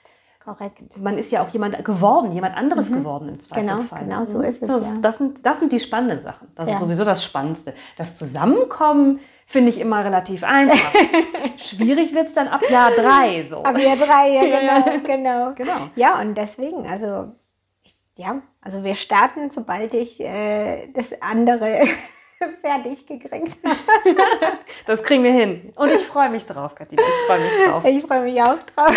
korrekt. 0.45 0.83
Man 0.99 1.19
ist 1.19 1.31
ja 1.31 1.43
auch 1.43 1.49
jemand 1.49 1.85
geworden, 1.85 2.33
jemand 2.33 2.57
anderes 2.57 2.91
geworden 2.93 3.29
im 3.29 3.41
Zweifelsfall. 3.41 4.03
Mhm. 4.03 4.09
genau 4.09 4.25
so 4.25 4.41
ist 4.43 4.63
es, 4.63 4.69
Das, 4.69 4.87
ja. 4.87 4.93
das, 5.01 5.19
sind, 5.19 5.47
das 5.47 5.59
sind 5.61 5.73
die 5.73 5.81
spannenden 5.81 6.21
Sachen. 6.21 6.49
Das 6.55 6.69
Ja. 6.69 6.75
ist 6.75 6.81
sowieso 6.81 7.05
das 7.05 7.25
Spannendste. 7.25 7.75
Das 7.97 8.17
Zusammenkommen 8.17 9.21
finde 9.47 9.71
ich 9.71 9.79
immer 9.81 10.05
relativ 10.05 10.45
einfach. 10.45 10.79
Schwierig 11.57 12.15
wird 12.15 12.29
es 12.29 12.35
dann 12.35 12.49
ab 12.49 12.63
Jahr 12.71 12.91
drei 12.93 13.43
so. 13.45 13.65
Aber 13.65 13.79
wir 13.79 13.97
drei, 13.97 14.31
ja, 14.31 14.81
genau, 14.99 15.01
genau. 15.05 15.53
Genau. 15.55 15.89
Ja, 15.95 16.21
und 16.21 16.35
deswegen, 16.37 16.87
also, 16.87 17.33
ja, 18.17 18.41
also 18.61 18.85
wir 18.85 18.95
starten, 18.95 19.51
sobald 19.51 19.95
ich 19.95 20.21
äh, 20.21 20.89
das 20.93 21.07
andere 21.21 21.85
fertig 22.63 23.07
gekriegt 23.07 23.57
habe. 23.65 23.77
Das 24.87 25.03
kriegen 25.03 25.23
wir 25.23 25.33
hin. 25.33 25.73
Und 25.77 25.91
ich 25.93 26.03
freue 26.05 26.29
mich 26.31 26.45
drauf, 26.47 26.75
Katina. 26.75 27.03
Ich 27.03 27.27
freue 27.27 27.41
mich 27.41 27.53
drauf. 27.65 27.85
Ich 27.85 28.03
freue 28.05 28.23
mich 28.23 28.43
auch 28.43 28.59
drauf. 28.75 28.95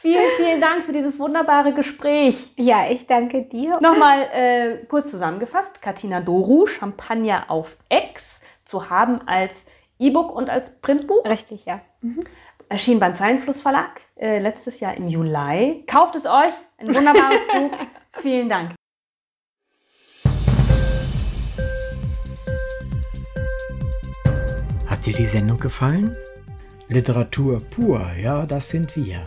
Vielen, 0.00 0.30
vielen 0.36 0.60
Dank 0.60 0.84
für 0.84 0.92
dieses 0.92 1.18
wunderbare 1.18 1.72
Gespräch. 1.72 2.52
Ja, 2.54 2.88
ich 2.88 3.08
danke 3.08 3.42
dir. 3.42 3.80
Nochmal 3.80 4.28
äh, 4.32 4.76
kurz 4.86 5.10
zusammengefasst: 5.10 5.82
Katina 5.82 6.20
Doru, 6.20 6.66
Champagner 6.66 7.50
auf 7.50 7.76
Ex, 7.88 8.40
zu 8.64 8.90
haben 8.90 9.26
als 9.26 9.66
E-Book 9.98 10.32
und 10.32 10.50
als 10.50 10.80
Printbuch. 10.80 11.24
Richtig, 11.24 11.64
ja. 11.64 11.80
Erschien 12.68 13.00
beim 13.00 13.16
Zeilenfluss 13.16 13.60
Verlag 13.60 14.00
äh, 14.14 14.38
letztes 14.38 14.78
Jahr 14.78 14.96
im 14.96 15.08
Juli. 15.08 15.82
Kauft 15.88 16.14
es 16.14 16.26
euch, 16.26 16.54
ein 16.76 16.94
wunderbares 16.94 17.40
Buch. 17.52 17.76
Vielen 18.20 18.48
Dank. 18.48 18.74
Hat 24.86 25.04
dir 25.04 25.14
die 25.14 25.26
Sendung 25.26 25.58
gefallen? 25.58 26.16
Literatur 26.86 27.60
pur, 27.68 28.12
ja, 28.16 28.46
das 28.46 28.68
sind 28.68 28.94
wir. 28.94 29.26